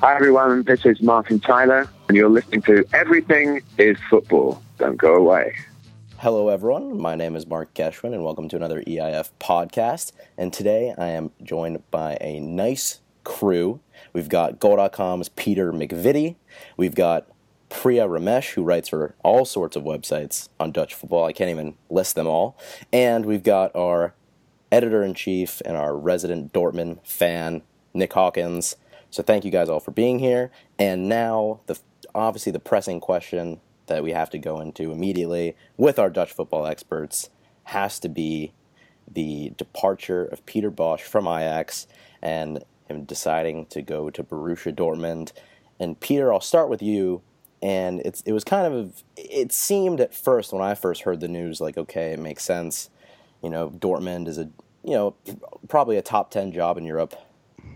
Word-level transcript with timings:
Hi, 0.00 0.14
everyone. 0.14 0.62
This 0.64 0.84
is 0.84 1.00
Martin 1.00 1.40
Tyler, 1.40 1.88
and 2.08 2.16
you're 2.18 2.28
listening 2.28 2.60
to 2.62 2.84
Everything 2.92 3.62
is 3.78 3.96
Football. 4.10 4.62
Don't 4.76 4.98
go 4.98 5.14
away. 5.14 5.54
Hello, 6.18 6.50
everyone. 6.50 7.00
My 7.00 7.14
name 7.14 7.34
is 7.34 7.46
Mark 7.46 7.72
Geschwin, 7.72 8.12
and 8.12 8.22
welcome 8.22 8.46
to 8.50 8.56
another 8.56 8.82
EIF 8.82 9.30
podcast. 9.40 10.12
And 10.36 10.52
today 10.52 10.94
I 10.98 11.06
am 11.06 11.30
joined 11.42 11.82
by 11.90 12.18
a 12.20 12.40
nice 12.40 13.00
crew. 13.24 13.80
We've 14.12 14.28
got 14.28 14.60
Goal.com's 14.60 15.30
Peter 15.30 15.72
McVitie. 15.72 16.36
We've 16.76 16.94
got 16.94 17.26
Priya 17.70 18.06
Ramesh, 18.06 18.52
who 18.52 18.62
writes 18.62 18.90
for 18.90 19.14
all 19.24 19.46
sorts 19.46 19.76
of 19.76 19.84
websites 19.84 20.50
on 20.60 20.72
Dutch 20.72 20.92
football. 20.92 21.24
I 21.24 21.32
can't 21.32 21.48
even 21.48 21.74
list 21.88 22.16
them 22.16 22.26
all. 22.26 22.58
And 22.92 23.24
we've 23.24 23.42
got 23.42 23.74
our 23.74 24.12
editor 24.70 25.02
in 25.02 25.14
chief 25.14 25.62
and 25.64 25.74
our 25.74 25.96
resident 25.96 26.52
Dortmund 26.52 26.98
fan, 27.06 27.62
Nick 27.94 28.12
Hawkins. 28.12 28.76
So 29.16 29.22
thank 29.22 29.46
you 29.46 29.50
guys 29.50 29.70
all 29.70 29.80
for 29.80 29.92
being 29.92 30.18
here. 30.18 30.50
And 30.78 31.08
now, 31.08 31.60
the 31.68 31.78
obviously 32.14 32.52
the 32.52 32.60
pressing 32.60 33.00
question 33.00 33.62
that 33.86 34.04
we 34.04 34.12
have 34.12 34.28
to 34.28 34.38
go 34.38 34.60
into 34.60 34.92
immediately 34.92 35.56
with 35.78 35.98
our 35.98 36.10
Dutch 36.10 36.34
football 36.34 36.66
experts 36.66 37.30
has 37.64 37.98
to 38.00 38.10
be 38.10 38.52
the 39.10 39.54
departure 39.56 40.26
of 40.26 40.44
Peter 40.44 40.70
Bosz 40.70 41.00
from 41.00 41.26
Ajax 41.26 41.86
and 42.20 42.62
him 42.88 43.04
deciding 43.04 43.64
to 43.66 43.80
go 43.80 44.10
to 44.10 44.22
Borussia 44.22 44.70
Dortmund. 44.70 45.32
And 45.80 45.98
Peter, 45.98 46.30
I'll 46.30 46.42
start 46.42 46.68
with 46.68 46.82
you. 46.82 47.22
And 47.62 48.02
it's 48.04 48.20
it 48.26 48.32
was 48.32 48.44
kind 48.44 48.70
of 48.70 49.02
it 49.16 49.50
seemed 49.50 49.98
at 49.98 50.12
first 50.12 50.52
when 50.52 50.60
I 50.60 50.74
first 50.74 51.04
heard 51.04 51.20
the 51.20 51.28
news 51.28 51.58
like 51.58 51.78
okay 51.78 52.12
it 52.12 52.18
makes 52.18 52.44
sense, 52.44 52.90
you 53.42 53.48
know 53.48 53.70
Dortmund 53.70 54.28
is 54.28 54.36
a 54.36 54.50
you 54.84 54.92
know 54.92 55.14
probably 55.68 55.96
a 55.96 56.02
top 56.02 56.30
ten 56.30 56.52
job 56.52 56.76
in 56.76 56.84
Europe, 56.84 57.16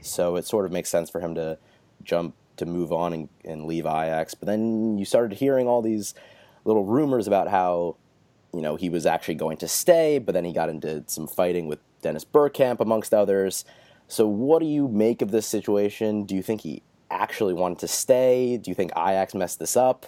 so 0.01 0.37
it 0.37 0.47
sort 0.47 0.67
of 0.67 0.73
makes 0.73 0.89
sense 0.89 1.11
for 1.11 1.21
him 1.21 1.35
to 1.35 1.59
jump 2.03 2.35
to 2.57 2.67
move 2.67 2.93
on 2.93 3.13
and, 3.13 3.29
and 3.45 3.65
leave 3.65 3.87
Ajax. 3.87 4.35
But 4.35 4.47
then 4.47 4.99
you 4.99 5.05
started 5.05 5.39
hearing 5.39 5.67
all 5.67 5.83
these 5.83 6.15
little 6.65 6.85
rumors 6.85 7.27
about 7.27 7.49
how 7.49 7.97
you 8.53 8.61
know 8.61 8.77
he 8.77 8.89
was 8.89 9.07
actually 9.07 9.35
going 9.35 9.57
to 9.59 9.69
stay, 9.69 10.19
but 10.19 10.33
then 10.33 10.45
he 10.45 10.53
got 10.53 10.69
into 10.69 11.05
some 11.07 11.27
fighting 11.27 11.67
with 11.67 11.79
Dennis 12.03 12.25
Bergkamp 12.25 12.81
amongst 12.81 13.13
others. 13.13 13.65
So, 14.09 14.27
what 14.27 14.61
do 14.61 14.67
you 14.67 14.89
make 14.89 15.23
of 15.23 15.31
this 15.31 15.47
situation? 15.47 16.25
Do 16.25 16.35
you 16.35 16.43
think 16.43 16.63
he 16.63 16.83
actually 17.11 17.55
wanted 17.55 17.79
to 17.81 17.89
stay? 17.89 18.57
Do 18.57 18.71
you 18.71 18.75
think 18.75 18.93
Ajax 18.93 19.35
messed 19.35 19.59
this 19.59 19.77
up? 19.77 20.07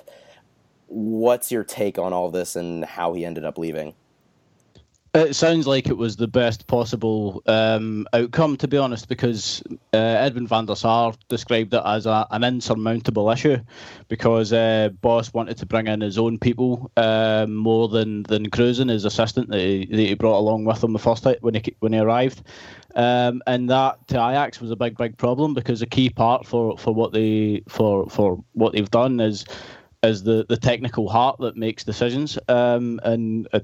What's 0.87 1.51
your 1.51 1.65
take 1.65 1.99
on 1.99 2.13
all 2.13 2.31
this 2.31 2.55
and 2.55 2.85
how 2.85 3.15
he 3.15 3.25
ended 3.25 3.45
up 3.45 3.59
leaving? 3.59 3.95
It 5.15 5.37
sounds 5.37 5.67
like 5.67 5.89
it 5.89 5.97
was 5.99 6.17
the 6.17 6.27
best 6.27 6.67
possible 6.67 7.43
um, 7.45 8.07
outcome, 8.15 8.57
to 8.57 8.67
be 8.67 8.79
honest, 8.79 9.09
because 9.09 9.63
uh, 9.93 9.99
Edwin 9.99 10.47
van 10.47 10.65
der 10.65 10.75
Sar 10.75 11.13
described 11.29 11.75
it 11.75 11.83
as 11.85 12.07
a, 12.07 12.27
an 12.31 12.43
insurmountable 12.43 13.31
issue 13.31 13.59
because 14.09 14.55
uh, 14.55 14.89
Bosz 15.03 15.35
wanted 15.35 15.59
to 15.59 15.67
bring 15.67 15.87
in 15.87 16.01
his 16.01 16.17
own 16.17 16.39
people 16.39 16.91
um, 16.97 17.55
more 17.55 17.89
than 17.89 18.23
than 18.23 18.49
Krüzen, 18.49 18.89
his 18.89 19.05
assistant 19.05 19.51
that 19.51 19.61
he, 19.61 19.85
that 19.85 19.99
he 19.99 20.15
brought 20.15 20.39
along 20.39 20.65
with 20.65 20.83
him 20.83 20.95
the 20.95 20.99
first 20.99 21.25
time 21.25 21.37
when 21.43 21.53
he 21.53 21.77
when 21.81 21.93
he 21.93 21.99
arrived. 21.99 22.43
Um, 22.95 23.43
and 23.47 23.69
that 23.69 24.09
to 24.09 24.15
Ajax 24.15 24.63
was 24.63 24.71
a 24.71 24.77
big, 24.77 24.97
big 24.97 25.19
problem 25.19 25.53
because 25.53 25.83
a 25.83 25.87
key 25.87 26.09
part 26.09 26.47
for, 26.47 26.79
for 26.79 26.95
what 26.95 27.13
they 27.13 27.65
for 27.69 28.09
for 28.09 28.43
what 28.53 28.73
they've 28.73 28.91
done 28.91 29.21
is 29.21 29.45
is 30.03 30.23
the, 30.23 30.47
the 30.49 30.57
technical 30.57 31.09
heart 31.09 31.37
that 31.41 31.57
makes 31.57 31.85
decisions. 31.85 32.39
Um, 32.49 32.99
and 33.05 33.47
uh, 33.53 33.61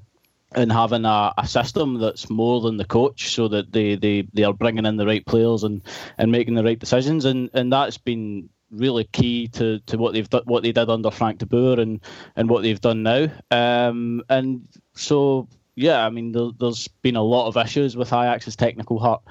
and 0.54 0.72
having 0.72 1.04
a, 1.04 1.32
a 1.36 1.46
system 1.46 1.98
that's 1.98 2.30
more 2.30 2.60
than 2.60 2.76
the 2.76 2.84
coach, 2.84 3.34
so 3.34 3.48
that 3.48 3.72
they, 3.72 3.96
they, 3.96 4.26
they 4.32 4.44
are 4.44 4.52
bringing 4.52 4.86
in 4.86 4.96
the 4.96 5.06
right 5.06 5.24
players 5.26 5.62
and, 5.62 5.82
and 6.16 6.32
making 6.32 6.54
the 6.54 6.64
right 6.64 6.78
decisions, 6.78 7.24
and 7.24 7.50
and 7.54 7.72
that's 7.72 7.98
been 7.98 8.48
really 8.70 9.04
key 9.04 9.48
to, 9.48 9.78
to 9.80 9.96
what 9.96 10.12
they've 10.12 10.28
done, 10.28 10.42
what 10.44 10.62
they 10.62 10.72
did 10.72 10.90
under 10.90 11.10
Frank 11.10 11.38
de 11.38 11.46
Boer 11.46 11.80
and, 11.80 12.00
and 12.36 12.50
what 12.50 12.62
they've 12.62 12.80
done 12.80 13.02
now. 13.02 13.28
Um, 13.50 14.22
and 14.28 14.68
so 14.94 15.48
yeah, 15.78 16.04
I 16.04 16.10
mean, 16.10 16.32
there, 16.32 16.50
has 16.60 16.88
been 17.02 17.14
a 17.14 17.22
lot 17.22 17.46
of 17.46 17.56
issues 17.56 17.96
with 17.96 18.12
Ajax's 18.12 18.56
technical 18.56 18.98
heart. 18.98 19.22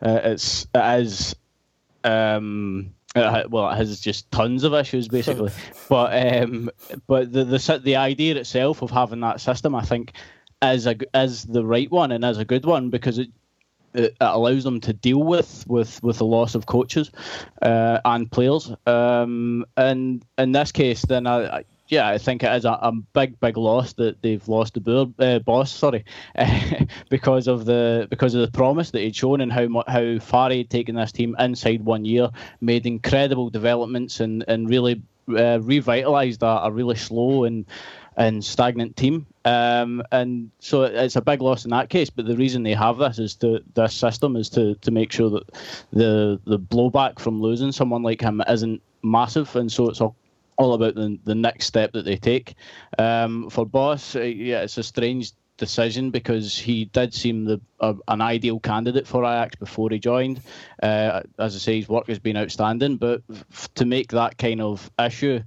Uh, 0.00 0.20
it's 0.22 0.66
it 0.72 1.00
is, 1.00 1.34
um, 2.04 2.94
well, 3.14 3.68
it 3.70 3.76
has 3.76 3.98
just 4.00 4.30
tons 4.30 4.62
of 4.62 4.72
issues 4.72 5.08
basically. 5.08 5.50
but 5.88 6.42
um, 6.42 6.70
but 7.08 7.32
the, 7.32 7.44
the 7.44 7.80
the 7.82 7.96
idea 7.96 8.36
itself 8.36 8.82
of 8.82 8.90
having 8.92 9.20
that 9.20 9.40
system, 9.40 9.74
I 9.74 9.82
think, 9.82 10.12
is 10.62 10.86
a 10.86 10.96
is 11.14 11.44
the 11.44 11.64
right 11.64 11.90
one 11.90 12.12
and 12.12 12.24
as 12.24 12.38
a 12.38 12.44
good 12.44 12.64
one 12.64 12.90
because 12.90 13.18
it 13.18 13.30
it 13.94 14.16
allows 14.20 14.64
them 14.64 14.80
to 14.80 14.92
deal 14.92 15.22
with 15.22 15.64
with 15.66 16.02
with 16.02 16.18
the 16.18 16.24
loss 16.24 16.54
of 16.54 16.66
coaches 16.66 17.10
uh, 17.62 18.00
and 18.04 18.30
players. 18.30 18.72
Um, 18.86 19.64
and 19.76 20.24
in 20.38 20.52
this 20.52 20.70
case, 20.72 21.02
then 21.02 21.26
I, 21.26 21.64
yeah, 21.88 22.08
I 22.08 22.18
think 22.18 22.42
it 22.42 22.52
is 22.52 22.64
a, 22.64 22.72
a 22.72 22.92
big, 22.92 23.38
big 23.40 23.56
loss 23.56 23.92
that 23.94 24.20
they've 24.22 24.46
lost 24.48 24.74
the 24.74 24.80
board, 24.80 25.14
uh, 25.18 25.38
Bosz, 25.38 25.68
sorry, 25.68 26.04
because 27.10 27.46
of 27.46 27.64
the 27.64 28.06
because 28.10 28.34
of 28.34 28.40
the 28.40 28.50
promise 28.50 28.90
that 28.90 29.00
he'd 29.00 29.16
shown 29.16 29.40
and 29.40 29.52
how 29.52 29.84
how 29.86 30.18
far 30.18 30.50
he'd 30.50 30.70
taken 30.70 30.96
this 30.96 31.12
team 31.12 31.36
inside 31.38 31.84
one 31.84 32.04
year, 32.04 32.30
made 32.60 32.86
incredible 32.86 33.50
developments 33.50 34.20
and 34.20 34.44
and 34.48 34.68
really 34.68 35.02
uh, 35.28 35.58
revitalised 35.58 36.42
a, 36.42 36.66
a, 36.66 36.70
really 36.70 36.94
slow 36.94 37.44
and 37.44 37.66
and 38.16 38.44
stagnant 38.44 38.96
team. 38.96 39.26
Um, 39.44 40.02
and 40.10 40.50
so 40.58 40.82
it's 40.82 41.16
a 41.16 41.20
big 41.20 41.42
loss 41.42 41.64
in 41.64 41.70
that 41.70 41.90
case. 41.90 42.10
But 42.10 42.26
the 42.26 42.36
reason 42.36 42.62
they 42.62 42.74
have 42.74 42.98
this 42.98 43.18
is 43.18 43.34
to 43.36 43.60
this 43.74 43.94
system 43.94 44.36
is 44.36 44.48
to 44.50 44.74
to 44.76 44.90
make 44.90 45.12
sure 45.12 45.30
that 45.30 45.44
the 45.92 46.40
the 46.44 46.58
blowback 46.58 47.18
from 47.18 47.40
losing 47.40 47.72
someone 47.72 48.02
like 48.02 48.20
him 48.20 48.42
isn't 48.48 48.82
massive, 49.02 49.54
and 49.56 49.70
so 49.70 49.88
it's 49.88 50.00
all 50.00 50.16
all 50.58 50.72
about 50.72 50.94
the, 50.94 51.18
the 51.24 51.34
next 51.34 51.66
step 51.66 51.92
that 51.92 52.04
they 52.06 52.16
take. 52.16 52.54
Um, 52.98 53.50
for 53.50 53.66
Bosz, 53.66 54.18
uh, 54.18 54.22
yeah, 54.24 54.62
it's 54.62 54.78
a 54.78 54.82
strange 54.82 55.32
decision 55.58 56.10
because 56.10 56.56
he 56.56 56.86
did 56.86 57.14
seem 57.14 57.44
the 57.44 57.60
uh, 57.80 57.94
an 58.08 58.20
ideal 58.20 58.58
candidate 58.60 59.06
for 59.06 59.24
Ajax 59.24 59.56
before 59.56 59.90
he 59.90 59.98
joined. 59.98 60.40
Uh, 60.82 61.22
as 61.38 61.54
I 61.54 61.58
say, 61.58 61.76
his 61.76 61.88
work 61.88 62.08
has 62.08 62.18
been 62.18 62.36
outstanding, 62.36 62.96
but 62.96 63.22
f- 63.30 63.68
to 63.74 63.84
make 63.84 64.08
that 64.12 64.38
kind 64.38 64.60
of 64.60 64.90
issue 64.98 65.40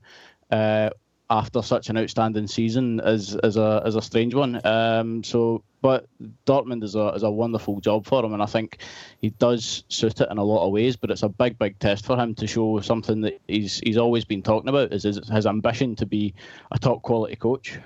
uh, 0.51 0.89
after 1.29 1.61
such 1.61 1.89
an 1.89 1.97
outstanding 1.97 2.47
season 2.47 2.99
is 3.03 3.37
is 3.43 3.57
a 3.57 3.83
is 3.85 3.95
a 3.95 4.01
strange 4.01 4.33
one. 4.33 4.59
Um, 4.65 5.23
so, 5.23 5.63
but 5.81 6.07
Dortmund 6.45 6.83
is 6.83 6.95
a 6.95 7.09
is 7.09 7.23
a 7.23 7.29
wonderful 7.29 7.79
job 7.81 8.05
for 8.05 8.23
him, 8.23 8.33
and 8.33 8.41
I 8.41 8.47
think 8.47 8.79
he 9.21 9.29
does 9.29 9.83
suit 9.89 10.21
it 10.21 10.29
in 10.31 10.37
a 10.37 10.43
lot 10.43 10.65
of 10.65 10.71
ways. 10.71 10.95
But 10.95 11.11
it's 11.11 11.23
a 11.23 11.29
big 11.29 11.59
big 11.59 11.77
test 11.79 12.05
for 12.05 12.17
him 12.17 12.33
to 12.35 12.47
show 12.47 12.79
something 12.81 13.21
that 13.21 13.39
he's 13.47 13.79
he's 13.79 13.97
always 13.97 14.25
been 14.25 14.41
talking 14.41 14.69
about 14.69 14.91
is 14.91 15.03
his, 15.03 15.19
his 15.29 15.45
ambition 15.45 15.95
to 15.97 16.05
be 16.05 16.33
a 16.71 16.79
top 16.79 17.01
quality 17.03 17.35
coach. 17.35 17.77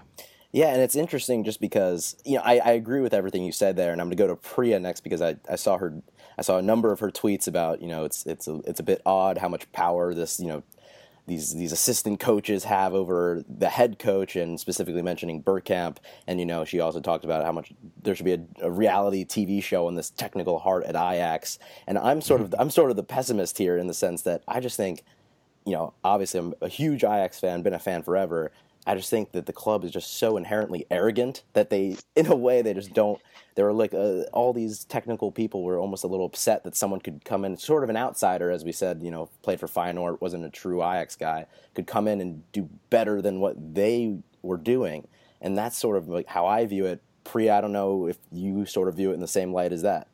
Yeah, 0.54 0.68
and 0.68 0.82
it's 0.82 0.96
interesting 0.96 1.44
just 1.44 1.60
because 1.60 2.16
you 2.24 2.38
know 2.38 2.44
I, 2.46 2.60
I 2.60 2.72
agree 2.72 3.02
with 3.02 3.14
everything 3.14 3.44
you 3.44 3.52
said 3.52 3.76
there, 3.76 3.92
and 3.92 4.00
I'm 4.00 4.08
going 4.08 4.18
to 4.18 4.24
go 4.24 4.28
to 4.28 4.36
Priya 4.36 4.80
next 4.80 5.02
because 5.02 5.22
I, 5.22 5.36
I 5.50 5.56
saw 5.56 5.78
her 5.80 6.02
I 6.38 6.44
saw 6.44 6.58
a 6.58 6.62
number 6.62 6.92
of 6.92 7.00
her 7.00 7.12
tweets 7.12 7.48
about 7.48 7.82
you 7.82 7.88
know 7.88 8.06
it's 8.06 8.26
it's 8.26 8.48
a, 8.48 8.62
it's 8.66 8.80
a 8.80 8.84
bit 8.84 9.02
odd 9.06 9.40
how 9.40 9.50
much 9.50 9.70
power 9.72 10.14
this 10.14 10.40
you 10.40 10.48
know 10.48 10.64
these 11.26 11.54
these 11.54 11.72
assistant 11.72 12.20
coaches 12.20 12.66
have 12.66 12.94
over 12.94 13.44
the 13.48 13.70
head 13.70 13.98
coach, 13.98 14.36
and 14.36 14.60
specifically 14.60 15.02
mentioning 15.02 15.42
Bergkamp. 15.42 15.98
And 16.28 16.40
you 16.40 16.46
know, 16.46 16.66
she 16.66 16.80
also 16.80 17.00
talked 17.00 17.24
about 17.24 17.46
how 17.46 17.52
much 17.52 17.72
there 18.02 18.14
should 18.16 18.26
be 18.26 18.34
a, 18.34 18.42
a 18.62 18.72
reality 18.72 19.26
TV 19.26 19.64
show 19.64 19.88
on 19.88 19.96
this 19.96 20.10
technical 20.10 20.60
heart 20.60 20.84
at 20.84 20.96
Ajax. 20.96 21.60
And 21.88 21.98
I'm 21.98 22.22
sort 22.22 22.42
of 22.42 22.50
mm-hmm. 22.50 22.62
I'm 22.62 22.70
sort 22.70 22.90
of 22.90 22.98
the 22.98 23.04
pessimist 23.04 23.58
here 23.58 23.78
in 23.78 23.88
the 23.88 23.94
sense 23.94 24.24
that 24.24 24.44
I 24.48 24.60
just 24.60 24.76
think, 24.76 25.04
you 25.66 25.74
know, 25.74 25.94
obviously 26.04 26.40
I'm 26.40 26.54
a 26.62 26.68
huge 26.68 27.04
Ajax 27.04 27.40
fan, 27.40 27.62
been 27.62 27.74
a 27.74 27.80
fan 27.80 28.04
forever. 28.04 28.52
I 28.86 28.96
just 28.96 29.10
think 29.10 29.32
that 29.32 29.46
the 29.46 29.54
club 29.54 29.84
is 29.84 29.92
just 29.92 30.18
so 30.18 30.36
inherently 30.36 30.86
arrogant 30.92 31.44
that 31.54 31.70
they, 31.70 31.98
in 32.16 32.28
a 32.28 32.36
way, 32.36 32.62
they 32.62 32.74
just 32.74 32.94
don't. 32.94 33.22
There 33.56 33.66
were 33.66 33.74
like 33.74 33.94
uh, 33.94 34.24
all 34.34 34.52
these 34.52 34.84
technical 34.86 35.32
people 35.32 35.64
were 35.64 35.78
almost 35.78 36.04
a 36.04 36.08
little 36.08 36.26
upset 36.26 36.64
that 36.64 36.76
someone 36.76 37.00
could 37.00 37.24
come 37.24 37.46
in, 37.46 37.58
sort 37.58 37.84
of 37.84 37.90
an 37.90 37.98
outsider, 37.98 38.50
as 38.50 38.64
we 38.64 38.72
said, 38.72 39.02
you 39.04 39.12
know, 39.12 39.30
played 39.44 39.60
for 39.60 39.68
Feyenoord, 39.68 40.22
wasn't 40.22 40.44
a 40.44 40.50
true 40.50 40.82
Ajax 40.82 41.16
guy, 41.16 41.46
could 41.76 41.88
come 41.88 42.08
in 42.08 42.20
and 42.20 42.52
do 42.52 42.68
better 42.90 43.22
than 43.22 43.40
what 43.40 43.76
they 43.76 44.18
were 44.42 44.58
doing, 44.58 45.08
and 45.40 45.58
that's 45.58 45.78
sort 45.78 45.98
of 45.98 46.10
like 46.10 46.28
how 46.28 46.46
I 46.46 46.66
view 46.66 46.86
it. 46.86 47.02
Pre, 47.24 47.50
I 47.50 47.62
don't 47.62 47.72
know 47.72 48.08
if 48.08 48.18
you 48.32 48.66
sort 48.66 48.90
of 48.90 48.96
view 48.96 49.12
it 49.12 49.14
in 49.14 49.22
the 49.22 49.28
same 49.28 49.54
light 49.54 49.72
as 49.72 49.84
that. 49.84 50.08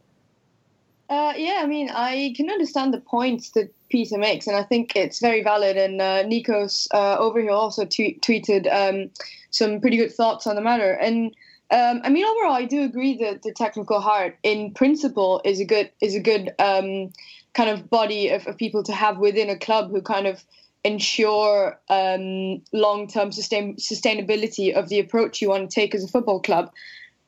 Uh, 1.09 1.33
yeah, 1.35 1.61
I 1.63 1.65
mean, 1.65 1.89
I 1.89 2.33
can 2.37 2.51
understand 2.51 2.93
the 2.93 3.01
points 3.01 3.49
that 3.51 3.73
Peter 3.89 4.17
makes, 4.19 4.45
and 4.45 4.55
I 4.55 4.61
think 4.61 4.95
it's 4.95 5.19
very 5.19 5.41
valid. 5.41 5.75
And 5.75 5.99
uh, 5.99 6.23
Nikos 6.23 6.87
uh, 6.93 7.17
over 7.17 7.41
here 7.41 7.49
also 7.49 7.85
t- 7.85 8.19
tweeted 8.21 8.71
um, 8.71 9.09
some 9.49 9.81
pretty 9.81 9.97
good 9.97 10.13
thoughts 10.13 10.45
on 10.45 10.55
the 10.55 10.61
matter. 10.61 10.91
And 10.93 11.35
um, 11.71 12.01
I 12.03 12.09
mean, 12.09 12.25
overall, 12.25 12.53
I 12.53 12.65
do 12.65 12.83
agree 12.83 13.17
that 13.23 13.41
the 13.41 13.51
technical 13.51 14.01
heart, 14.01 14.37
in 14.43 14.71
principle, 14.73 15.41
is 15.43 15.59
a 15.59 15.65
good 15.65 15.91
is 15.99 16.13
a 16.13 16.19
good 16.19 16.53
um, 16.59 17.11
kind 17.55 17.71
of 17.71 17.89
body 17.89 18.29
of, 18.29 18.45
of, 18.45 18.57
people 18.57 18.83
to 18.83 18.93
have 18.93 19.17
within 19.17 19.49
a 19.49 19.57
club 19.57 19.89
who 19.89 20.03
kind 20.03 20.27
of 20.27 20.43
ensure 20.83 21.79
um, 21.89 22.61
long 22.71 23.07
term 23.07 23.31
sustain- 23.31 23.77
sustainability 23.77 24.73
of 24.73 24.89
the 24.89 24.99
approach 24.99 25.41
you 25.41 25.49
want 25.49 25.69
to 25.69 25.73
take 25.73 25.95
as 25.95 26.03
a 26.03 26.07
football 26.07 26.39
club. 26.39 26.71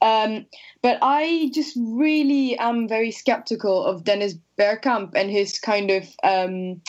Um, 0.02 0.48
but 0.82 0.98
I 1.02 1.52
just 1.54 1.78
really 1.80 2.58
am 2.58 2.88
very 2.88 3.12
skeptical 3.12 3.86
of 3.86 4.04
Dennis 4.04 4.36
Bergkamp 4.58 5.12
and 5.16 5.30
his 5.30 5.60
kind 5.60 5.92
of 5.92 6.08
um, 6.24 6.82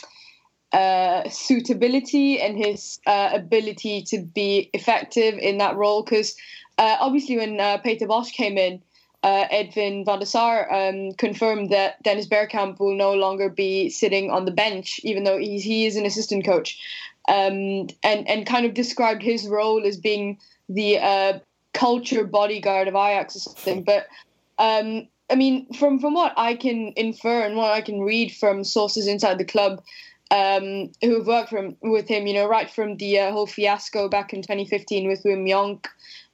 uh, 0.71 1.29
suitability 1.29 2.41
and 2.41 2.57
his 2.57 2.99
uh, 3.05 3.29
ability 3.33 4.01
to 4.03 4.19
be 4.19 4.69
effective 4.73 5.35
in 5.35 5.59
that 5.59 5.75
role. 5.75 6.03
Because 6.03 6.35
uh, 6.79 6.97
obviously, 6.99 7.37
when 7.37 7.59
uh, 7.59 7.77
Peter 7.77 8.07
Bosz 8.07 8.31
came 8.31 8.57
in, 8.57 8.81
uh, 9.21 9.45
Edwin 9.51 10.03
van 10.03 10.19
der 10.19 10.25
Sar 10.25 10.71
um, 10.73 11.13
confirmed 11.13 11.69
that 11.69 12.01
Dennis 12.03 12.27
Bergkamp 12.27 12.79
will 12.79 12.95
no 12.95 13.13
longer 13.13 13.47
be 13.47 13.89
sitting 13.89 14.31
on 14.31 14.45
the 14.45 14.51
bench, 14.51 14.99
even 15.03 15.23
though 15.23 15.37
he's, 15.37 15.63
he 15.63 15.85
is 15.85 15.95
an 15.95 16.05
assistant 16.05 16.45
coach, 16.45 16.77
um, 17.29 17.87
and 18.03 18.27
and 18.27 18.45
kind 18.45 18.65
of 18.65 18.73
described 18.73 19.21
his 19.21 19.47
role 19.47 19.85
as 19.85 19.97
being 19.97 20.37
the 20.67 20.99
uh, 20.99 21.39
culture 21.73 22.23
bodyguard 22.23 22.87
of 22.87 22.95
Ajax 22.95 23.35
or 23.35 23.39
something. 23.39 23.83
But 23.83 24.07
um, 24.57 25.07
I 25.29 25.35
mean, 25.35 25.71
from 25.73 25.99
from 25.99 26.13
what 26.13 26.33
I 26.37 26.55
can 26.55 26.93
infer 26.95 27.41
and 27.41 27.55
what 27.55 27.71
I 27.71 27.81
can 27.81 28.01
read 28.01 28.31
from 28.31 28.63
sources 28.63 29.07
inside 29.07 29.37
the 29.37 29.45
club. 29.45 29.81
Um, 30.31 30.91
who 31.01 31.19
have 31.19 31.27
worked 31.27 31.49
from, 31.49 31.77
with 31.81 32.07
him, 32.07 32.25
you 32.25 32.33
know, 32.33 32.47
right 32.47 32.67
from 32.67 32.97
the 32.97 33.19
uh, 33.19 33.31
whole 33.31 33.45
fiasco 33.45 34.09
back 34.09 34.33
in 34.33 34.41
2015 34.41 35.07
with 35.07 35.21
Wim 35.21 35.47
Jonk, 35.47 35.85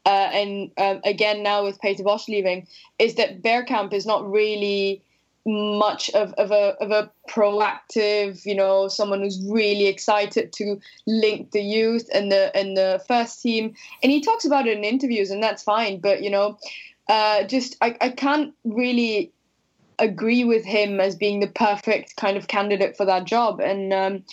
uh, 0.06 0.30
and 0.32 0.72
um, 0.78 1.02
again 1.04 1.44
now 1.44 1.66
with 1.66 1.82
Peter 1.82 2.04
Bosz 2.04 2.30
leaving, 2.30 2.66
is 2.98 3.16
that 3.16 3.42
Bergkamp 3.42 3.92
is 3.92 4.06
not 4.06 4.30
really 4.32 5.04
much 5.50 6.10
of, 6.12 6.34
of 6.34 6.52
a 6.52 6.76
of 6.80 6.92
a 6.92 7.10
proactive, 7.30 8.46
you 8.46 8.56
know, 8.56 8.88
someone 8.88 9.22
who's 9.22 9.42
really 9.44 9.88
excited 9.88 10.54
to 10.54 10.80
link 11.08 11.52
the 11.52 11.62
youth 11.62 12.08
and 12.14 12.32
the 12.32 12.56
and 12.56 12.78
the 12.78 13.04
first 13.08 13.42
team. 13.42 13.74
And 14.04 14.12
he 14.12 14.22
talks 14.22 14.46
about 14.46 14.68
it 14.68 14.78
in 14.78 14.84
interviews, 14.84 15.32
and 15.32 15.42
that's 15.42 15.64
fine. 15.64 16.00
But 16.00 16.22
you 16.22 16.30
know, 16.30 16.58
uh, 17.08 17.44
just 17.44 17.76
I, 17.82 17.98
I 18.00 18.10
can't 18.10 18.54
really 18.64 19.32
agree 19.98 20.46
with 20.46 20.64
him 20.64 21.00
as 21.00 21.16
being 21.16 21.40
the 21.40 21.48
perfect 21.48 22.16
kind 22.16 22.38
of 22.38 22.48
candidate 22.48 22.96
for 22.96 23.06
that 23.06 23.26
job. 23.26 23.60
And 23.60 23.92
um, 23.92 24.24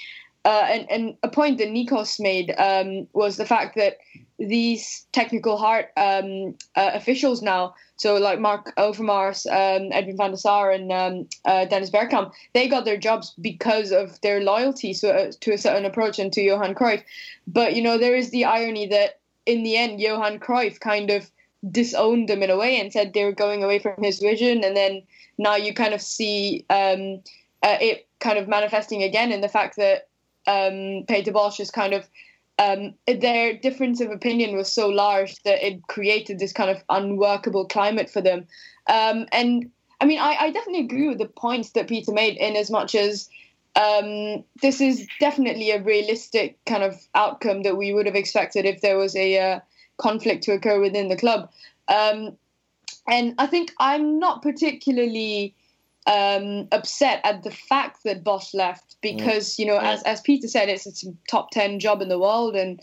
uh, 0.44 0.66
and, 0.68 0.90
and 0.90 1.16
a 1.22 1.28
point 1.28 1.58
that 1.58 1.68
Nikos 1.68 2.20
made 2.20 2.54
um, 2.56 3.08
was 3.12 3.36
the 3.36 3.46
fact 3.46 3.74
that 3.76 3.98
these 4.38 5.06
technical 5.12 5.56
heart 5.56 5.90
um, 5.96 6.54
uh, 6.74 6.90
officials 6.94 7.42
now, 7.42 7.74
so 7.96 8.16
like 8.16 8.38
Mark 8.38 8.74
Overmars, 8.76 9.46
um, 9.46 9.90
Edwin 9.92 10.16
van 10.16 10.30
der 10.30 10.36
Sar, 10.36 10.70
and 10.70 10.92
um, 10.92 11.28
uh, 11.44 11.64
Dennis 11.64 11.90
Bergkamp, 11.90 12.32
they 12.52 12.68
got 12.68 12.84
their 12.84 12.98
jobs 12.98 13.34
because 13.40 13.92
of 13.92 14.20
their 14.20 14.40
loyalty 14.40 14.92
to, 14.94 15.12
uh, 15.12 15.32
to 15.40 15.52
a 15.52 15.58
certain 15.58 15.86
approach 15.86 16.18
and 16.18 16.32
to 16.34 16.42
Johan 16.42 16.74
Cruyff. 16.74 17.02
But, 17.46 17.74
you 17.74 17.82
know, 17.82 17.96
there 17.96 18.14
is 18.14 18.30
the 18.30 18.44
irony 18.44 18.86
that 18.88 19.18
in 19.46 19.62
the 19.62 19.76
end, 19.76 20.00
Johan 20.00 20.38
Cruyff 20.38 20.78
kind 20.80 21.10
of 21.10 21.30
disowned 21.70 22.28
them 22.28 22.42
in 22.42 22.50
a 22.50 22.56
way 22.56 22.78
and 22.78 22.92
said 22.92 23.14
they 23.14 23.24
were 23.24 23.32
going 23.32 23.64
away 23.64 23.78
from 23.78 24.02
his 24.02 24.18
vision. 24.18 24.62
And 24.62 24.76
then 24.76 25.02
now 25.38 25.56
you 25.56 25.72
kind 25.72 25.94
of 25.94 26.02
see 26.02 26.64
um, 26.68 27.22
uh, 27.62 27.78
it 27.80 28.06
kind 28.20 28.38
of 28.38 28.48
manifesting 28.48 29.02
again 29.02 29.32
in 29.32 29.40
the 29.40 29.48
fact 29.48 29.76
that 29.76 30.08
um, 30.46 31.04
Peter 31.08 31.32
Bosz 31.32 31.60
is 31.60 31.70
kind 31.70 31.94
of 31.94 32.06
um, 32.58 32.94
their 33.06 33.56
difference 33.56 34.00
of 34.00 34.10
opinion 34.10 34.56
was 34.56 34.72
so 34.72 34.88
large 34.88 35.42
that 35.42 35.66
it 35.66 35.86
created 35.88 36.38
this 36.38 36.52
kind 36.52 36.70
of 36.70 36.82
unworkable 36.88 37.66
climate 37.66 38.08
for 38.08 38.22
them. 38.22 38.46
Um, 38.88 39.26
and 39.32 39.70
I 40.00 40.06
mean, 40.06 40.18
I, 40.18 40.36
I, 40.40 40.50
definitely 40.50 40.84
agree 40.84 41.08
with 41.08 41.18
the 41.18 41.26
points 41.26 41.70
that 41.70 41.88
Peter 41.88 42.12
made 42.12 42.36
in 42.36 42.56
as 42.56 42.70
much 42.70 42.94
as 42.94 43.28
um, 43.74 44.44
this 44.62 44.80
is 44.80 45.06
definitely 45.20 45.70
a 45.70 45.82
realistic 45.82 46.58
kind 46.64 46.82
of 46.82 46.94
outcome 47.14 47.62
that 47.62 47.76
we 47.76 47.92
would 47.92 48.06
have 48.06 48.14
expected 48.14 48.64
if 48.64 48.80
there 48.80 48.96
was 48.96 49.14
a 49.16 49.38
uh, 49.38 49.60
conflict 49.98 50.44
to 50.44 50.52
occur 50.52 50.80
within 50.80 51.08
the 51.08 51.16
club. 51.16 51.50
Um, 51.88 52.36
and 53.08 53.34
I 53.38 53.46
think 53.46 53.72
I'm 53.78 54.18
not 54.18 54.42
particularly 54.42 55.54
um, 56.06 56.68
upset 56.72 57.20
at 57.24 57.42
the 57.42 57.50
fact 57.50 58.04
that 58.04 58.22
Bosz 58.22 58.54
left 58.54 58.96
because 59.02 59.54
mm. 59.54 59.58
you 59.60 59.66
know, 59.66 59.74
yeah. 59.74 59.92
as 59.92 60.02
as 60.04 60.20
Peter 60.20 60.48
said, 60.48 60.68
it's, 60.68 60.86
it's 60.86 61.04
a 61.04 61.12
top 61.28 61.50
ten 61.50 61.80
job 61.80 62.00
in 62.00 62.08
the 62.08 62.18
world, 62.18 62.54
and 62.54 62.80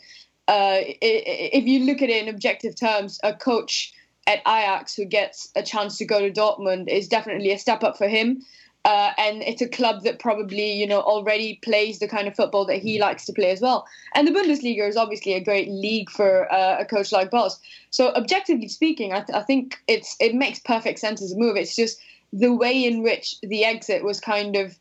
uh, 0.47 0.79
if 0.81 1.65
you 1.65 1.85
look 1.85 2.01
at 2.01 2.09
it 2.09 2.21
in 2.21 2.29
objective 2.29 2.75
terms, 2.75 3.19
a 3.23 3.33
coach 3.33 3.93
at 4.27 4.39
Ajax 4.39 4.95
who 4.95 5.05
gets 5.05 5.49
a 5.55 5.63
chance 5.63 5.97
to 5.97 6.05
go 6.05 6.19
to 6.19 6.31
Dortmund 6.31 6.87
is 6.87 7.07
definitely 7.07 7.51
a 7.51 7.59
step 7.59 7.83
up 7.83 7.97
for 7.97 8.07
him. 8.07 8.41
Uh, 8.85 9.11
and 9.17 9.41
it's 9.43 9.61
a 9.61 9.67
club 9.67 10.03
that 10.03 10.19
probably 10.19 10.73
you 10.73 10.85
know 10.85 10.99
already 10.99 11.57
plays 11.63 11.99
the 11.99 12.07
kind 12.07 12.27
of 12.27 12.35
football 12.35 12.65
that 12.65 12.81
he 12.81 12.99
likes 12.99 13.23
to 13.25 13.31
play 13.31 13.49
as 13.49 13.61
well. 13.61 13.85
And 14.13 14.27
the 14.27 14.31
Bundesliga 14.31 14.85
is 14.85 14.97
obviously 14.97 15.33
a 15.33 15.39
great 15.39 15.69
league 15.69 16.09
for 16.09 16.51
uh, 16.51 16.81
a 16.81 16.85
coach 16.85 17.13
like 17.13 17.31
Bosz. 17.31 17.57
So 17.91 18.09
objectively 18.09 18.67
speaking, 18.67 19.13
I, 19.13 19.21
th- 19.21 19.37
I, 19.37 19.43
think 19.43 19.81
it's 19.87 20.17
it 20.19 20.35
makes 20.35 20.59
perfect 20.59 20.99
sense 20.99 21.21
as 21.21 21.31
a 21.31 21.37
move. 21.37 21.55
It's 21.55 21.77
just 21.77 21.97
the 22.33 22.53
way 22.53 22.83
in 22.85 23.03
which 23.03 23.35
the 23.41 23.63
exit 23.63 24.03
was 24.03 24.19
kind 24.19 24.55
of 24.55 24.77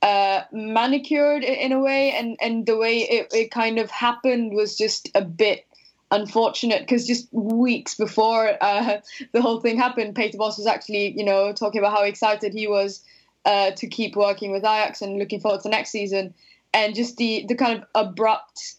uh, 0.00 0.42
manicured 0.52 1.44
in 1.44 1.72
a 1.72 1.80
way, 1.80 2.12
and, 2.12 2.36
and 2.40 2.64
the 2.64 2.78
way 2.78 3.00
it, 3.00 3.28
it 3.34 3.50
kind 3.50 3.78
of 3.78 3.90
happened 3.90 4.54
was 4.54 4.78
just 4.78 5.10
a 5.14 5.22
bit 5.22 5.66
unfortunate 6.12 6.80
because 6.80 7.06
just 7.06 7.26
weeks 7.32 7.94
before 7.96 8.56
uh, 8.60 9.00
the 9.32 9.42
whole 9.42 9.60
thing 9.60 9.76
happened, 9.76 10.14
Peter 10.14 10.38
Bosz 10.38 10.58
was 10.58 10.66
actually, 10.66 11.12
you 11.16 11.24
know, 11.24 11.52
talking 11.52 11.80
about 11.80 11.96
how 11.96 12.04
excited 12.04 12.54
he 12.54 12.68
was 12.68 13.02
uh, 13.44 13.72
to 13.72 13.88
keep 13.88 14.14
working 14.14 14.52
with 14.52 14.62
Ajax 14.62 15.02
and 15.02 15.18
looking 15.18 15.40
forward 15.40 15.60
to 15.62 15.68
next 15.68 15.90
season. 15.90 16.32
And 16.72 16.94
just 16.94 17.16
the, 17.16 17.44
the 17.48 17.54
kind 17.54 17.82
of 17.82 17.88
abrupt, 17.94 18.76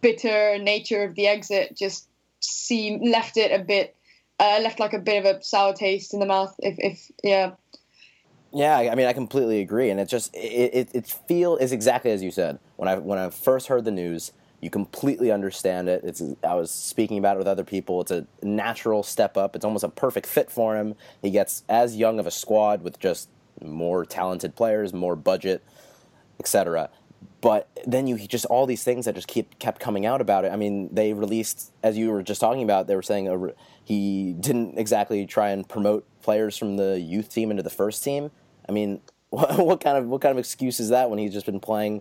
bitter 0.00 0.58
nature 0.58 1.02
of 1.02 1.14
the 1.14 1.26
exit 1.26 1.76
just 1.76 2.06
seemed 2.40 3.08
left 3.08 3.36
it 3.36 3.58
a 3.58 3.62
bit 3.62 3.93
uh, 4.38 4.60
left 4.62 4.80
like 4.80 4.92
a 4.92 4.98
bit 4.98 5.24
of 5.24 5.36
a 5.36 5.42
sour 5.42 5.74
taste 5.74 6.14
in 6.14 6.20
the 6.20 6.26
mouth. 6.26 6.54
If, 6.58 6.76
if 6.78 7.10
yeah. 7.22 7.52
Yeah, 8.52 8.76
I 8.78 8.94
mean, 8.94 9.06
I 9.06 9.12
completely 9.12 9.60
agree, 9.60 9.90
and 9.90 9.98
it 9.98 10.08
just 10.08 10.34
it, 10.34 10.38
it, 10.38 10.88
it 10.94 11.06
feel 11.26 11.56
is 11.56 11.72
exactly 11.72 12.12
as 12.12 12.22
you 12.22 12.30
said. 12.30 12.58
When 12.76 12.88
I 12.88 12.96
when 12.96 13.18
I 13.18 13.30
first 13.30 13.66
heard 13.66 13.84
the 13.84 13.90
news, 13.90 14.32
you 14.60 14.70
completely 14.70 15.32
understand 15.32 15.88
it. 15.88 16.02
It's 16.04 16.22
I 16.44 16.54
was 16.54 16.70
speaking 16.70 17.18
about 17.18 17.36
it 17.36 17.38
with 17.38 17.48
other 17.48 17.64
people. 17.64 18.00
It's 18.00 18.12
a 18.12 18.26
natural 18.42 19.02
step 19.02 19.36
up. 19.36 19.56
It's 19.56 19.64
almost 19.64 19.82
a 19.82 19.88
perfect 19.88 20.26
fit 20.26 20.52
for 20.52 20.76
him. 20.76 20.94
He 21.20 21.30
gets 21.30 21.64
as 21.68 21.96
young 21.96 22.20
of 22.20 22.28
a 22.28 22.30
squad 22.30 22.82
with 22.82 23.00
just 23.00 23.28
more 23.60 24.04
talented 24.04 24.54
players, 24.54 24.92
more 24.92 25.16
budget, 25.16 25.62
etc 26.38 26.90
but 27.44 27.68
then 27.86 28.06
you 28.06 28.16
just 28.16 28.46
all 28.46 28.64
these 28.64 28.84
things 28.84 29.04
that 29.04 29.14
just 29.14 29.28
keep 29.28 29.58
kept 29.58 29.78
coming 29.78 30.06
out 30.06 30.22
about 30.22 30.46
it. 30.46 30.48
I 30.50 30.56
mean, 30.56 30.88
they 30.90 31.12
released, 31.12 31.72
as 31.82 31.94
you 31.94 32.10
were 32.10 32.22
just 32.22 32.40
talking 32.40 32.62
about, 32.62 32.86
they 32.86 32.96
were 32.96 33.02
saying 33.02 33.28
a, 33.28 33.52
he 33.84 34.32
didn't 34.40 34.78
exactly 34.78 35.26
try 35.26 35.50
and 35.50 35.68
promote 35.68 36.06
players 36.22 36.56
from 36.56 36.78
the 36.78 36.98
youth 36.98 37.28
team 37.28 37.50
into 37.50 37.62
the 37.62 37.68
first 37.68 38.02
team. 38.02 38.30
I 38.66 38.72
mean, 38.72 39.02
what, 39.28 39.58
what 39.58 39.80
kind 39.82 39.98
of 39.98 40.06
what 40.06 40.22
kind 40.22 40.32
of 40.32 40.38
excuse 40.38 40.80
is 40.80 40.88
that 40.88 41.10
when 41.10 41.18
he's 41.18 41.34
just 41.34 41.44
been 41.44 41.60
playing? 41.60 42.00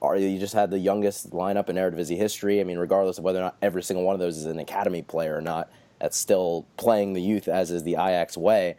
Or 0.00 0.14
you 0.14 0.38
just 0.38 0.54
had 0.54 0.70
the 0.70 0.78
youngest 0.78 1.30
lineup 1.30 1.68
in 1.68 1.74
Eredivisie 1.74 2.16
history. 2.16 2.60
I 2.60 2.64
mean, 2.64 2.78
regardless 2.78 3.18
of 3.18 3.24
whether 3.24 3.40
or 3.40 3.42
not 3.42 3.56
every 3.60 3.82
single 3.82 4.04
one 4.04 4.14
of 4.14 4.20
those 4.20 4.36
is 4.36 4.44
an 4.44 4.60
academy 4.60 5.02
player 5.02 5.36
or 5.36 5.40
not, 5.40 5.72
that's 5.98 6.16
still 6.16 6.68
playing 6.76 7.14
the 7.14 7.20
youth 7.20 7.48
as 7.48 7.72
is 7.72 7.82
the 7.82 7.94
Ajax 7.94 8.36
way. 8.36 8.76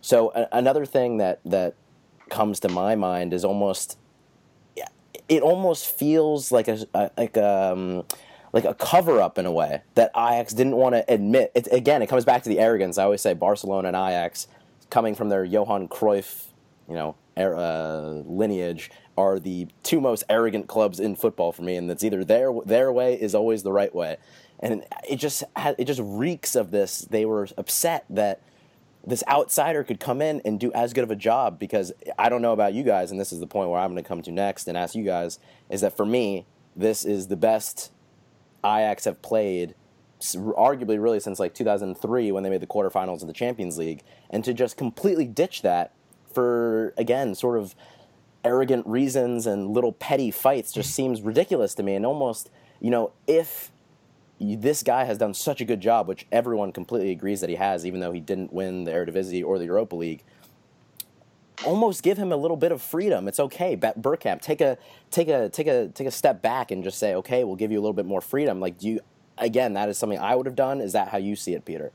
So 0.00 0.32
a- 0.34 0.48
another 0.50 0.84
thing 0.84 1.18
that 1.18 1.38
that 1.44 1.76
comes 2.30 2.58
to 2.58 2.68
my 2.68 2.96
mind 2.96 3.32
is 3.32 3.44
almost 3.44 3.96
it 5.28 5.42
almost 5.42 5.86
feels 5.86 6.52
like 6.52 6.68
a, 6.68 6.86
a 6.94 7.10
like 7.16 7.36
um, 7.36 8.04
like 8.52 8.64
a 8.64 8.74
cover 8.74 9.20
up 9.20 9.38
in 9.38 9.46
a 9.46 9.52
way 9.52 9.82
that 9.94 10.10
Ajax 10.16 10.52
didn't 10.52 10.76
want 10.76 10.94
to 10.94 11.04
admit. 11.12 11.52
It, 11.54 11.68
again, 11.72 12.02
it 12.02 12.08
comes 12.08 12.24
back 12.24 12.42
to 12.44 12.48
the 12.48 12.58
arrogance. 12.58 12.98
I 12.98 13.04
always 13.04 13.20
say 13.20 13.34
Barcelona 13.34 13.88
and 13.88 13.96
Ajax, 13.96 14.48
coming 14.90 15.14
from 15.14 15.28
their 15.28 15.44
Johan 15.44 15.88
Cruyff, 15.88 16.46
you 16.88 16.94
know, 16.94 17.16
er, 17.38 17.54
uh, 17.54 18.00
lineage, 18.24 18.90
are 19.16 19.38
the 19.38 19.68
two 19.82 20.00
most 20.00 20.24
arrogant 20.28 20.68
clubs 20.68 21.00
in 21.00 21.16
football 21.16 21.52
for 21.52 21.62
me, 21.62 21.76
and 21.76 21.90
it's 21.90 22.04
either 22.04 22.24
their 22.24 22.52
their 22.64 22.92
way 22.92 23.14
is 23.20 23.34
always 23.34 23.62
the 23.62 23.72
right 23.72 23.94
way, 23.94 24.16
and 24.60 24.84
it 25.08 25.16
just 25.16 25.42
it 25.56 25.84
just 25.84 26.00
reeks 26.02 26.54
of 26.54 26.70
this. 26.70 27.00
They 27.00 27.24
were 27.24 27.48
upset 27.56 28.04
that 28.10 28.40
this 29.06 29.22
outsider 29.28 29.84
could 29.84 30.00
come 30.00 30.20
in 30.20 30.42
and 30.44 30.58
do 30.58 30.72
as 30.72 30.92
good 30.92 31.04
of 31.04 31.10
a 31.10 31.16
job 31.16 31.58
because 31.58 31.92
I 32.18 32.28
don't 32.28 32.42
know 32.42 32.52
about 32.52 32.74
you 32.74 32.82
guys, 32.82 33.10
and 33.12 33.20
this 33.20 33.32
is 33.32 33.38
the 33.38 33.46
point 33.46 33.70
where 33.70 33.80
I'm 33.80 33.92
going 33.92 34.02
to 34.02 34.08
come 34.08 34.20
to 34.22 34.32
next 34.32 34.66
and 34.66 34.76
ask 34.76 34.94
you 34.94 35.04
guys 35.04 35.38
is 35.70 35.80
that 35.82 35.96
for 35.96 36.04
me, 36.04 36.44
this 36.74 37.04
is 37.04 37.28
the 37.28 37.36
best 37.36 37.92
Ajax 38.64 39.04
have 39.04 39.22
played, 39.22 39.74
arguably 40.20 41.00
really 41.00 41.20
since 41.20 41.38
like 41.38 41.54
2003 41.54 42.32
when 42.32 42.42
they 42.42 42.50
made 42.50 42.60
the 42.60 42.66
quarterfinals 42.66 43.20
of 43.22 43.28
the 43.28 43.32
Champions 43.32 43.78
League, 43.78 44.02
and 44.28 44.44
to 44.44 44.52
just 44.52 44.76
completely 44.76 45.24
ditch 45.24 45.62
that 45.62 45.92
for 46.32 46.92
again 46.98 47.34
sort 47.34 47.58
of 47.58 47.74
arrogant 48.44 48.86
reasons 48.86 49.46
and 49.46 49.70
little 49.70 49.92
petty 49.92 50.30
fights 50.30 50.72
just 50.72 50.90
mm-hmm. 50.90 50.96
seems 50.96 51.22
ridiculous 51.22 51.74
to 51.74 51.82
me, 51.82 51.94
and 51.94 52.04
almost 52.04 52.50
you 52.80 52.90
know 52.90 53.12
if 53.28 53.70
this 54.38 54.82
guy 54.82 55.04
has 55.04 55.18
done 55.18 55.34
such 55.34 55.60
a 55.60 55.64
good 55.64 55.80
job, 55.80 56.08
which 56.08 56.26
everyone 56.30 56.72
completely 56.72 57.10
agrees 57.10 57.40
that 57.40 57.50
he 57.50 57.56
has, 57.56 57.86
even 57.86 58.00
though 58.00 58.12
he 58.12 58.20
didn't 58.20 58.52
win 58.52 58.84
the 58.84 58.92
Eredivisie 58.92 59.44
or 59.44 59.58
the 59.58 59.64
Europa 59.64 59.96
League. 59.96 60.22
Almost 61.64 62.02
give 62.02 62.18
him 62.18 62.32
a 62.32 62.36
little 62.36 62.56
bit 62.56 62.70
of 62.70 62.82
freedom. 62.82 63.28
It's 63.28 63.40
okay, 63.40 63.76
Bergkamp. 63.76 64.42
Take 64.42 64.60
a 64.60 64.76
take 65.10 65.28
a 65.28 65.48
take 65.48 65.66
a 65.66 65.88
take 65.88 66.06
a 66.06 66.10
step 66.10 66.42
back 66.42 66.70
and 66.70 66.84
just 66.84 66.98
say, 66.98 67.14
okay, 67.14 67.44
we'll 67.44 67.56
give 67.56 67.72
you 67.72 67.78
a 67.78 67.82
little 67.82 67.94
bit 67.94 68.04
more 68.04 68.20
freedom. 68.20 68.60
Like, 68.60 68.78
do 68.78 68.88
you? 68.88 69.00
Again, 69.38 69.72
that 69.72 69.88
is 69.88 69.96
something 69.96 70.18
I 70.18 70.34
would 70.34 70.46
have 70.46 70.54
done. 70.54 70.80
Is 70.80 70.92
that 70.92 71.08
how 71.08 71.18
you 71.18 71.34
see 71.34 71.54
it, 71.54 71.64
Peter? 71.64 71.92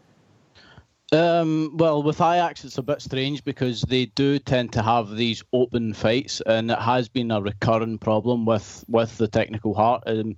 Um, 1.13 1.75
well, 1.75 2.01
with 2.03 2.22
Ajax, 2.22 2.63
it's 2.63 2.77
a 2.77 2.82
bit 2.82 3.01
strange 3.01 3.44
because 3.44 3.82
they 3.82 4.06
do 4.06 4.39
tend 4.39 4.72
to 4.72 4.82
have 4.82 5.18
these 5.18 5.44
open 5.51 5.94
fights, 5.94 6.39
and 6.46 6.72
it 6.72 6.80
has 6.80 7.10
been 7.10 7.32
a 7.32 7.41
recurring 7.41 7.98
problem 7.98 8.46
with, 8.46 8.86
with 8.88 9.18
the 9.18 9.27
technical 9.27 9.74
heart. 9.74 10.03
Um, 10.08 10.38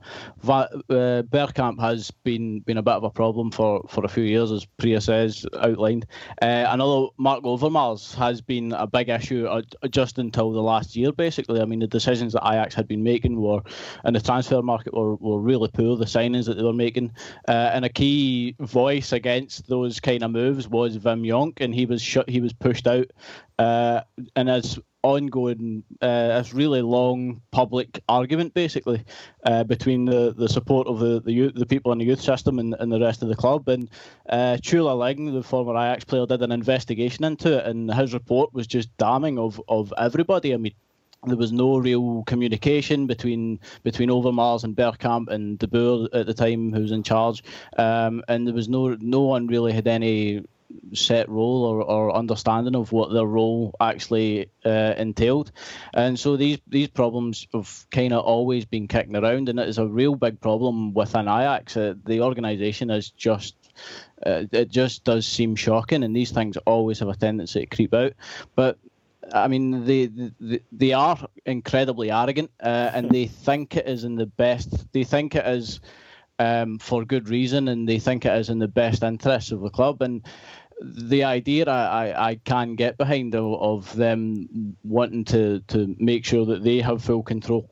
uh, 0.50 0.66
Bergkamp 0.90 1.80
has 1.80 2.10
been 2.10 2.62
been 2.62 2.80
a 2.80 2.82
bit 2.82 2.96
of 2.96 3.04
a 3.04 3.12
problem 3.12 3.52
for, 3.52 3.86
for 3.88 4.04
a 4.04 4.08
few 4.08 4.24
years, 4.24 4.52
as 4.52 4.66
Priya 4.66 5.00
says 5.00 5.46
outlined. 5.60 6.08
Uh, 6.42 6.66
and 6.68 6.82
although 6.82 7.14
Mark 7.20 7.44
Overmars 7.44 8.16
has 8.16 8.42
been 8.42 8.72
a 8.72 8.88
big 8.88 9.10
issue 9.10 9.46
uh, 9.46 9.62
just 9.92 10.18
until 10.18 10.52
the 10.52 10.62
last 10.62 10.96
year, 10.96 11.12
basically. 11.12 11.62
I 11.62 11.66
mean, 11.66 11.82
the 11.82 11.88
decisions 11.88 12.34
that 12.34 12.48
Ajax 12.48 12.74
had 12.74 12.88
been 12.88 13.04
making 13.04 13.40
were 13.40 13.62
in 14.06 14.16
the 14.16 14.20
transfer 14.20 14.64
market 14.64 14.96
were, 14.96 15.18
were 15.18 15.40
really 15.40 15.70
poor. 15.72 15.98
The 15.98 16.06
signings 16.06 16.46
that 16.46 16.58
they 16.58 16.64
were 16.64 16.74
making, 16.74 17.12
uh, 17.48 17.70
and 17.76 17.86
a 17.86 17.90
key 17.90 18.56
voice 18.60 19.12
against 19.12 19.68
those 19.68 20.00
kind 20.00 20.24
of 20.24 20.32
moves 20.32 20.63
was 20.68 20.98
Wim 20.98 21.26
Jonk, 21.26 21.62
and 21.62 21.74
he 21.74 21.86
was 21.86 22.02
sh- 22.02 22.28
he 22.28 22.42
was 22.42 22.54
pushed 22.54 22.88
out. 22.88 23.08
Uh, 23.60 24.02
and 24.36 24.50
as 24.50 24.80
ongoing, 25.04 25.84
uh, 26.02 26.44
really 26.54 26.82
long 26.82 27.42
public 27.52 28.02
argument, 28.08 28.54
basically, 28.54 29.04
uh, 29.46 29.64
between 29.64 30.06
the, 30.06 30.34
the 30.34 30.48
support 30.48 30.88
of 30.88 31.00
the 31.00 31.22
the, 31.22 31.34
youth, 31.34 31.54
the 31.56 31.66
people 31.66 31.92
in 31.92 31.98
the 31.98 32.06
youth 32.06 32.22
system 32.22 32.58
and, 32.58 32.76
and 32.80 32.92
the 32.92 33.00
rest 33.00 33.22
of 33.22 33.28
the 33.28 33.36
club. 33.36 33.68
And 33.68 33.90
uh, 34.30 34.58
Tscheu 34.62 34.86
La 34.86 34.94
Ling, 34.94 35.34
the 35.34 35.44
former 35.44 35.74
Ajax 35.74 36.06
player, 36.06 36.26
did 36.26 36.42
an 36.42 36.52
investigation 36.52 37.24
into 37.26 37.60
it, 37.60 37.66
and 37.66 37.94
his 37.94 38.14
report 38.14 38.54
was 38.54 38.66
just 38.66 38.96
damning 38.98 39.38
of, 39.38 39.62
of 39.68 39.94
everybody. 39.98 40.54
I 40.54 40.58
mean, 40.58 40.74
there 41.26 41.38
was 41.38 41.52
no 41.52 41.78
real 41.78 42.24
communication 42.24 43.08
between 43.08 43.60
between 43.84 44.10
Overmars 44.10 44.64
and 44.64 44.76
Bergkamp 44.76 45.30
and 45.30 45.58
De 45.60 45.68
Boer 45.68 46.08
at 46.14 46.26
the 46.26 46.34
time, 46.34 46.74
who 46.74 46.82
was 46.82 46.92
in 46.92 47.04
charge, 47.04 47.44
um, 47.78 48.24
and 48.28 48.48
there 48.48 48.54
was 48.54 48.70
no 48.70 48.98
no 49.00 49.22
one 49.22 49.48
really 49.48 49.72
had 49.72 49.88
any 49.88 50.44
set 50.94 51.30
role 51.30 51.64
or, 51.64 51.82
or 51.84 52.16
understanding 52.16 52.76
of 52.76 52.92
what 52.92 53.12
their 53.12 53.26
role 53.26 53.76
actually 53.80 54.50
uh, 54.66 54.94
entailed. 54.98 55.52
And 55.94 56.20
so 56.20 56.38
these 56.38 56.60
these 56.68 56.90
problems 56.90 57.48
have 57.54 57.86
kind 57.92 58.14
of 58.14 58.24
always 58.26 58.66
been 58.66 58.88
kicking 58.88 59.16
around, 59.16 59.50
and 59.50 59.60
it 59.60 59.70
is 59.70 59.78
a 59.78 59.88
real 59.88 60.16
big 60.16 60.40
problem 60.40 60.94
within 60.94 61.28
Ajax. 61.28 61.78
Uh, 61.78 61.94
the 62.06 62.22
organisation 62.22 62.90
is 62.90 63.10
just. 63.12 63.56
Uh, 64.26 64.44
it 64.52 64.70
just 64.70 65.04
does 65.04 65.26
seem 65.26 65.56
shocking, 65.56 66.04
and 66.04 66.16
these 66.16 66.32
things 66.32 66.56
always 66.66 67.00
have 67.00 67.10
a 67.10 67.16
tendency 67.16 67.62
to 67.62 67.76
creep 67.76 67.94
out. 67.94 68.14
But 68.56 68.78
I 69.34 69.48
mean, 69.48 69.86
they 69.86 70.06
they, 70.40 70.60
they 70.72 70.94
are 70.94 71.18
incredibly 71.46 72.12
arrogant, 72.12 72.52
uh, 72.62 72.92
and 72.94 73.10
they 73.10 73.28
think 73.28 73.76
it 73.76 73.88
is 73.88 74.04
in 74.04 74.16
the 74.16 74.26
best. 74.26 74.92
They 74.94 75.04
think 75.04 75.36
it 75.36 75.46
is 75.46 75.82
um, 76.40 76.80
for 76.80 77.06
good 77.06 77.30
reason, 77.30 77.68
and 77.68 77.88
they 77.88 78.00
think 78.00 78.26
it 78.26 78.38
is 78.38 78.50
in 78.50 78.60
the 78.60 78.68
best 78.68 79.04
interests 79.04 79.52
of 79.52 79.62
the 79.62 79.70
club. 79.70 80.02
And 80.02 80.24
the 80.84 81.24
idea 81.24 81.66
I, 81.66 82.08
I, 82.08 82.30
I 82.30 82.36
can 82.36 82.76
get 82.76 82.98
behind 82.98 83.36
of, 83.36 83.62
of 83.62 83.96
them 83.96 84.76
wanting 84.84 85.24
to, 85.26 85.62
to 85.70 85.96
make 86.00 86.26
sure 86.26 86.46
that 86.46 86.64
they 86.64 86.80
have 86.82 87.04
full 87.04 87.24
control 87.24 87.70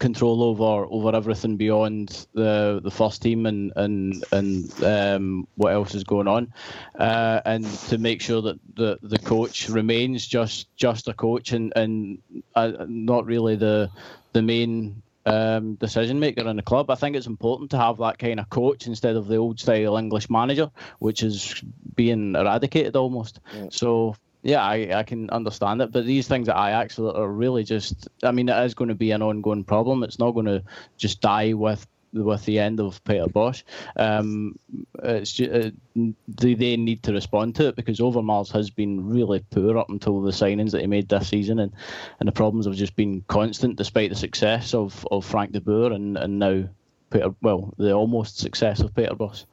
control 0.00 0.42
over 0.42 0.86
over 0.90 1.14
everything 1.14 1.56
beyond 1.56 2.26
the 2.34 2.80
the 2.82 2.90
first 2.90 3.22
team 3.22 3.46
and 3.46 3.72
and 3.76 4.24
and 4.32 4.82
um, 4.82 5.46
what 5.54 5.72
else 5.72 5.94
is 5.94 6.02
going 6.02 6.26
on, 6.26 6.52
uh, 6.98 7.40
and 7.44 7.64
to 7.64 7.98
make 7.98 8.20
sure 8.20 8.42
that 8.42 8.58
the 8.74 8.98
the 9.02 9.18
coach 9.18 9.68
remains 9.68 10.26
just 10.26 10.66
just 10.76 11.06
a 11.06 11.14
coach 11.14 11.52
and 11.52 11.72
and 11.76 12.18
uh, 12.56 12.72
not 12.88 13.24
really 13.24 13.54
the 13.54 13.88
the 14.32 14.42
main 14.42 15.00
um, 15.26 15.74
decision 15.74 16.20
maker 16.20 16.46
in 16.48 16.56
the 16.56 16.62
club. 16.62 16.90
I 16.90 16.94
think 16.94 17.16
it's 17.16 17.26
important 17.26 17.70
to 17.70 17.78
have 17.78 17.98
that 17.98 18.18
kind 18.18 18.40
of 18.40 18.50
coach 18.50 18.86
instead 18.86 19.16
of 19.16 19.26
the 19.26 19.36
old 19.36 19.60
style 19.60 19.96
English 19.96 20.28
manager, 20.30 20.70
which 20.98 21.22
is 21.22 21.62
being 21.94 22.34
eradicated 22.34 22.96
almost. 22.96 23.40
Yeah. 23.54 23.68
So 23.70 24.16
yeah, 24.42 24.62
I, 24.62 24.98
I 24.98 25.02
can 25.04 25.30
understand 25.30 25.80
it, 25.80 25.90
but 25.90 26.04
these 26.04 26.28
things 26.28 26.50
at 26.50 26.56
Ajax 26.56 26.98
are 26.98 27.26
really 27.26 27.64
just. 27.64 28.08
I 28.22 28.30
mean, 28.30 28.50
it 28.50 28.64
is 28.64 28.74
going 28.74 28.88
to 28.88 28.94
be 28.94 29.10
an 29.12 29.22
ongoing 29.22 29.64
problem. 29.64 30.02
It's 30.02 30.18
not 30.18 30.32
going 30.32 30.46
to 30.46 30.62
just 30.98 31.22
die 31.22 31.54
with 31.54 31.86
with 32.14 32.44
the 32.44 32.58
end 32.58 32.80
of 32.80 33.02
Peter 33.04 33.26
Bosz. 33.26 33.62
Um, 33.96 34.58
it's 35.02 35.38
uh, 35.40 35.70
they, 35.94 36.54
they 36.54 36.76
need 36.76 37.02
to 37.02 37.12
respond 37.12 37.56
to 37.56 37.68
it 37.68 37.76
because 37.76 37.98
Overmars 37.98 38.52
has 38.52 38.70
been 38.70 39.08
really 39.08 39.44
poor 39.50 39.78
up 39.78 39.90
until 39.90 40.22
the 40.22 40.30
signings 40.30 40.70
that 40.70 40.80
he 40.80 40.86
made 40.86 41.08
this 41.08 41.28
season, 41.28 41.58
and, 41.58 41.72
and 42.20 42.28
the 42.28 42.32
problems 42.32 42.66
have 42.66 42.74
just 42.74 42.96
been 42.96 43.22
constant 43.28 43.76
despite 43.76 44.10
the 44.10 44.16
success 44.16 44.74
of, 44.74 45.06
of 45.10 45.24
Frank 45.24 45.52
de 45.52 45.60
Boer 45.60 45.92
and, 45.92 46.16
and 46.16 46.38
now 46.38 46.64
Peter, 47.10 47.34
well, 47.42 47.74
the 47.76 47.92
almost 47.92 48.38
success 48.38 48.80
of 48.80 48.94
Peter 48.94 49.14
Bosz. 49.14 49.44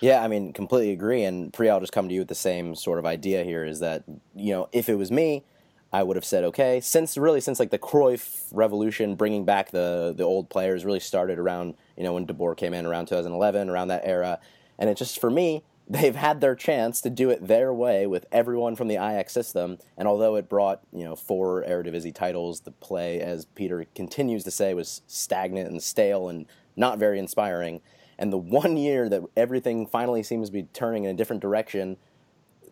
Yeah, 0.00 0.22
I 0.22 0.28
mean, 0.28 0.52
completely 0.52 0.92
agree. 0.92 1.24
And 1.24 1.52
Priya, 1.52 1.72
I'll 1.72 1.80
just 1.80 1.92
come 1.92 2.08
to 2.08 2.14
you 2.14 2.20
with 2.20 2.28
the 2.28 2.34
same 2.34 2.74
sort 2.74 2.98
of 2.98 3.06
idea 3.06 3.42
here 3.42 3.64
is 3.64 3.80
that, 3.80 4.04
you 4.34 4.52
know, 4.52 4.68
if 4.72 4.88
it 4.88 4.94
was 4.94 5.10
me, 5.10 5.42
I 5.92 6.02
would 6.02 6.16
have 6.16 6.24
said, 6.24 6.44
okay, 6.44 6.80
since 6.80 7.16
really 7.16 7.40
since 7.40 7.58
like 7.58 7.70
the 7.70 7.78
Cruyff 7.78 8.44
revolution, 8.52 9.14
bringing 9.14 9.44
back 9.44 9.70
the 9.70 10.12
the 10.16 10.24
old 10.24 10.50
players 10.50 10.84
really 10.84 11.00
started 11.00 11.38
around 11.38 11.74
you 11.96 12.02
know 12.02 12.12
when 12.12 12.26
De 12.26 12.34
Boer 12.34 12.54
came 12.54 12.74
in 12.74 12.84
around 12.84 13.06
2011, 13.06 13.70
around 13.70 13.88
that 13.88 14.02
era, 14.04 14.38
and 14.78 14.90
it 14.90 14.96
just 14.96 15.20
for 15.20 15.30
me 15.30 15.64
they've 15.90 16.16
had 16.16 16.42
their 16.42 16.54
chance 16.54 17.00
to 17.00 17.08
do 17.08 17.30
it 17.30 17.46
their 17.46 17.72
way 17.72 18.06
with 18.06 18.26
everyone 18.30 18.76
from 18.76 18.88
the 18.88 18.96
Ajax 18.96 19.32
system, 19.32 19.78
and 19.96 20.06
although 20.06 20.36
it 20.36 20.48
brought 20.48 20.82
you 20.92 21.04
know 21.04 21.16
four 21.16 21.64
Eredivisie 21.64 22.14
titles, 22.14 22.60
the 22.60 22.70
play 22.72 23.20
as 23.20 23.46
Peter 23.46 23.86
continues 23.94 24.44
to 24.44 24.50
say 24.50 24.74
was 24.74 25.00
stagnant 25.06 25.70
and 25.70 25.82
stale 25.82 26.28
and 26.28 26.44
not 26.76 26.98
very 26.98 27.18
inspiring. 27.18 27.80
And 28.20 28.32
the 28.32 28.38
one 28.38 28.76
year 28.76 29.08
that 29.08 29.22
everything 29.36 29.86
finally 29.86 30.24
seems 30.24 30.48
to 30.48 30.52
be 30.52 30.64
turning 30.64 31.04
in 31.04 31.10
a 31.10 31.14
different 31.14 31.40
direction 31.40 31.96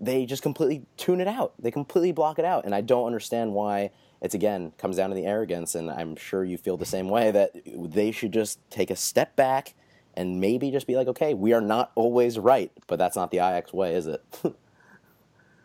they 0.01 0.27
just 0.27 0.43
completely 0.43 0.85
tune 0.97 1.21
it 1.21 1.29
out. 1.29 1.55
They 1.59 1.71
completely 1.71 2.13
block 2.13 2.39
it 2.39 2.45
out, 2.45 2.65
and 2.65 2.75
I 2.75 2.81
don't 2.81 3.07
understand 3.07 3.53
why. 3.55 3.91
It's 4.21 4.35
again 4.35 4.73
comes 4.79 4.97
down 4.97 5.11
to 5.11 5.17
the 5.17 5.27
arrogance, 5.27 5.75
and 5.75 5.91
I'm 5.91 6.17
sure 6.17 6.43
you 6.45 6.57
feel 6.57 6.77
the 6.77 6.87
same 6.87 7.09
way 7.09 7.31
that 7.31 7.53
they 7.67 8.11
should 8.11 8.33
just 8.33 8.59
take 8.71 8.91
a 8.91 8.97
step 8.97 9.37
back 9.37 9.75
and 10.15 10.41
maybe 10.41 10.71
just 10.71 10.87
be 10.87 10.97
like, 10.97 11.09
okay, 11.09 11.35
we 11.35 11.53
are 11.53 11.61
not 11.61 11.93
always 11.95 12.39
right, 12.39 12.73
but 12.87 12.99
that's 12.99 13.17
not 13.17 13.31
the 13.31 13.37
Ajax 13.37 13.73
way, 13.73 13.95
is 13.95 14.07
it? 14.07 14.25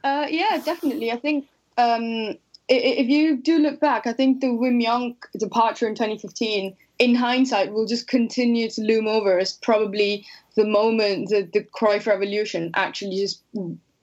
uh, 0.04 0.28
yeah, 0.30 0.62
definitely. 0.64 1.12
I 1.12 1.16
think 1.16 1.48
um, 1.78 2.38
if 2.68 3.08
you 3.08 3.38
do 3.38 3.60
look 3.60 3.80
back, 3.80 4.08
I 4.08 4.14
think 4.14 4.42
the 4.42 4.48
Wim 4.48 4.84
Jonk 4.84 5.16
departure 5.38 5.88
in 5.88 5.96
2015, 5.96 6.76
in 7.00 7.16
hindsight, 7.16 7.72
will 7.72 7.86
just 7.86 8.08
continue 8.08 8.70
to 8.70 8.82
loom 8.82 9.08
over 9.08 9.40
as 9.40 9.54
probably 9.54 10.26
the 10.56 10.66
moment 10.66 11.30
that 11.30 11.54
the 11.54 11.64
Cruyff 11.64 12.06
revolution 12.06 12.72
actually 12.74 13.18
just 13.18 13.42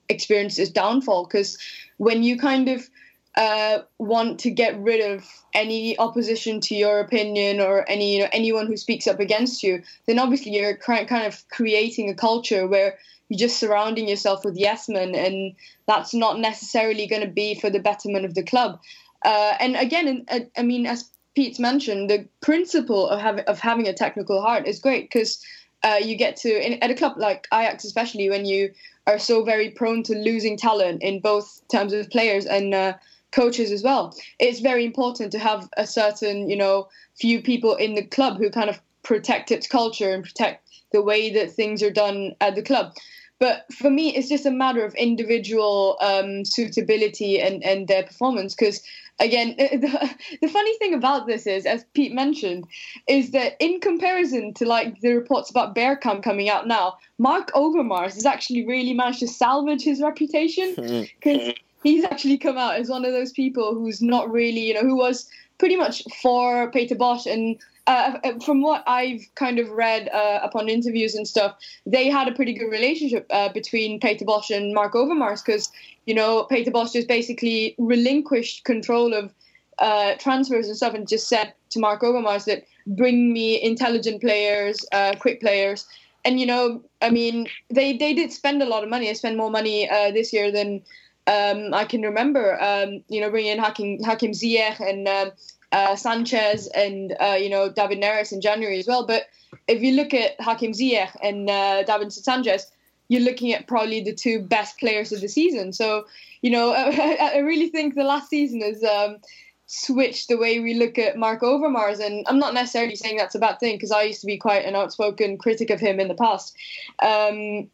experienced 0.09 0.59
its 0.59 0.71
downfall 0.71 1.25
because 1.25 1.57
when 1.97 2.23
you 2.23 2.37
kind 2.37 2.67
of 2.67 2.89
uh, 3.35 3.79
want 3.99 4.39
to 4.39 4.49
get 4.49 4.77
rid 4.81 4.99
of 4.99 5.25
any 5.53 5.97
opposition 5.99 6.59
to 6.59 6.75
your 6.75 6.99
opinion 6.99 7.59
or 7.59 7.89
any 7.89 8.15
you 8.15 8.21
know 8.21 8.29
anyone 8.31 8.67
who 8.67 8.75
speaks 8.75 9.07
up 9.07 9.19
against 9.19 9.63
you, 9.63 9.81
then 10.07 10.19
obviously 10.19 10.51
you're 10.51 10.75
kind 10.75 11.25
of 11.25 11.47
creating 11.49 12.09
a 12.09 12.15
culture 12.15 12.67
where 12.67 12.97
you're 13.29 13.39
just 13.39 13.59
surrounding 13.59 14.09
yourself 14.09 14.43
with 14.43 14.57
yes 14.57 14.89
men, 14.89 15.13
and 15.13 15.55
that's 15.87 16.13
not 16.13 16.39
necessarily 16.39 17.05
going 17.05 17.21
to 17.21 17.31
be 17.31 17.53
for 17.53 17.69
the 17.69 17.79
betterment 17.79 18.25
of 18.25 18.33
the 18.33 18.43
club. 18.43 18.79
Uh, 19.23 19.53
and 19.59 19.75
again, 19.75 20.25
I 20.57 20.63
mean, 20.63 20.85
as 20.85 21.09
Pete's 21.35 21.59
mentioned, 21.59 22.09
the 22.09 22.27
principle 22.41 23.07
of 23.07 23.21
having 23.21 23.45
of 23.45 23.59
having 23.59 23.87
a 23.87 23.93
technical 23.93 24.41
heart 24.41 24.67
is 24.67 24.79
great 24.79 25.05
because 25.05 25.41
uh, 25.83 25.97
you 26.01 26.15
get 26.15 26.35
to 26.37 26.49
in, 26.49 26.81
at 26.83 26.91
a 26.91 26.95
club 26.95 27.13
like 27.17 27.47
Ajax, 27.53 27.85
especially 27.85 28.29
when 28.29 28.45
you 28.45 28.73
are 29.09 29.19
so 29.19 29.43
very 29.43 29.69
prone 29.71 30.03
to 30.03 30.13
losing 30.13 30.55
talent 30.55 31.01
in 31.01 31.19
both 31.19 31.61
terms 31.71 31.93
of 31.93 32.09
players 32.09 32.45
and 32.45 32.73
uh, 32.73 32.93
coaches 33.31 33.71
as 33.71 33.83
well. 33.83 34.15
It's 34.39 34.59
very 34.59 34.85
important 34.85 35.31
to 35.31 35.39
have 35.39 35.67
a 35.77 35.87
certain, 35.87 36.49
you 36.49 36.55
know, 36.55 36.87
few 37.15 37.41
people 37.41 37.75
in 37.75 37.95
the 37.95 38.03
club 38.03 38.37
who 38.37 38.49
kind 38.49 38.69
of 38.69 38.79
protect 39.03 39.51
its 39.51 39.67
culture 39.67 40.13
and 40.13 40.23
protect 40.23 40.67
the 40.91 41.01
way 41.01 41.31
that 41.31 41.51
things 41.51 41.81
are 41.81 41.91
done 41.91 42.35
at 42.39 42.55
the 42.55 42.61
club. 42.61 42.93
But 43.39 43.65
for 43.73 43.89
me, 43.89 44.15
it's 44.15 44.29
just 44.29 44.45
a 44.45 44.51
matter 44.51 44.85
of 44.85 44.93
individual 44.95 45.97
um, 46.01 46.45
suitability 46.45 47.39
and, 47.39 47.63
and 47.63 47.87
their 47.87 48.03
performance. 48.03 48.53
Because 48.53 48.83
again, 49.19 49.55
the, 49.57 50.15
the 50.41 50.47
funny 50.47 50.77
thing 50.77 50.93
about 50.93 51.27
this 51.27 51.45
is, 51.47 51.65
as 51.65 51.85
Pete 51.93 52.13
mentioned, 52.13 52.65
is 53.07 53.31
that 53.31 53.55
in 53.59 53.79
comparison 53.79 54.53
to 54.55 54.65
like 54.65 54.99
the 55.01 55.13
reports 55.13 55.49
about 55.49 55.75
Bergkamp 55.75 56.23
coming 56.23 56.49
out 56.49 56.67
now, 56.67 56.97
Mark 57.17 57.51
Overmars 57.53 58.13
has 58.15 58.25
actually 58.25 58.65
really 58.65 58.93
managed 58.93 59.19
to 59.19 59.27
salvage 59.27 59.83
his 59.83 60.01
reputation 60.01 60.75
because 61.19 61.53
he's 61.83 62.03
actually 62.03 62.37
come 62.37 62.57
out 62.57 62.75
as 62.75 62.89
one 62.89 63.05
of 63.05 63.11
those 63.11 63.31
people 63.31 63.73
who's 63.73 64.01
not 64.01 64.31
really, 64.31 64.67
you 64.67 64.73
know, 64.73 64.81
who 64.81 64.95
was 64.95 65.29
pretty 65.57 65.75
much 65.75 66.03
for 66.21 66.71
Peter 66.71 66.95
Bosz. 66.95 67.31
And 67.31 67.59
uh, 67.87 68.19
uh, 68.23 68.39
from 68.39 68.61
what 68.61 68.83
I've 68.87 69.21
kind 69.35 69.59
of 69.59 69.69
read 69.69 70.09
uh, 70.09 70.39
upon 70.41 70.69
interviews 70.69 71.15
and 71.15 71.27
stuff, 71.27 71.55
they 71.85 72.09
had 72.09 72.27
a 72.27 72.33
pretty 72.33 72.53
good 72.53 72.69
relationship 72.69 73.25
uh, 73.29 73.51
between 73.51 73.99
Peter 73.99 74.25
Bosz 74.25 74.55
and 74.55 74.73
Mark 74.73 74.93
Overmars 74.93 75.45
because, 75.45 75.71
you 76.09 76.15
know, 76.15 76.45
Peter 76.45 76.71
Bosz 76.71 76.93
just 76.93 77.07
basically 77.07 77.75
relinquished 77.77 78.65
control 78.65 79.13
of 79.13 79.31
uh, 79.77 80.15
transfers 80.15 80.67
and 80.67 80.75
stuff 80.75 80.95
and 80.95 81.07
just 81.07 81.29
said 81.29 81.53
to 81.69 81.79
Marc 81.79 82.01
Overmars 82.01 82.45
that 82.45 82.63
bring 82.87 83.31
me 83.31 83.61
intelligent 83.61 84.19
players, 84.19 84.83
uh, 84.91 85.13
quick 85.19 85.39
players, 85.39 85.85
and 86.25 86.39
you 86.39 86.47
know, 86.47 86.83
I 87.03 87.11
mean, 87.11 87.47
they 87.69 87.95
they 87.95 88.15
did 88.15 88.33
spend 88.33 88.63
a 88.63 88.65
lot 88.65 88.83
of 88.83 88.89
money. 88.89 89.05
They 89.05 89.13
spent 89.13 89.37
more 89.37 89.51
money 89.51 89.87
uh, 89.87 90.09
this 90.09 90.33
year 90.33 90.51
than 90.51 90.81
um, 91.27 91.75
I 91.75 91.85
can 91.85 92.01
remember. 92.01 92.59
Um, 92.59 93.03
you 93.07 93.21
know, 93.21 93.29
bringing 93.29 93.51
in 93.51 93.59
Hakim 93.59 93.99
Hakim 94.03 94.31
Ziyech 94.31 94.79
and 94.79 95.07
uh, 95.07 95.29
uh, 95.71 95.95
Sanchez 95.95 96.67
and 96.73 97.15
uh, 97.19 97.37
you 97.39 97.51
know 97.51 97.71
David 97.71 98.01
Neres 98.01 98.33
in 98.33 98.41
January 98.41 98.79
as 98.79 98.87
well. 98.87 99.05
But 99.05 99.27
if 99.67 99.83
you 99.83 99.93
look 99.93 100.15
at 100.15 100.41
Hakim 100.41 100.71
Ziyech 100.71 101.15
and 101.21 101.47
uh, 101.47 101.83
Davinson 101.83 102.23
Sanchez, 102.23 102.71
you're 103.09 103.21
looking 103.21 103.53
at 103.53 103.67
probably 103.67 104.01
the 104.01 104.13
two 104.13 104.39
best 104.39 104.79
players 104.79 105.11
of 105.11 105.19
the 105.19 105.27
season. 105.27 105.73
So 105.73 106.05
you 106.41 106.51
know, 106.51 106.73
I, 106.75 107.31
I 107.35 107.37
really 107.39 107.69
think 107.69 107.95
the 107.95 108.03
last 108.03 108.29
season 108.29 108.61
has 108.61 108.83
um, 108.83 109.17
switched 109.65 110.27
the 110.27 110.37
way 110.37 110.59
we 110.59 110.73
look 110.73 110.97
at 110.97 111.17
Mark 111.17 111.41
Overmars. 111.41 112.03
And 112.03 112.25
I'm 112.27 112.39
not 112.39 112.53
necessarily 112.53 112.95
saying 112.95 113.17
that's 113.17 113.35
a 113.35 113.39
bad 113.39 113.59
thing 113.59 113.75
because 113.75 113.91
I 113.91 114.03
used 114.03 114.21
to 114.21 114.27
be 114.27 114.37
quite 114.37 114.65
an 114.65 114.75
outspoken 114.75 115.37
critic 115.37 115.69
of 115.69 115.79
him 115.79 115.99
in 115.99 116.07
the 116.07 116.15
past. 116.15 116.55
Um, 117.01 117.69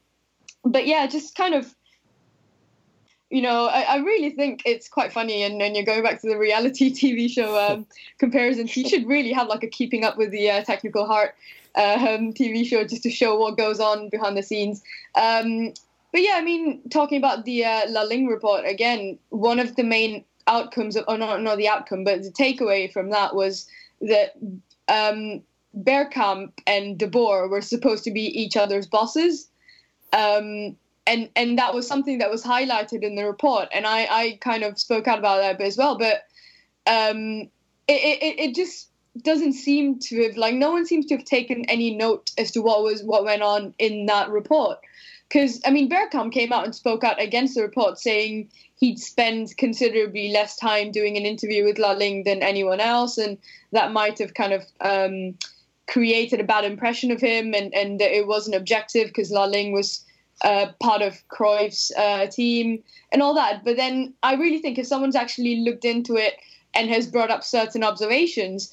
but 0.63 0.87
yeah, 0.87 1.07
just 1.07 1.35
kind 1.35 1.53
of 1.53 1.73
you 3.35 3.41
know, 3.41 3.65
I, 3.65 3.81
I, 3.81 3.95
really 3.97 4.29
think 4.29 4.61
it's 4.65 4.87
quite 4.87 5.11
funny. 5.11 5.43
And 5.43 5.59
then 5.59 5.75
you're 5.75 5.83
going 5.83 6.03
back 6.03 6.21
to 6.21 6.27
the 6.29 6.37
reality 6.37 6.89
TV 7.01 7.29
show 7.29 7.59
um, 7.59 7.85
comparisons. 8.17 8.71
He 8.71 8.87
should 8.87 9.05
really 9.05 9.33
have 9.33 9.49
like 9.49 9.61
a 9.61 9.67
keeping 9.67 10.05
up 10.05 10.17
with 10.17 10.31
the 10.31 10.49
uh, 10.49 10.63
technical 10.63 11.05
heart 11.05 11.35
um, 11.75 12.31
TV 12.31 12.65
show 12.65 12.85
just 12.85 13.03
to 13.03 13.09
show 13.09 13.37
what 13.37 13.57
goes 13.57 13.81
on 13.81 14.07
behind 14.07 14.37
the 14.37 14.41
scenes. 14.41 14.81
Um, 15.15 15.73
but 16.13 16.21
yeah, 16.21 16.35
I 16.35 16.43
mean, 16.43 16.79
talking 16.89 17.17
about 17.17 17.43
the 17.43 17.65
uh, 17.65 17.89
La 17.89 18.03
Ling 18.03 18.27
report 18.27 18.65
again, 18.65 19.19
one 19.31 19.59
of 19.59 19.75
the 19.75 19.83
main 19.83 20.23
outcomes, 20.47 20.95
of, 20.95 21.03
or 21.09 21.17
not, 21.17 21.41
not 21.41 21.57
the 21.57 21.67
outcome, 21.67 22.05
but 22.05 22.23
the 22.23 22.29
takeaway 22.29 22.89
from 22.89 23.09
that 23.09 23.35
was 23.35 23.67
that 23.99 24.37
um, 24.87 25.41
and 26.67 26.97
De 26.97 27.07
Boer 27.07 27.49
were 27.49 27.61
supposed 27.61 28.05
to 28.05 28.11
be 28.11 28.21
each 28.21 28.55
other's 28.55 28.87
bosses. 28.87 29.49
Um, 30.13 30.77
and 31.07 31.29
and 31.35 31.57
that 31.57 31.73
was 31.73 31.87
something 31.87 32.17
that 32.19 32.31
was 32.31 32.43
highlighted 32.43 33.03
in 33.03 33.15
the 33.15 33.25
report, 33.25 33.69
and 33.71 33.85
I, 33.85 34.07
I 34.09 34.37
kind 34.41 34.63
of 34.63 34.79
spoke 34.79 35.07
out 35.07 35.19
about 35.19 35.41
that 35.41 35.61
as 35.61 35.77
well. 35.77 35.97
But 35.97 36.23
um, 36.87 37.49
it, 37.87 38.21
it, 38.21 38.39
it 38.39 38.55
just 38.55 38.89
doesn't 39.21 39.53
seem 39.53 39.99
to 39.99 40.23
have 40.23 40.35
like 40.35 40.55
no 40.55 40.71
one 40.71 40.85
seems 40.85 41.05
to 41.07 41.15
have 41.15 41.25
taken 41.25 41.63
any 41.65 41.95
note 41.95 42.31
as 42.37 42.51
to 42.51 42.61
what 42.61 42.83
was 42.83 43.03
what 43.03 43.23
went 43.23 43.41
on 43.41 43.73
in 43.79 44.07
that 44.07 44.29
report. 44.29 44.79
Because 45.29 45.61
I 45.65 45.71
mean, 45.71 45.89
Bergkamp 45.89 46.31
came 46.31 46.51
out 46.51 46.65
and 46.65 46.75
spoke 46.75 47.03
out 47.03 47.21
against 47.21 47.55
the 47.55 47.61
report, 47.61 47.99
saying 47.99 48.49
he'd 48.77 48.99
spend 48.99 49.55
considerably 49.57 50.31
less 50.31 50.55
time 50.55 50.91
doing 50.91 51.17
an 51.17 51.25
interview 51.25 51.63
with 51.63 51.79
La 51.79 51.91
Ling 51.91 52.23
than 52.23 52.43
anyone 52.43 52.79
else, 52.79 53.17
and 53.17 53.37
that 53.71 53.91
might 53.91 54.19
have 54.19 54.33
kind 54.33 54.53
of 54.53 54.63
um, 54.81 55.35
created 55.87 56.39
a 56.39 56.43
bad 56.43 56.65
impression 56.65 57.11
of 57.11 57.21
him, 57.21 57.53
and 57.53 57.73
and 57.75 58.01
it 58.01 58.27
wasn't 58.27 58.55
objective 58.55 59.07
because 59.07 59.31
La 59.31 59.45
Ling 59.45 59.71
was 59.71 60.03
uh, 60.43 60.67
part 60.81 61.01
of 61.01 61.27
Cruyff's 61.29 61.91
uh, 61.97 62.27
team 62.27 62.83
and 63.11 63.21
all 63.21 63.33
that. 63.35 63.63
But 63.63 63.77
then 63.77 64.13
I 64.23 64.35
really 64.35 64.59
think 64.59 64.77
if 64.77 64.87
someone's 64.87 65.15
actually 65.15 65.61
looked 65.61 65.85
into 65.85 66.15
it 66.15 66.35
and 66.73 66.89
has 66.89 67.07
brought 67.07 67.31
up 67.31 67.43
certain 67.43 67.83
observations 67.83 68.71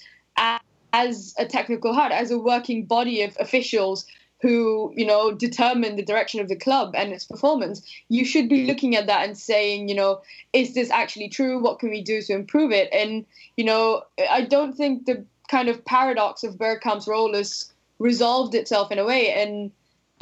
as 0.93 1.35
a 1.39 1.47
technical 1.47 1.95
heart, 1.95 2.13
as 2.13 2.31
a 2.31 2.39
working 2.39 2.85
body 2.85 3.23
of 3.23 3.37
officials 3.41 4.07
who 4.41 4.93
you 4.97 5.07
know 5.07 5.33
determine 5.33 5.95
the 5.95 6.03
direction 6.03 6.41
of 6.41 6.49
the 6.49 6.57
club 6.57 6.93
and 6.97 7.13
its 7.13 7.25
performance 7.25 7.81
you 8.09 8.25
should 8.25 8.49
be 8.49 8.67
looking 8.67 8.97
at 8.97 9.07
that 9.07 9.25
and 9.25 9.39
saying 9.39 9.89
you 9.89 9.95
know 9.95 10.21
is 10.53 10.75
this 10.75 10.91
actually 10.91 11.29
true? 11.29 11.61
What 11.61 11.79
can 11.79 11.91
we 11.91 12.03
do 12.03 12.21
to 12.23 12.33
improve 12.33 12.73
it? 12.73 12.89
And 12.93 13.25
you 13.57 13.65
know 13.65 14.03
i 14.31 14.43
don't 14.43 14.77
think 14.77 15.07
the 15.07 15.25
kind 15.49 15.69
of 15.69 15.85
paradox 15.85 16.43
of 16.43 16.57
bergkamp's 16.57 17.07
role 17.07 17.35
has 17.35 17.73
resolved 18.03 18.55
itself 18.55 18.91
in 18.91 18.99
a 18.99 19.05
way. 19.05 19.33
And 19.33 19.71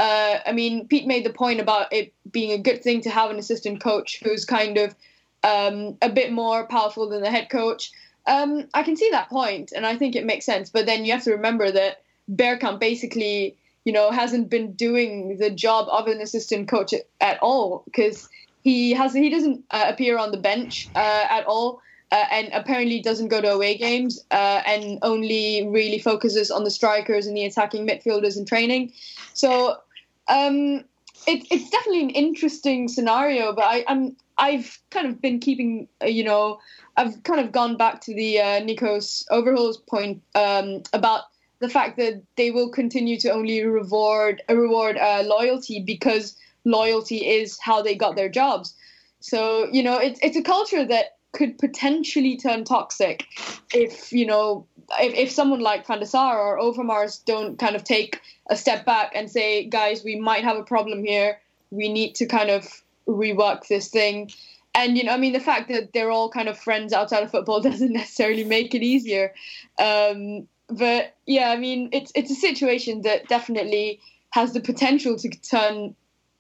uh, 0.01 0.41
I 0.47 0.53
mean, 0.53 0.89
Pete 0.89 1.07
made 1.07 1.27
the 1.27 1.33
point 1.33 1.61
about 1.61 1.93
it 1.93 2.15
being 2.33 2.53
a 2.53 2.59
good 2.59 2.83
thing 2.83 3.03
to 3.03 3.11
have 3.11 3.31
an 3.31 3.39
assistant 3.39 3.83
coach 3.83 4.19
who's 4.25 4.47
kind 4.47 4.79
of 4.79 4.95
um, 5.45 5.99
a 6.01 6.09
bit 6.09 6.33
more 6.33 6.67
powerful 6.67 7.07
than 7.07 7.21
the 7.21 7.31
head 7.31 7.51
coach. 7.51 7.93
Um, 8.27 8.67
I 8.73 8.83
can 8.83 8.97
see 8.97 9.11
that 9.11 9.29
point, 9.29 9.73
and 9.77 9.85
I 9.85 9.97
think 9.97 10.17
it 10.17 10.25
makes 10.25 10.47
sense. 10.47 10.71
But 10.71 10.87
then 10.87 11.05
you 11.05 11.13
have 11.13 11.25
to 11.25 11.33
remember 11.33 11.71
that 11.71 12.01
Bergkamp 12.33 12.81
basically, 12.81 13.59
you 13.85 13.93
know, 13.93 14.11
hasn't 14.11 14.49
been 14.49 14.73
doing 14.73 15.37
the 15.37 15.51
job 15.51 15.87
of 15.91 16.07
an 16.07 16.23
assistant 16.23 16.67
coach 16.67 16.95
at, 16.95 17.03
at 17.21 17.39
all 17.43 17.83
because 17.85 18.27
he 18.63 18.93
has 18.93 19.13
he 19.13 19.29
doesn't 19.29 19.63
uh, 19.71 19.85
appear 19.87 20.17
on 20.17 20.31
the 20.31 20.39
bench 20.39 20.89
uh, 20.95 21.27
at 21.29 21.45
all. 21.45 21.83
Uh, 22.13 22.25
and 22.33 22.49
apparently 22.53 23.01
doesn't 23.01 23.29
go 23.29 23.41
to 23.41 23.49
away 23.49 23.79
games 23.79 24.19
uh, 24.33 24.63
and 24.67 24.99
only 25.03 25.69
really 25.69 26.01
focuses 26.01 26.51
on 26.51 26.65
the 26.65 26.71
strikers 26.71 27.25
and 27.29 27.37
the 27.37 27.45
attacking 27.45 27.87
midfielders 27.87 28.37
in 28.37 28.45
training. 28.45 28.93
So 29.33 29.77
um, 30.31 30.85
it, 31.27 31.47
it's 31.51 31.69
definitely 31.71 32.03
an 32.03 32.11
interesting 32.11 32.89
scenario, 32.89 33.53
but 33.53 33.65
I, 33.65 33.85
am 33.89 34.17
I've 34.39 34.79
kind 34.91 35.07
of 35.07 35.21
been 35.21 35.39
keeping, 35.41 35.89
uh, 36.03 36.07
you 36.07 36.25
know, 36.25 36.61
I've 36.97 37.23
kind 37.25 37.41
of 37.41 37.53
gone 37.53 37.77
back 37.77 38.01
to 38.03 38.15
the 38.15 38.41
uh, 38.41 38.61
Nikos 38.63 39.25
Overheul's 39.31 39.77
point 39.77 40.23
um, 40.35 40.83
about 40.93 41.25
the 41.59 41.69
fact 41.69 41.99
that 41.99 42.23
they 42.37 42.51
will 42.51 42.71
continue 42.71 43.19
to 43.21 43.31
only 43.31 43.63
reward 43.63 44.43
reward 44.49 44.97
uh, 44.97 45.23
loyalty 45.27 45.83
because 45.85 46.37
loyalty 46.65 47.19
is 47.19 47.59
how 47.61 47.83
they 47.83 47.95
got 47.95 48.17
their 48.17 48.31
jobs. 48.31 48.75
So 49.21 49.69
you 49.71 49.83
know, 49.83 49.99
it's 49.99 50.19
it's 50.23 50.37
a 50.37 50.43
culture 50.43 50.87
that 50.87 51.19
could 51.33 51.59
potentially 51.59 52.37
turn 52.37 52.65
toxic 52.65 53.25
if 53.73 54.13
you 54.13 54.27
know 54.27 54.67
if, 54.99 55.15
if 55.15 55.31
someone 55.31 55.61
like 55.61 55.87
Van 55.87 56.03
or 56.03 56.59
Overmars 56.59 57.25
don't 57.25 57.59
kind 57.59 57.77
of 57.77 57.85
take 57.85 58.21
a 58.49 58.57
step 58.57 58.85
back 58.85 59.13
and 59.15 59.31
say, 59.31 59.65
guys, 59.65 60.03
we 60.03 60.17
might 60.17 60.45
have 60.45 60.57
a 60.57 60.63
problem 60.63 61.05
here. 61.05 61.39
We 61.71 61.93
need 61.93 62.15
to 62.17 62.27
kind 62.27 62.51
of 62.51 62.83
rework 63.07 63.69
this 63.69 63.89
thing. 63.89 64.31
And 64.75 64.97
you 64.97 65.05
know, 65.05 65.13
I 65.13 65.17
mean, 65.17 65.33
the 65.33 65.41
fact 65.41 65.69
that 65.69 65.93
they're 65.93 66.11
all 66.11 66.31
kind 66.31 66.49
of 66.49 66.59
friends 66.59 66.93
outside 66.93 67.23
of 67.23 67.31
football 67.31 67.61
doesn't 67.71 67.93
necessarily 67.93 68.45
make 68.45 68.75
it 68.75 68.83
easier. 68.83 69.33
Um, 69.79 70.49
but 70.69 71.15
yeah, 71.27 71.51
I 71.51 71.57
mean, 71.57 71.89
it's 71.93 72.13
it's 72.15 72.31
a 72.31 72.37
situation 72.37 73.03
that 73.03 73.29
definitely 73.29 74.01
has 74.31 74.53
the 74.53 74.61
potential 74.61 75.17
to 75.17 75.29
turn 75.29 75.95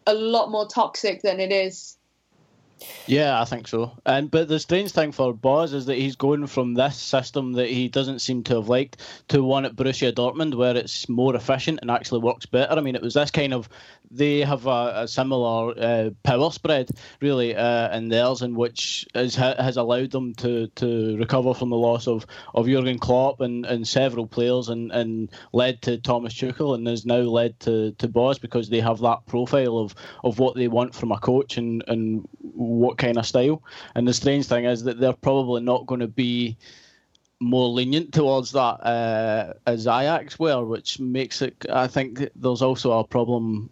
a 0.07 0.15
lot 0.15 0.51
more 0.51 0.67
toxic 0.67 1.23
than 1.23 1.41
it 1.41 1.53
is. 1.53 1.97
Yeah, 3.07 3.41
I 3.41 3.45
think 3.45 3.69
so. 3.69 3.93
And 4.07 4.31
but 4.31 4.49
the 4.49 4.59
strange 4.59 4.93
thing 4.93 5.13
for 5.13 5.35
Bosz 5.35 5.75
is 5.75 5.87
that 5.87 5.99
he's 5.99 6.17
going 6.17 6.47
from 6.47 6.75
this 6.75 6.97
system 6.97 7.53
that 7.53 7.69
he 7.69 7.89
doesn't 7.89 8.21
seem 8.21 8.43
to 8.45 8.57
have 8.57 8.69
liked 8.69 8.99
to 9.29 9.43
one 9.43 9.65
at 9.65 9.77
Borussia 9.77 10.13
Dortmund 10.13 10.55
where 10.55 10.77
it's 10.77 11.09
more 11.09 11.35
efficient 11.35 11.81
and 11.83 11.91
actually 11.91 12.21
works 12.21 12.47
better. 12.47 12.73
I 12.73 12.81
mean, 12.81 12.95
it 12.95 13.03
was 13.03 13.15
this 13.15 13.31
kind 13.31 13.53
of 13.53 13.69
they 14.11 14.41
have 14.41 14.67
a, 14.67 14.93
a 14.97 15.09
similar 15.09 15.73
uh, 15.79 16.11
power 16.23 16.51
spread 16.51 16.91
really 17.21 17.55
uh, 17.55 17.97
in 17.97 18.09
theirs, 18.09 18.43
in 18.43 18.55
which 18.55 19.07
is, 19.15 19.37
has 19.37 19.77
allowed 19.77 20.11
them 20.11 20.35
to, 20.35 20.67
to 20.69 21.17
recover 21.17 21.55
from 21.55 21.71
the 21.71 21.77
loss 21.77 22.09
of, 22.09 22.27
of 22.55 22.67
Jurgen 22.67 22.99
Klopp 22.99 23.41
and, 23.41 23.65
and 23.65 23.87
several 23.87 24.27
players, 24.27 24.69
and, 24.69 24.91
and 24.91 25.31
led 25.53 25.81
to 25.83 25.99
Thomas 25.99 26.35
Tuchel, 26.35 26.75
and 26.75 26.87
has 26.87 27.07
now 27.07 27.21
led 27.21 27.59
to 27.61 27.93
to 27.93 28.09
Bosz 28.09 28.41
because 28.41 28.69
they 28.69 28.81
have 28.81 29.01
that 29.01 29.27
profile 29.27 29.79
of, 29.79 29.95
of 30.25 30.39
what 30.39 30.57
they 30.57 30.69
want 30.69 30.95
from 30.95 31.13
a 31.13 31.19
coach 31.19 31.57
and 31.57 31.85
and 31.87 32.29
what 32.41 32.99
kind 32.99 33.19
of 33.19 33.27
style. 33.27 33.63
And 33.95 34.09
the 34.09 34.15
strange 34.15 34.47
thing 34.47 34.65
is 34.65 34.85
that 34.85 34.99
they're 34.99 35.13
probably 35.13 35.63
not 35.63 35.87
going 35.87 36.01
to 36.01 36.09
be 36.09 36.57
more 37.39 37.69
lenient 37.69 38.13
towards 38.13 38.53
that 38.53 38.85
uh, 38.85 39.55
as 39.67 39.87
Ajax 39.87 40.39
were, 40.39 40.65
which 40.65 41.01
makes 41.01 41.41
it. 41.43 41.65
I 41.71 41.87
think 41.87 42.29
there's 42.35 42.61
also 42.61 42.99
a 42.99 43.05
problem 43.05 43.71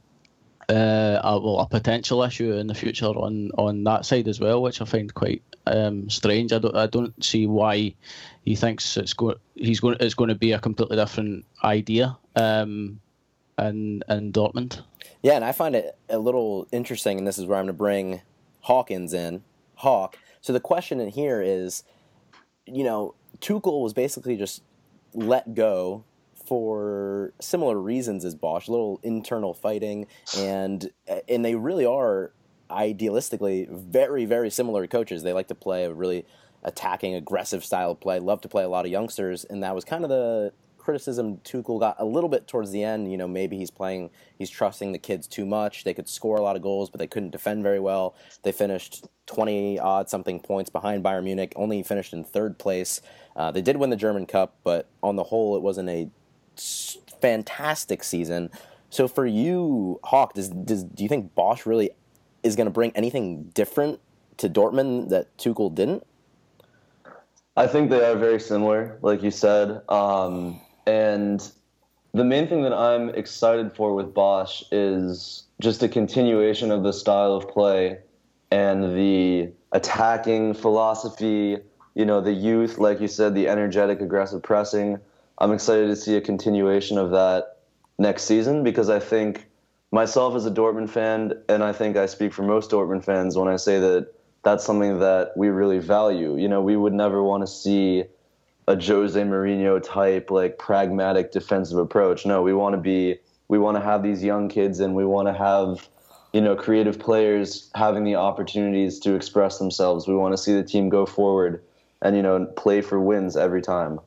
uh, 0.68 1.20
a, 1.22 1.40
well, 1.40 1.60
a 1.60 1.66
potential 1.66 2.22
issue 2.22 2.52
in 2.52 2.66
the 2.66 2.74
future 2.74 3.06
on, 3.06 3.50
on 3.56 3.84
that 3.84 4.04
side 4.04 4.28
as 4.28 4.38
well, 4.38 4.60
which 4.62 4.80
I 4.82 4.84
find 4.84 5.12
quite 5.12 5.42
um, 5.66 6.10
strange. 6.10 6.52
I 6.52 6.58
don't 6.58 6.76
I 6.76 6.86
don't 6.86 7.22
see 7.24 7.46
why 7.46 7.94
he 8.44 8.54
thinks 8.54 8.96
it's 8.96 9.12
going 9.12 9.36
he's 9.54 9.80
going 9.80 9.96
it's 10.00 10.14
going 10.14 10.28
to 10.28 10.34
be 10.34 10.52
a 10.52 10.58
completely 10.58 10.96
different 10.96 11.44
idea 11.64 12.16
um, 12.36 13.00
in 13.58 14.02
in 14.08 14.32
Dortmund. 14.32 14.82
Yeah, 15.22 15.34
and 15.34 15.44
I 15.44 15.52
find 15.52 15.74
it 15.74 15.96
a 16.08 16.18
little 16.18 16.68
interesting, 16.70 17.18
and 17.18 17.26
this 17.26 17.38
is 17.38 17.46
where 17.46 17.58
I'm 17.58 17.64
going 17.64 17.74
to 17.74 17.78
bring 17.78 18.20
Hawkins 18.60 19.12
in. 19.12 19.42
Hawk. 19.76 20.18
So 20.40 20.52
the 20.52 20.60
question 20.60 21.00
in 21.00 21.08
here 21.08 21.40
is, 21.40 21.84
you 22.66 22.84
know, 22.84 23.14
Tuchel 23.40 23.82
was 23.82 23.92
basically 23.92 24.36
just 24.36 24.62
let 25.14 25.54
go 25.54 26.04
for 26.48 27.32
similar 27.40 27.78
reasons 27.78 28.24
as 28.24 28.34
Bosz, 28.34 28.68
a 28.68 28.70
little 28.70 29.00
internal 29.02 29.52
fighting, 29.52 30.06
and 30.36 30.90
and 31.28 31.44
they 31.44 31.54
really 31.54 31.84
are 31.84 32.32
idealistically 32.70 33.70
very 33.70 34.24
very 34.24 34.50
similar 34.50 34.86
coaches. 34.86 35.22
They 35.22 35.32
like 35.32 35.48
to 35.48 35.54
play 35.54 35.84
a 35.84 35.92
really 35.92 36.24
attacking, 36.62 37.14
aggressive 37.14 37.64
style 37.64 37.92
of 37.92 38.00
play. 38.00 38.18
Love 38.18 38.40
to 38.40 38.48
play 38.48 38.64
a 38.64 38.68
lot 38.68 38.86
of 38.86 38.90
youngsters, 38.90 39.44
and 39.44 39.62
that 39.62 39.74
was 39.74 39.84
kind 39.84 40.04
of 40.04 40.10
the 40.10 40.52
criticism 40.88 41.36
Tuchel 41.44 41.78
got 41.78 41.96
a 41.98 42.04
little 42.06 42.30
bit 42.30 42.48
towards 42.48 42.70
the 42.70 42.82
end. 42.82 43.12
You 43.12 43.18
know, 43.18 43.28
maybe 43.28 43.58
he's 43.58 43.70
playing, 43.70 44.08
he's 44.38 44.48
trusting 44.48 44.92
the 44.92 44.98
kids 44.98 45.26
too 45.26 45.44
much. 45.44 45.84
They 45.84 45.92
could 45.92 46.08
score 46.08 46.38
a 46.38 46.42
lot 46.42 46.56
of 46.56 46.62
goals, 46.62 46.88
but 46.88 46.98
they 46.98 47.06
couldn't 47.06 47.28
defend 47.28 47.62
very 47.62 47.78
well. 47.78 48.14
They 48.42 48.52
finished 48.52 49.06
20 49.26 49.78
odd 49.78 50.08
something 50.08 50.40
points 50.40 50.70
behind 50.70 51.04
Bayern 51.04 51.24
Munich, 51.24 51.52
only 51.56 51.82
finished 51.82 52.14
in 52.14 52.24
third 52.24 52.58
place. 52.58 53.02
Uh, 53.36 53.50
they 53.50 53.60
did 53.60 53.76
win 53.76 53.90
the 53.90 53.96
German 53.96 54.24
Cup, 54.24 54.56
but 54.64 54.88
on 55.02 55.16
the 55.16 55.24
whole, 55.24 55.56
it 55.56 55.62
wasn't 55.62 55.90
a 55.90 56.08
fantastic 57.20 58.04
season. 58.04 58.50
So 58.90 59.08
for 59.08 59.26
you, 59.26 60.00
Hawk, 60.04 60.34
does, 60.34 60.48
does 60.48 60.84
do 60.84 61.02
you 61.02 61.08
think 61.08 61.34
Bosz 61.34 61.66
really 61.66 61.90
is 62.42 62.56
going 62.56 62.66
to 62.66 62.72
bring 62.72 62.92
anything 62.94 63.44
different 63.54 64.00
to 64.38 64.48
Dortmund 64.48 65.10
that 65.10 65.36
Tuchel 65.36 65.74
didn't? 65.74 66.06
I 67.56 67.66
think 67.66 67.90
they 67.90 68.04
are 68.04 68.16
very 68.16 68.38
similar, 68.38 68.98
like 69.02 69.22
you 69.22 69.32
said. 69.32 69.82
Um, 69.88 70.60
and 70.86 71.50
the 72.14 72.24
main 72.24 72.46
thing 72.48 72.62
that 72.62 72.72
I'm 72.72 73.10
excited 73.10 73.72
for 73.74 73.94
with 73.94 74.14
Bosz 74.14 74.62
is 74.70 75.44
just 75.60 75.82
a 75.82 75.88
continuation 75.88 76.70
of 76.70 76.84
the 76.84 76.92
style 76.92 77.32
of 77.32 77.48
play 77.48 77.98
and 78.50 78.96
the 78.96 79.52
attacking 79.72 80.54
philosophy, 80.54 81.58
you 81.94 82.06
know, 82.06 82.20
the 82.20 82.32
youth, 82.32 82.78
like 82.78 83.00
you 83.00 83.08
said, 83.08 83.34
the 83.34 83.48
energetic, 83.48 84.00
aggressive 84.00 84.42
pressing. 84.42 84.98
I'm 85.40 85.52
excited 85.52 85.86
to 85.86 85.96
see 85.96 86.16
a 86.16 86.20
continuation 86.20 86.98
of 86.98 87.12
that 87.12 87.58
next 87.98 88.24
season 88.24 88.64
because 88.64 88.90
I 88.90 88.98
think 88.98 89.46
myself 89.92 90.34
as 90.34 90.46
a 90.46 90.50
Dortmund 90.50 90.90
fan, 90.90 91.32
and 91.48 91.62
I 91.62 91.72
think 91.72 91.96
I 91.96 92.06
speak 92.06 92.32
for 92.32 92.42
most 92.42 92.70
Dortmund 92.70 93.04
fans 93.04 93.36
when 93.36 93.48
I 93.48 93.56
say 93.56 93.78
that 93.78 94.12
that's 94.42 94.64
something 94.64 94.98
that 94.98 95.32
we 95.36 95.48
really 95.48 95.78
value. 95.78 96.36
You 96.36 96.48
know, 96.48 96.60
we 96.60 96.76
would 96.76 96.92
never 96.92 97.22
want 97.22 97.44
to 97.44 97.46
see 97.46 98.04
a 98.66 98.74
Jose 98.74 99.20
Mourinho 99.20 99.80
type, 99.82 100.30
like 100.30 100.58
pragmatic 100.58 101.30
defensive 101.30 101.78
approach. 101.78 102.26
No, 102.26 102.42
we 102.42 102.52
want 102.52 102.74
to 102.74 102.80
be, 102.80 103.18
we 103.46 103.58
want 103.58 103.76
to 103.76 103.82
have 103.82 104.02
these 104.02 104.22
young 104.22 104.48
kids 104.48 104.80
and 104.80 104.94
we 104.94 105.06
want 105.06 105.28
to 105.28 105.34
have, 105.34 105.88
you 106.32 106.40
know, 106.40 106.56
creative 106.56 106.98
players 106.98 107.70
having 107.76 108.04
the 108.04 108.16
opportunities 108.16 108.98
to 109.00 109.14
express 109.14 109.58
themselves. 109.58 110.08
We 110.08 110.16
want 110.16 110.32
to 110.32 110.38
see 110.38 110.54
the 110.54 110.64
team 110.64 110.88
go 110.88 111.06
forward 111.06 111.62
and, 112.02 112.16
you 112.16 112.22
know, 112.22 112.44
play 112.56 112.80
for 112.80 113.00
wins 113.00 113.36
every 113.36 113.62
time. 113.62 114.00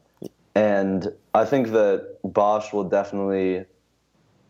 And 0.56 1.14
I 1.34 1.46
think 1.46 1.72
that 1.72 2.18
Bosz 2.24 2.74
will 2.74 2.90
definitely 2.90 3.66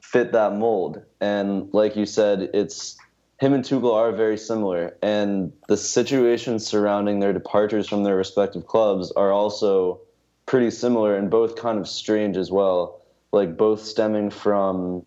fit 0.01 0.31
that 0.31 0.53
mold. 0.53 1.03
And 1.19 1.73
like 1.73 1.95
you 1.95 2.05
said, 2.05 2.49
it's 2.53 2.97
him 3.39 3.53
and 3.53 3.63
Tuchel 3.63 3.95
are 3.95 4.11
very 4.11 4.37
similar, 4.37 4.95
and 5.01 5.51
the 5.67 5.77
situations 5.77 6.65
surrounding 6.65 7.19
their 7.19 7.33
departures 7.33 7.89
from 7.89 8.03
their 8.03 8.15
respective 8.15 8.67
clubs 8.67 9.11
are 9.11 9.31
also 9.31 10.01
pretty 10.45 10.69
similar 10.69 11.15
and 11.15 11.31
both 11.31 11.55
kind 11.55 11.79
of 11.79 11.87
strange 11.87 12.37
as 12.37 12.51
well. 12.51 13.01
Like 13.31 13.57
both 13.57 13.83
stemming 13.83 14.29
from 14.29 15.05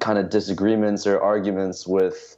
kind 0.00 0.18
of 0.18 0.30
disagreements 0.30 1.06
or 1.06 1.20
arguments 1.20 1.86
with 1.86 2.36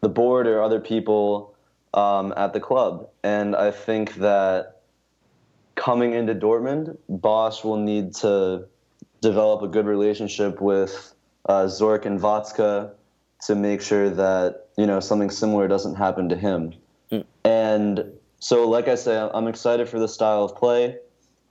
the 0.00 0.08
board 0.08 0.46
or 0.46 0.62
other 0.62 0.80
people 0.80 1.54
um, 1.94 2.34
at 2.36 2.52
the 2.52 2.60
club. 2.60 3.08
And 3.22 3.56
I 3.56 3.70
think 3.70 4.16
that 4.16 4.75
coming 5.76 6.14
into 6.14 6.34
Dortmund, 6.34 6.96
Bosz 7.08 7.62
will 7.62 7.76
need 7.76 8.14
to 8.16 8.66
develop 9.20 9.62
a 9.62 9.68
good 9.68 9.86
relationship 9.86 10.60
with 10.60 11.14
uh, 11.48 11.64
Zorc 11.64 12.04
and 12.04 12.20
Watzke 12.20 12.90
to 13.46 13.54
make 13.54 13.80
sure 13.80 14.10
that 14.10 14.68
you 14.76 14.86
know 14.86 15.00
something 15.00 15.30
similar 15.30 15.68
doesn't 15.68 15.94
happen 15.94 16.28
to 16.28 16.36
him. 16.36 16.74
Mm. 17.12 17.24
And 17.44 18.04
so, 18.40 18.68
like 18.68 18.88
I 18.88 18.96
say, 18.96 19.16
I'm 19.32 19.46
excited 19.46 19.88
for 19.88 19.98
the 19.98 20.08
style 20.08 20.44
of 20.44 20.56
play. 20.56 20.96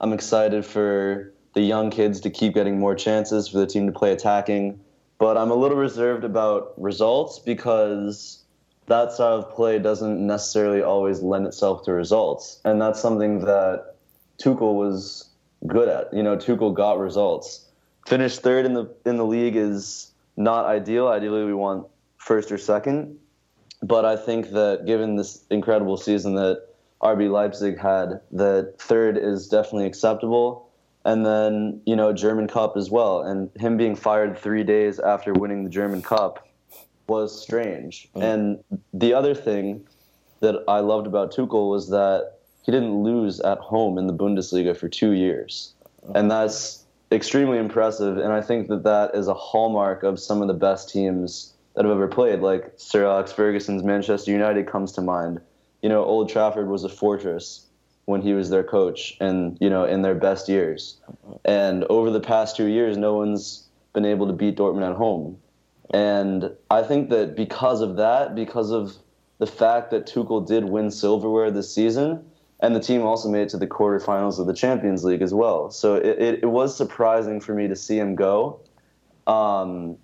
I'm 0.00 0.12
excited 0.12 0.66
for 0.66 1.32
the 1.54 1.62
young 1.62 1.90
kids 1.90 2.20
to 2.20 2.30
keep 2.30 2.54
getting 2.54 2.78
more 2.78 2.94
chances 2.94 3.48
for 3.48 3.58
the 3.58 3.66
team 3.66 3.86
to 3.86 3.92
play 3.92 4.12
attacking. 4.12 4.78
But 5.18 5.38
I'm 5.38 5.50
a 5.50 5.54
little 5.54 5.78
reserved 5.78 6.24
about 6.24 6.74
results 6.76 7.38
because 7.38 8.44
that 8.86 9.12
style 9.12 9.38
of 9.38 9.50
play 9.50 9.78
doesn't 9.78 10.24
necessarily 10.24 10.82
always 10.82 11.22
lend 11.22 11.46
itself 11.46 11.84
to 11.84 11.92
results. 11.92 12.60
And 12.64 12.80
that's 12.80 13.00
something 13.00 13.40
that 13.40 13.95
Tuchel 14.38 14.74
was 14.74 15.28
good 15.66 15.88
at. 15.88 16.12
You 16.12 16.22
know, 16.22 16.36
Tuchel 16.36 16.74
got 16.74 16.98
results. 16.98 17.64
Finished 18.06 18.40
third 18.40 18.66
in 18.66 18.74
the 18.74 18.94
in 19.04 19.16
the 19.16 19.24
league 19.24 19.56
is 19.56 20.12
not 20.36 20.66
ideal. 20.66 21.08
Ideally, 21.08 21.44
we 21.44 21.54
want 21.54 21.86
first 22.18 22.52
or 22.52 22.58
second. 22.58 23.18
But 23.82 24.04
I 24.04 24.16
think 24.16 24.50
that 24.50 24.84
given 24.86 25.16
this 25.16 25.44
incredible 25.50 25.96
season 25.96 26.34
that 26.36 26.66
RB 27.02 27.30
Leipzig 27.30 27.78
had, 27.78 28.20
that 28.32 28.74
third 28.78 29.18
is 29.18 29.48
definitely 29.48 29.86
acceptable. 29.86 30.70
And 31.04 31.24
then, 31.24 31.82
you 31.86 31.94
know, 31.94 32.12
German 32.12 32.48
Cup 32.48 32.76
as 32.76 32.90
well. 32.90 33.22
And 33.22 33.50
him 33.56 33.76
being 33.76 33.94
fired 33.94 34.36
three 34.36 34.64
days 34.64 34.98
after 34.98 35.32
winning 35.32 35.62
the 35.62 35.70
German 35.70 36.02
Cup 36.02 36.48
was 37.06 37.40
strange. 37.40 38.08
Mm. 38.16 38.22
And 38.22 38.64
the 38.92 39.14
other 39.14 39.34
thing 39.34 39.86
that 40.40 40.64
I 40.66 40.80
loved 40.80 41.06
about 41.06 41.32
Tuchel 41.32 41.70
was 41.70 41.90
that 41.90 42.35
he 42.66 42.72
didn't 42.72 43.02
lose 43.04 43.38
at 43.40 43.58
home 43.58 43.96
in 43.96 44.08
the 44.08 44.12
Bundesliga 44.12 44.76
for 44.76 44.88
two 44.88 45.12
years. 45.12 45.72
And 46.14 46.30
oh. 46.30 46.40
that's 46.40 46.84
extremely 47.12 47.58
impressive, 47.58 48.18
and 48.18 48.32
I 48.32 48.42
think 48.42 48.66
that 48.68 48.82
that 48.82 49.14
is 49.14 49.28
a 49.28 49.34
hallmark 49.34 50.02
of 50.02 50.18
some 50.18 50.42
of 50.42 50.48
the 50.48 50.54
best 50.54 50.90
teams 50.90 51.54
that 51.74 51.84
have 51.84 51.94
ever 51.94 52.08
played. 52.08 52.40
Like 52.40 52.72
Sir 52.76 53.06
Alex 53.06 53.32
Ferguson's 53.32 53.84
Manchester 53.84 54.32
United 54.32 54.66
comes 54.66 54.92
to 54.92 55.00
mind. 55.00 55.40
You 55.82 55.88
know, 55.88 56.04
Old 56.04 56.28
Trafford 56.28 56.68
was 56.68 56.82
a 56.82 56.88
fortress 56.88 57.66
when 58.06 58.20
he 58.20 58.32
was 58.34 58.50
their 58.50 58.64
coach, 58.64 59.16
and 59.20 59.56
you 59.60 59.70
know, 59.70 59.84
in 59.84 60.02
their 60.02 60.14
best 60.16 60.48
years. 60.48 60.98
And 61.44 61.84
over 61.84 62.10
the 62.10 62.20
past 62.20 62.56
two 62.56 62.66
years, 62.66 62.96
no 62.96 63.14
one's 63.14 63.68
been 63.92 64.04
able 64.04 64.26
to 64.26 64.32
beat 64.32 64.56
Dortmund 64.56 64.90
at 64.90 64.96
home. 64.96 65.38
And 65.94 66.50
I 66.70 66.82
think 66.82 67.10
that 67.10 67.36
because 67.36 67.80
of 67.80 67.96
that, 67.96 68.34
because 68.34 68.72
of 68.72 68.96
the 69.38 69.46
fact 69.46 69.92
that 69.92 70.06
Tuchel 70.06 70.44
did 70.44 70.64
win 70.64 70.90
silverware 70.90 71.50
this 71.52 71.72
season, 71.72 72.24
and 72.60 72.74
the 72.74 72.80
team 72.80 73.02
also 73.02 73.28
made 73.28 73.42
it 73.42 73.48
to 73.50 73.58
the 73.58 73.66
quarterfinals 73.66 74.38
of 74.38 74.46
the 74.46 74.54
Champions 74.54 75.04
League 75.04 75.22
as 75.22 75.34
well. 75.34 75.70
So 75.70 75.96
it, 75.96 76.18
it, 76.18 76.42
it 76.42 76.46
was 76.46 76.76
surprising 76.76 77.40
for 77.40 77.54
me 77.54 77.68
to 77.68 77.76
see 77.76 77.98
him 77.98 78.14
go. 78.14 78.60
Um, 79.26 79.98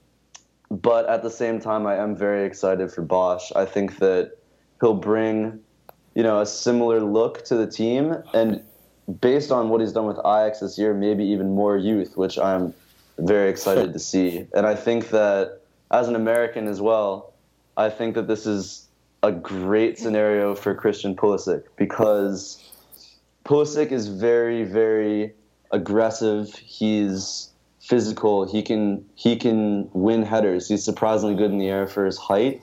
but 0.71 1.09
at 1.09 1.23
the 1.23 1.31
same 1.31 1.61
time, 1.61 1.87
I 1.87 1.97
am 1.97 2.17
very 2.17 2.45
excited 2.45 2.91
for 2.93 3.03
Bosz. 3.03 3.55
I 3.57 3.65
think 3.65 3.99
that 3.99 4.33
he'll 4.81 4.95
bring, 4.95 5.61
you 6.15 6.23
know, 6.23 6.41
a 6.41 6.47
similar 6.47 7.01
look 7.01 7.45
to 7.47 7.57
the 7.57 7.67
team, 7.67 8.17
and 8.33 8.62
based 9.21 9.51
on 9.51 9.69
what 9.69 9.81
he's 9.81 9.93
done 9.93 10.07
with 10.07 10.19
Ajax 10.19 10.61
this 10.61 10.79
year, 10.79 10.95
maybe 10.95 11.25
even 11.25 11.55
more 11.55 11.77
youth, 11.77 12.17
which 12.17 12.38
I'm 12.38 12.73
very 13.19 13.51
excited 13.51 13.93
to 13.95 13.99
see. 13.99 14.47
And 14.55 14.67
I 14.67 14.75
think 14.75 15.11
that 15.11 15.61
as 15.91 16.09
an 16.09 16.17
American 16.17 16.69
as 16.69 16.81
well, 16.81 17.35
I 17.77 17.91
think 17.91 18.15
that 18.15 18.29
this 18.29 18.47
is 18.47 18.88
a 19.23 19.31
great 19.31 19.99
scenario 19.99 20.55
for 20.55 20.75
Christian 20.75 21.15
Pulisic 21.15 21.65
because 21.77 22.73
Pulisic 23.45 23.93
is 23.93 24.09
very, 24.09 24.65
very 24.65 25.33
aggressive. 25.71 26.55
He's 26.57 27.51
physical. 27.81 28.51
He 28.51 28.63
can 28.63 29.05
he 29.15 29.37
can 29.37 29.89
win 29.93 30.23
headers. 30.23 30.69
He's 30.69 30.85
surprisingly 30.85 31.37
good 31.37 31.51
in 31.53 31.59
the 31.59 31.69
air 31.69 31.87
for 31.87 32.05
his 32.05 32.19
height, 32.19 32.63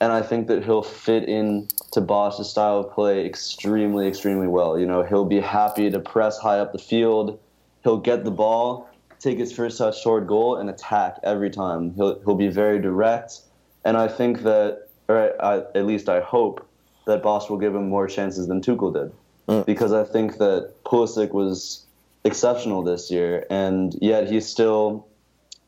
and 0.00 0.12
I 0.12 0.22
think 0.22 0.48
that 0.48 0.64
he'll 0.64 0.82
fit 0.82 1.28
in 1.28 1.68
to 1.92 2.00
Bosz's 2.00 2.48
style 2.50 2.78
of 2.78 2.92
play 2.92 3.24
extremely, 3.24 4.08
extremely 4.08 4.48
well. 4.48 4.78
You 4.78 4.86
know, 4.86 5.02
he'll 5.02 5.24
be 5.24 5.40
happy 5.40 5.90
to 5.90 6.00
press 6.00 6.38
high 6.38 6.58
up 6.58 6.72
the 6.72 6.78
field. 6.78 7.38
He'll 7.82 7.98
get 7.98 8.24
the 8.24 8.30
ball, 8.30 8.88
take 9.20 9.38
his 9.38 9.52
first 9.52 9.78
touch 9.78 10.02
toward 10.02 10.26
goal, 10.26 10.56
and 10.56 10.68
attack 10.68 11.18
every 11.22 11.50
time. 11.50 11.94
He'll 11.94 12.20
he'll 12.20 12.34
be 12.34 12.48
very 12.48 12.80
direct, 12.80 13.40
and 13.84 13.96
I 13.96 14.08
think 14.08 14.42
that 14.42 14.89
or 15.10 15.44
I, 15.44 15.56
at 15.74 15.86
least 15.86 16.08
I 16.08 16.20
hope 16.20 16.66
that 17.06 17.22
Bosz 17.22 17.50
will 17.50 17.58
give 17.58 17.74
him 17.74 17.88
more 17.88 18.06
chances 18.06 18.46
than 18.46 18.60
Tuchel 18.60 18.92
did, 18.92 19.12
mm. 19.48 19.66
because 19.66 19.92
I 19.92 20.04
think 20.04 20.38
that 20.38 20.72
Pulisic 20.84 21.32
was 21.32 21.84
exceptional 22.24 22.82
this 22.82 23.10
year, 23.10 23.46
and 23.50 23.96
yet 24.00 24.30
he 24.30 24.40
still 24.40 25.06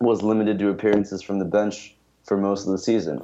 was 0.01 0.23
limited 0.23 0.59
to 0.59 0.69
appearances 0.69 1.23
from 1.23 1.39
the 1.39 1.45
bench 1.45 1.95
for 2.25 2.37
most 2.37 2.67
of 2.67 2.73
the 2.73 2.79
season. 2.79 3.21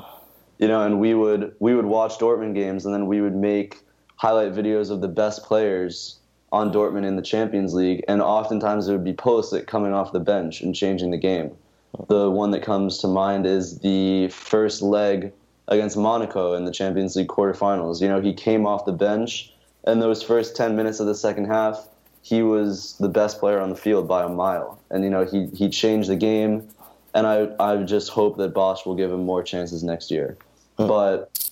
You 0.58 0.66
know, 0.66 0.82
and 0.82 0.98
we 0.98 1.14
would 1.14 1.54
we 1.60 1.74
would 1.74 1.86
watch 1.86 2.18
Dortmund 2.18 2.54
games, 2.54 2.84
and 2.84 2.92
then 2.92 3.06
we 3.06 3.20
would 3.20 3.36
make 3.36 3.80
highlight 4.16 4.52
videos 4.52 4.90
of 4.90 5.00
the 5.00 5.08
best 5.08 5.44
players 5.44 6.18
on 6.50 6.72
Dortmund 6.72 7.06
in 7.06 7.14
the 7.14 7.22
Champions 7.22 7.74
League, 7.74 8.04
and 8.08 8.20
oftentimes 8.20 8.88
it 8.88 8.92
would 8.92 9.04
be 9.04 9.12
Pulisic 9.12 9.66
coming 9.66 9.92
off 9.92 10.12
the 10.12 10.20
bench 10.20 10.62
and 10.62 10.74
changing 10.74 11.10
the 11.10 11.18
game. 11.18 11.52
The 12.08 12.30
one 12.30 12.50
that 12.50 12.62
comes 12.62 12.98
to 12.98 13.06
mind 13.06 13.46
is 13.46 13.78
the 13.80 14.28
first 14.28 14.82
leg 14.82 15.32
against 15.68 15.96
Monaco 15.96 16.54
in 16.54 16.64
the 16.64 16.70
Champions 16.70 17.14
League 17.14 17.28
quarterfinals. 17.28 18.00
You 18.00 18.08
know, 18.08 18.20
he 18.20 18.32
came 18.32 18.66
off 18.66 18.84
the 18.84 18.92
bench, 18.92 19.52
and 19.84 20.02
those 20.02 20.22
first 20.22 20.56
10 20.56 20.74
minutes 20.76 20.98
of 20.98 21.06
the 21.06 21.14
second 21.14 21.46
half, 21.46 21.86
he 22.22 22.42
was 22.42 22.96
the 22.98 23.08
best 23.08 23.38
player 23.38 23.60
on 23.60 23.70
the 23.70 23.76
field 23.76 24.08
by 24.08 24.24
a 24.24 24.28
mile. 24.28 24.80
And, 24.90 25.04
you 25.04 25.10
know, 25.10 25.24
he, 25.24 25.46
he 25.54 25.68
changed 25.68 26.08
the 26.08 26.16
game, 26.16 26.68
and 27.14 27.26
I, 27.26 27.48
I 27.60 27.76
just 27.84 28.08
hope 28.08 28.38
that 28.38 28.54
Bosz 28.54 28.84
will 28.84 28.96
give 28.96 29.12
him 29.12 29.24
more 29.24 29.42
chances 29.42 29.82
next 29.84 30.10
year. 30.10 30.36
Hmm. 30.78 30.88
But, 30.88 31.50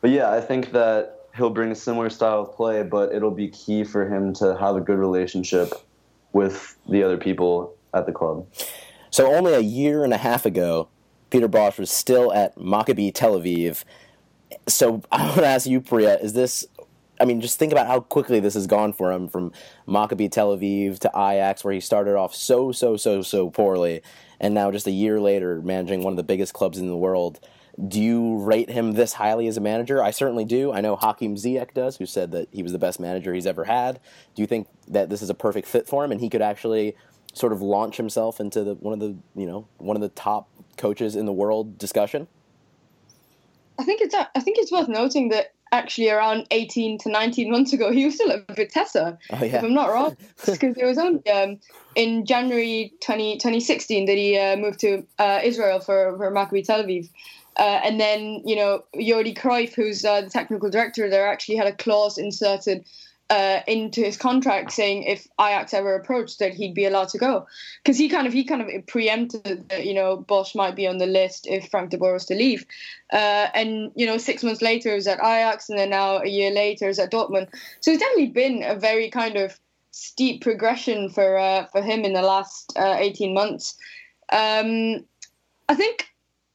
but 0.00 0.10
yeah, 0.10 0.30
I 0.30 0.40
think 0.40 0.72
that 0.72 1.28
he'll 1.36 1.50
bring 1.50 1.70
a 1.70 1.76
similar 1.76 2.08
style 2.08 2.42
of 2.42 2.54
play, 2.54 2.82
but 2.82 3.12
it'll 3.12 3.30
be 3.30 3.48
key 3.48 3.84
for 3.84 4.08
him 4.08 4.32
to 4.34 4.56
have 4.56 4.76
a 4.76 4.80
good 4.80 4.98
relationship 4.98 5.72
with 6.32 6.76
the 6.88 7.02
other 7.02 7.16
people 7.16 7.74
at 7.92 8.06
the 8.06 8.12
club. 8.12 8.46
So 9.10 9.32
only 9.34 9.54
a 9.54 9.60
year 9.60 10.04
and 10.04 10.12
a 10.12 10.18
half 10.18 10.44
ago, 10.46 10.88
Peter 11.30 11.48
Bosz 11.48 11.78
was 11.78 11.90
still 11.90 12.32
at 12.32 12.56
Maccabi 12.56 13.12
Tel 13.12 13.38
Aviv. 13.38 13.84
So 14.66 15.02
I 15.12 15.24
want 15.24 15.36
to 15.36 15.46
ask 15.46 15.66
you, 15.66 15.80
Priya, 15.80 16.18
is 16.18 16.32
this? 16.32 16.66
I 17.18 17.24
mean, 17.24 17.40
just 17.40 17.58
think 17.58 17.72
about 17.72 17.86
how 17.86 18.00
quickly 18.00 18.40
this 18.40 18.54
has 18.54 18.66
gone 18.66 18.92
for 18.92 19.10
him 19.10 19.28
from 19.28 19.52
Maccabi 19.88 20.30
Tel 20.30 20.56
Aviv 20.56 20.98
to 21.00 21.08
Ajax, 21.08 21.64
where 21.64 21.72
he 21.72 21.80
started 21.80 22.14
off 22.14 22.34
so, 22.34 22.72
so, 22.72 22.96
so, 22.96 23.22
so 23.22 23.48
poorly, 23.48 24.02
and 24.38 24.52
now 24.52 24.70
just 24.70 24.86
a 24.86 24.90
year 24.90 25.18
later 25.18 25.62
managing 25.62 26.02
one 26.02 26.12
of 26.12 26.18
the 26.18 26.22
biggest 26.22 26.52
clubs 26.52 26.78
in 26.78 26.88
the 26.88 26.96
world. 26.96 27.40
Do 27.88 28.00
you 28.00 28.38
rate 28.38 28.70
him 28.70 28.92
this 28.92 29.14
highly 29.14 29.48
as 29.48 29.58
a 29.58 29.60
manager? 29.60 30.02
I 30.02 30.10
certainly 30.10 30.46
do. 30.46 30.72
I 30.72 30.80
know 30.80 30.96
Hakim 30.96 31.36
Ziyech 31.36 31.74
does, 31.74 31.98
who 31.98 32.06
said 32.06 32.32
that 32.32 32.48
he 32.50 32.62
was 32.62 32.72
the 32.72 32.78
best 32.78 32.98
manager 32.98 33.34
he's 33.34 33.46
ever 33.46 33.64
had. 33.64 34.00
Do 34.34 34.42
you 34.42 34.46
think 34.46 34.66
that 34.88 35.10
this 35.10 35.20
is 35.20 35.28
a 35.28 35.34
perfect 35.34 35.68
fit 35.68 35.86
for 35.86 36.02
him, 36.02 36.10
and 36.10 36.20
he 36.20 36.30
could 36.30 36.40
actually 36.40 36.96
sort 37.36 37.52
of 37.52 37.60
launch 37.60 37.98
himself 37.98 38.40
into 38.40 38.64
the 38.64 38.74
one 38.76 38.94
of 38.94 39.00
the 39.00 39.14
you 39.38 39.46
know 39.46 39.68
one 39.76 39.94
of 39.96 40.00
the 40.00 40.08
top 40.08 40.48
coaches 40.78 41.14
in 41.14 41.26
the 41.26 41.32
world 41.32 41.78
discussion? 41.78 42.26
I 43.78 43.84
think 43.84 44.00
it's 44.00 44.14
I 44.14 44.40
think 44.40 44.56
it's 44.58 44.72
worth 44.72 44.88
noting 44.88 45.28
that 45.28 45.52
actually 45.72 46.08
around 46.08 46.46
18 46.50 46.96
to 46.98 47.10
19 47.10 47.50
months 47.50 47.72
ago 47.72 47.92
he 47.92 48.04
was 48.06 48.14
still 48.14 48.32
at 48.32 48.46
Vitesse, 48.56 48.96
oh, 48.96 49.16
yeah. 49.32 49.44
if 49.44 49.64
I'm 49.64 49.74
not 49.74 49.90
wrong, 49.90 50.16
because 50.46 50.76
it 50.76 50.84
was 50.84 50.96
only 50.96 51.28
um, 51.28 51.58
in 51.94 52.24
January 52.24 52.92
20, 53.00 53.36
2016 53.36 54.06
that 54.06 54.16
he 54.16 54.38
uh, 54.38 54.56
moved 54.56 54.80
to 54.80 55.04
uh, 55.18 55.40
Israel 55.42 55.80
for, 55.80 56.16
for 56.16 56.30
Maccabi 56.30 56.64
Tel 56.64 56.84
Aviv. 56.84 57.10
Uh, 57.58 57.80
and 57.84 57.98
then, 57.98 58.42
you 58.44 58.54
know, 58.54 58.84
Jordi 58.94 59.36
Cruyff, 59.36 59.74
who's 59.74 60.04
uh, 60.04 60.20
the 60.20 60.30
technical 60.30 60.68
director 60.70 61.08
there, 61.08 61.26
actually 61.26 61.56
had 61.56 61.66
a 61.66 61.72
clause 61.72 62.18
inserted 62.18 62.84
uh, 63.28 63.60
into 63.66 64.00
his 64.02 64.16
contract 64.16 64.70
saying 64.70 65.02
if 65.02 65.26
Ajax 65.40 65.74
ever 65.74 65.94
approached 65.96 66.38
that 66.38 66.54
he'd 66.54 66.74
be 66.74 66.84
allowed 66.84 67.08
to 67.08 67.18
go 67.18 67.46
because 67.82 67.98
he 67.98 68.08
kind 68.08 68.26
of 68.26 68.32
he 68.32 68.44
kind 68.44 68.62
of 68.62 68.86
preempted 68.86 69.68
that 69.68 69.84
you 69.84 69.94
know 69.94 70.24
Bosz 70.28 70.54
might 70.54 70.76
be 70.76 70.86
on 70.86 70.98
the 70.98 71.06
list 71.06 71.46
if 71.48 71.68
Frank 71.68 71.90
de 71.90 71.98
Boer 71.98 72.14
was 72.14 72.26
to 72.26 72.34
leave, 72.34 72.64
uh, 73.12 73.48
and 73.54 73.90
you 73.96 74.06
know 74.06 74.18
six 74.18 74.44
months 74.44 74.62
later 74.62 74.90
he 74.90 74.94
was 74.94 75.08
at 75.08 75.18
Ajax 75.18 75.68
and 75.68 75.78
then 75.78 75.90
now 75.90 76.18
a 76.18 76.28
year 76.28 76.52
later 76.52 76.88
is 76.88 76.98
at 76.98 77.10
Dortmund. 77.10 77.48
So 77.80 77.90
it's 77.90 78.00
definitely 78.00 78.28
been 78.28 78.62
a 78.62 78.76
very 78.76 79.10
kind 79.10 79.36
of 79.36 79.58
steep 79.90 80.42
progression 80.42 81.10
for 81.10 81.36
uh, 81.36 81.66
for 81.66 81.82
him 81.82 82.04
in 82.04 82.12
the 82.12 82.22
last 82.22 82.72
uh, 82.76 82.96
eighteen 82.98 83.34
months. 83.34 83.76
Um, 84.30 85.04
I 85.68 85.74
think 85.74 86.12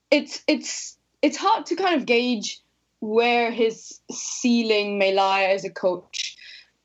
it's 0.09 0.41
it's 0.47 0.97
it's 1.21 1.37
hard 1.37 1.65
to 1.65 1.75
kind 1.75 1.95
of 1.95 2.05
gauge 2.05 2.61
where 3.01 3.51
his 3.51 3.99
ceiling 4.11 4.99
may 4.99 5.11
lie 5.13 5.43
as 5.43 5.65
a 5.65 5.69
coach 5.69 6.30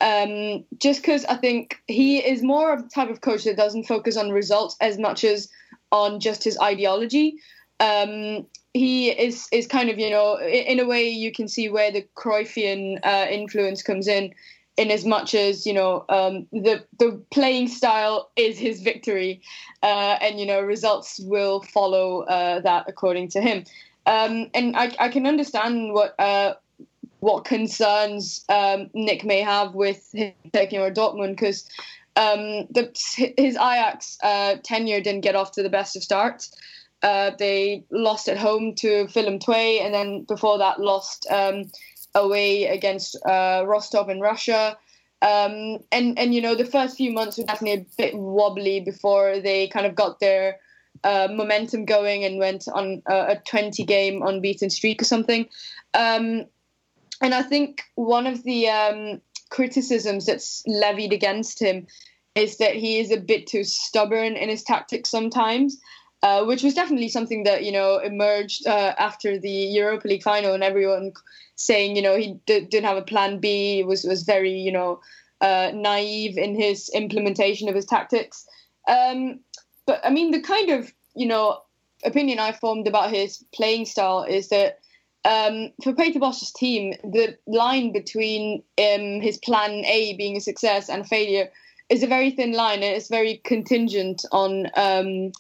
um, 0.01 0.65
just 0.79 1.01
because 1.01 1.25
I 1.25 1.37
think 1.37 1.81
he 1.87 2.19
is 2.19 2.43
more 2.43 2.73
of 2.73 2.83
the 2.83 2.89
type 2.89 3.09
of 3.09 3.21
coach 3.23 3.45
that 3.45 3.57
doesn't 3.57 3.85
focus 3.85 4.17
on 4.17 4.31
results 4.31 4.77
as 4.81 4.99
much 4.99 5.25
as 5.25 5.49
on 5.91 6.21
just 6.21 6.45
his 6.45 6.59
ideology. 6.59 7.39
Um, 7.81 8.47
he 8.75 9.11
is 9.11 9.49
is 9.53 9.67
kind 9.67 9.89
of 9.89 9.99
you 9.99 10.11
know 10.11 10.39
in, 10.39 10.79
a 10.81 10.87
way 10.87 11.09
you 11.09 11.33
can 11.33 11.49
see 11.49 11.69
where 11.69 11.91
the 11.91 12.07
Cruyffian 12.15 12.99
uh, 13.05 13.27
influence 13.31 13.83
comes 13.83 14.07
in, 14.07 14.35
in 14.77 14.91
as 14.91 15.07
much 15.07 15.35
as 15.35 15.67
you 15.67 15.73
know 15.73 16.05
um, 16.11 16.47
the 16.53 16.85
the 16.99 17.13
playing 17.31 17.69
style 17.69 18.31
is 18.37 18.59
his 18.59 18.83
victory, 18.83 19.41
uh, 19.83 20.19
and 20.21 20.39
you 20.39 20.45
know 20.45 20.61
results 20.61 21.19
will 21.21 21.63
follow 21.63 22.23
uh, 22.23 22.61
that 22.61 22.85
according 22.87 23.29
to 23.29 23.41
him. 23.41 23.65
Um, 24.07 24.51
and 24.55 24.77
I, 24.77 24.95
I 25.01 25.09
can 25.09 25.27
understand 25.27 25.93
what 25.93 26.15
uh, 26.21 26.55
what 27.27 27.45
concerns 27.45 28.45
um, 28.49 28.89
Nick 28.95 29.25
may 29.25 29.41
have 29.41 29.75
with 29.75 30.13
him 30.13 30.33
taking 30.53 30.79
over 30.79 30.93
Dortmund 30.93 31.31
because 31.31 31.69
um, 32.15 32.69
his 33.37 33.57
Ajax 33.57 34.17
uh, 34.23 34.55
tenure 34.63 35.01
didn't 35.01 35.23
get 35.23 35.35
off 35.35 35.51
to 35.53 35.63
the 35.65 35.69
best 35.69 35.97
of 35.97 36.05
starts. 36.05 36.57
Uh, 37.03 37.33
they 37.37 37.85
lost 37.91 38.29
at 38.29 38.39
home 38.39 38.77
to 38.77 39.09
Willem 39.13 39.41
II, 39.49 39.81
and 39.81 39.93
then 39.93 40.23
before 40.23 40.59
that, 40.59 40.79
lost 40.79 41.27
um, 41.29 41.65
away 42.15 42.67
against 42.67 43.17
uh, 43.27 43.65
Rostov 43.67 44.09
in 44.09 44.21
Russia. 44.21 44.79
Um, 45.21 45.79
and 45.91 46.17
and 46.17 46.33
you 46.33 46.41
know 46.41 46.55
the 46.55 46.65
first 46.65 46.97
few 46.97 47.11
months 47.13 47.39
were 47.39 47.45
definitely 47.45 47.81
a 47.83 47.87
bit 47.99 48.15
wobbly 48.15 48.79
before 48.79 49.41
they 49.41 49.67
kind 49.67 49.85
of 49.85 49.97
got 49.97 50.21
their 50.21 50.59
uh, 51.03 51.27
momentum 51.29 51.87
going 51.87 52.25
and 52.25 52.39
went 52.39 52.69
on 52.73 53.03
a, 53.07 53.15
a 53.15 53.43
20 53.49 53.85
game 53.85 54.23
unbeaten 54.23 54.71
streak 54.71 55.03
or 55.03 55.05
something. 55.05 55.49
Um, 55.93 56.45
and 57.21 57.35
I 57.35 57.43
think 57.43 57.83
one 57.95 58.27
of 58.27 58.43
the 58.45 58.69
um, 58.69 59.21
criticisms 59.51 60.27
that's 60.27 60.63
levied 60.67 61.13
against 61.13 61.61
him 61.61 61.87
is 62.35 62.59
that 62.59 62.75
he 62.75 62.99
is 62.99 63.11
a 63.11 63.17
bit 63.17 63.47
too 63.47 63.65
stubborn 63.65 64.37
in 64.37 64.49
his 64.49 64.63
tactics 64.63 65.11
sometimes. 65.11 65.79
Uh, 66.23 66.45
which 66.45 66.63
was 66.63 66.75
definitely 66.75 67.11
something 67.11 67.45
that 67.45 67.63
you 67.63 67.71
know 67.71 67.99
emerged 67.99 68.67
uh, 68.67 68.95
after 68.99 69.39
the 69.39 69.51
Europa 69.51 70.09
League 70.09 70.23
final, 70.23 70.55
and 70.55 70.65
everyone 70.65 71.13
saying 71.57 71.95
you 71.95 72.01
know 72.01 72.17
he 72.17 72.39
d- 72.47 72.63
didn't 72.63 72.87
have 72.87 72.97
a 72.97 73.03
plan 73.03 73.39
B. 73.39 73.85
was 73.85 74.03
was 74.03 74.23
very 74.23 74.51
you 74.51 74.73
know 74.73 74.99
uh, 75.43 75.71
naive 75.75 76.39
in 76.39 76.59
his 76.59 76.89
implementation 76.95 77.69
of 77.69 77.75
his 77.75 77.85
tactics. 77.85 78.47
Um, 78.89 79.41
but 79.87 80.01
I 80.05 80.11
mean, 80.11 80.31
the 80.31 80.41
kind 80.41 80.71
of 80.71 80.91
you 81.15 81.27
know 81.27 81.61
opinion 82.03 82.39
I 82.39 82.53
formed 82.53 82.89
about 82.89 83.11
his 83.11 83.45
playing 83.55 83.85
style 83.85 84.23
is 84.23 84.49
that 84.49 84.81
um, 85.27 85.73
for 85.83 85.93
Peter 85.93 86.21
Bosz's 86.21 86.53
team, 86.53 86.93
the 87.03 87.37
line 87.49 87.93
between 87.93 88.63
um, 88.79 89.21
his 89.21 89.39
plan 89.39 89.85
A 89.85 90.15
being 90.17 90.37
a 90.37 90.41
success 90.41 90.89
and 90.89 91.07
failure 91.07 91.51
is 91.89 92.05
a 92.05 92.07
very 92.07 92.31
thin 92.31 92.53
line, 92.53 92.83
and 92.83 92.97
it's 92.97 93.09
very 93.09 93.41
contingent 93.45 94.25
on 94.31 94.67
um, 94.77 95.33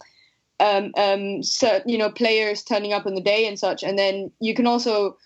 um, 0.59 0.93
um 0.97 1.41
you 1.87 1.99
know 1.99 2.11
players 2.11 2.65
turning 2.65 2.93
up 2.93 3.07
on 3.07 3.15
the 3.15 3.21
day 3.21 3.47
and 3.47 3.59
such. 3.59 3.85
And 3.85 3.97
then 3.97 4.33
you 4.41 4.55
can 4.55 4.67
also 4.67 5.17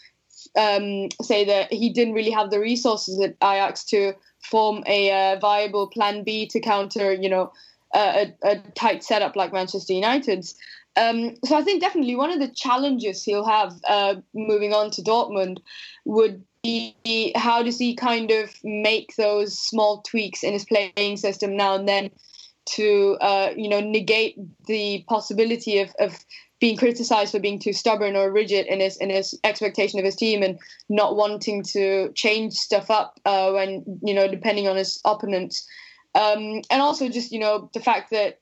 um, 0.59 1.09
say 1.23 1.45
that 1.47 1.73
he 1.73 1.91
didn't 1.91 2.15
really 2.15 2.31
have 2.31 2.51
the 2.51 2.61
resources 2.61 3.19
at 3.19 3.37
Ajax 3.43 3.85
to 3.85 4.13
form 4.43 4.83
a 4.87 5.11
uh, 5.11 5.39
viable 5.39 5.87
plan 5.89 6.23
B 6.23 6.47
to 6.49 6.61
counter, 6.61 7.15
you 7.15 7.31
know, 7.31 7.51
a, 7.95 8.33
a 8.43 8.57
tight 8.75 9.03
setup 9.05 9.37
like 9.37 9.53
Manchester 9.53 9.95
United's. 9.95 10.55
Um, 10.97 11.35
so 11.45 11.57
I 11.57 11.63
think 11.63 11.81
definitely 11.81 12.17
one 12.17 12.31
of 12.31 12.41
the 12.41 12.53
challenges 12.55 13.23
he'll 13.23 13.47
have 13.47 13.75
uh, 13.89 14.17
moving 14.35 14.73
on 14.73 14.91
to 14.93 15.03
Dortmund 15.03 15.59
would 16.05 16.45
be 16.63 17.33
how 17.37 17.63
does 17.63 17.79
he 17.79 17.95
kind 17.95 18.31
of 18.31 18.51
make 18.65 19.15
those 19.17 19.59
small 19.59 20.03
tweaks 20.03 20.43
in 20.43 20.53
his 20.53 20.67
playing 20.67 21.17
system 21.17 21.57
now 21.57 21.75
and 21.75 21.89
then 21.89 22.11
to 22.67 23.17
uh, 23.21 23.51
you 23.57 23.69
know 23.69 23.81
negate 23.81 24.37
the 24.67 25.05
possibility 25.09 25.79
of, 25.79 25.91
of 25.99 26.19
being 26.61 26.77
criticized 26.77 27.33
for 27.33 27.41
being 27.41 27.59
too 27.59 27.73
stubborn 27.73 28.15
or 28.15 28.31
rigid 28.31 28.67
in 28.67 28.81
his 28.81 28.97
in 28.99 29.11
his 29.11 29.39
expectation 29.45 29.99
of 29.99 30.05
his 30.05 30.17
team 30.17 30.43
and 30.43 30.59
not 30.89 31.17
wanting 31.17 31.63
to 31.63 32.13
change 32.15 32.53
stuff 32.53 32.91
up 32.91 33.19
uh, 33.25 33.51
when 33.53 33.85
you 34.03 34.15
know 34.15 34.29
depending 34.29 34.69
on 34.69 34.77
his 34.77 35.01
opponents. 35.05 35.67
Um, 36.15 36.63
and 36.71 36.83
also 36.83 37.09
just 37.09 37.33
you 37.33 37.39
know 37.39 37.71
the 37.73 37.81
fact 37.81 38.11
that 38.11 38.41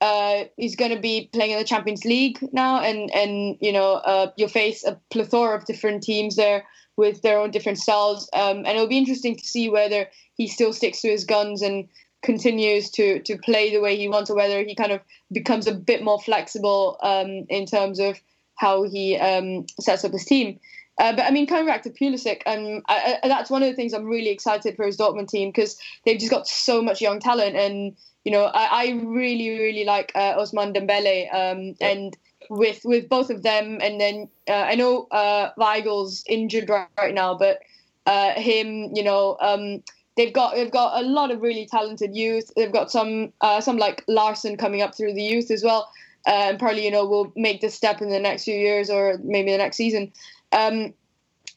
uh, 0.00 0.44
he's 0.56 0.76
going 0.76 0.94
to 0.94 1.00
be 1.00 1.28
playing 1.32 1.52
in 1.52 1.58
the 1.58 1.64
Champions 1.64 2.04
League 2.04 2.38
now, 2.52 2.80
and 2.80 3.10
and 3.14 3.56
you 3.60 3.72
know 3.72 3.94
uh, 3.94 4.30
you'll 4.36 4.48
face 4.48 4.84
a 4.84 4.98
plethora 5.10 5.56
of 5.56 5.66
different 5.66 6.02
teams 6.02 6.36
there 6.36 6.64
with 6.96 7.22
their 7.22 7.38
own 7.38 7.50
different 7.50 7.78
styles, 7.78 8.28
um, 8.32 8.58
and 8.58 8.68
it'll 8.68 8.86
be 8.86 8.98
interesting 8.98 9.36
to 9.36 9.46
see 9.46 9.68
whether 9.68 10.06
he 10.34 10.46
still 10.48 10.72
sticks 10.72 11.00
to 11.02 11.08
his 11.08 11.24
guns 11.24 11.62
and 11.62 11.88
continues 12.22 12.90
to 12.90 13.20
to 13.20 13.36
play 13.38 13.70
the 13.70 13.80
way 13.80 13.96
he 13.96 14.08
wants, 14.08 14.30
or 14.30 14.36
whether 14.36 14.62
he 14.64 14.74
kind 14.74 14.92
of 14.92 15.00
becomes 15.32 15.66
a 15.66 15.74
bit 15.74 16.02
more 16.02 16.20
flexible 16.20 16.96
um, 17.02 17.44
in 17.48 17.66
terms 17.66 17.98
of 17.98 18.20
how 18.56 18.82
he 18.82 19.16
um, 19.16 19.66
sets 19.80 20.04
up 20.04 20.12
his 20.12 20.24
team. 20.24 20.58
Uh, 20.98 21.14
but 21.16 21.24
I 21.24 21.30
mean, 21.30 21.46
coming 21.46 21.66
back 21.66 21.82
to 21.82 21.90
Pulisic, 21.90 22.42
um, 22.44 22.82
I, 22.86 23.18
I, 23.22 23.28
that's 23.28 23.48
one 23.48 23.62
of 23.62 23.70
the 23.70 23.74
things 23.74 23.94
I'm 23.94 24.04
really 24.04 24.28
excited 24.28 24.76
for 24.76 24.84
his 24.84 24.98
Dortmund 24.98 25.28
team 25.28 25.48
because 25.48 25.78
they've 26.04 26.18
just 26.18 26.30
got 26.30 26.46
so 26.46 26.82
much 26.82 27.00
young 27.00 27.20
talent 27.20 27.56
and 27.56 27.96
you 28.24 28.32
know, 28.32 28.44
I, 28.44 28.84
I 28.84 28.90
really, 29.02 29.50
really 29.50 29.84
like 29.84 30.12
uh, 30.14 30.36
Ousmane 30.36 30.76
Dembele, 30.76 31.32
um, 31.34 31.74
yeah. 31.80 31.88
and 31.88 32.16
with 32.50 32.80
with 32.84 33.08
both 33.08 33.30
of 33.30 33.42
them, 33.42 33.78
and 33.82 34.00
then 34.00 34.28
uh, 34.48 34.52
I 34.52 34.74
know 34.74 35.06
uh, 35.10 35.50
Weigl's 35.56 36.22
injured 36.28 36.68
right, 36.68 36.88
right 36.98 37.14
now, 37.14 37.34
but 37.34 37.60
uh, 38.06 38.32
him, 38.32 38.90
you 38.94 39.02
know, 39.02 39.36
um, 39.40 39.82
they've 40.16 40.32
got 40.32 40.54
they've 40.54 40.70
got 40.70 41.02
a 41.02 41.06
lot 41.06 41.30
of 41.30 41.40
really 41.40 41.66
talented 41.66 42.14
youth. 42.14 42.50
They've 42.56 42.72
got 42.72 42.90
some 42.90 43.32
uh, 43.40 43.60
some 43.60 43.78
like 43.78 44.04
Larsen 44.06 44.56
coming 44.56 44.82
up 44.82 44.94
through 44.94 45.14
the 45.14 45.22
youth 45.22 45.50
as 45.50 45.62
well, 45.62 45.88
uh, 46.26 46.50
and 46.50 46.58
probably 46.58 46.84
you 46.84 46.90
know 46.90 47.06
will 47.06 47.32
make 47.36 47.60
this 47.60 47.74
step 47.74 48.02
in 48.02 48.10
the 48.10 48.20
next 48.20 48.44
few 48.44 48.54
years 48.54 48.90
or 48.90 49.18
maybe 49.22 49.50
the 49.50 49.58
next 49.58 49.76
season. 49.76 50.12
Um, 50.52 50.92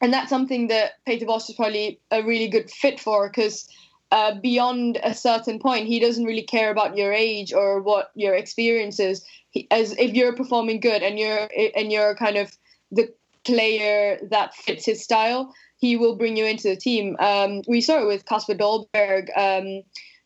and 0.02 0.12
that's 0.12 0.30
something 0.30 0.68
that 0.68 0.94
Peter 1.06 1.26
Bosz 1.26 1.50
is 1.50 1.56
probably 1.56 2.00
a 2.12 2.22
really 2.24 2.48
good 2.48 2.70
fit 2.70 3.00
for 3.00 3.30
because 3.30 3.68
uh, 4.14 4.36
beyond 4.36 5.00
a 5.02 5.12
certain 5.12 5.58
point, 5.58 5.88
he 5.88 6.00
doesn't 6.00 6.26
really 6.26 6.44
care 6.44 6.70
about 6.70 6.96
your 6.96 7.12
age 7.12 7.52
or 7.52 7.82
what 7.82 8.12
your 8.14 8.36
experience 8.36 9.00
is. 9.00 9.26
He, 9.50 9.68
as 9.72 9.98
if 9.98 10.14
you're 10.14 10.36
performing 10.36 10.80
good 10.80 11.02
and 11.02 11.18
you're 11.18 11.50
and 11.76 11.92
you're 11.92 12.14
kind 12.16 12.38
of 12.38 12.56
the 12.92 13.12
player 13.44 14.20
that 14.30 14.54
fits 14.54 14.86
his 14.86 15.04
style, 15.04 15.52
he 15.78 15.98
will 15.98 16.16
bring 16.16 16.38
you 16.38 16.46
into 16.46 16.70
the 16.70 16.76
team. 16.76 17.18
Um, 17.20 17.64
we 17.68 17.82
saw 17.82 18.04
it 18.04 18.06
with 18.06 18.26
Kasper 18.26 18.54
Dolberg 18.54 19.26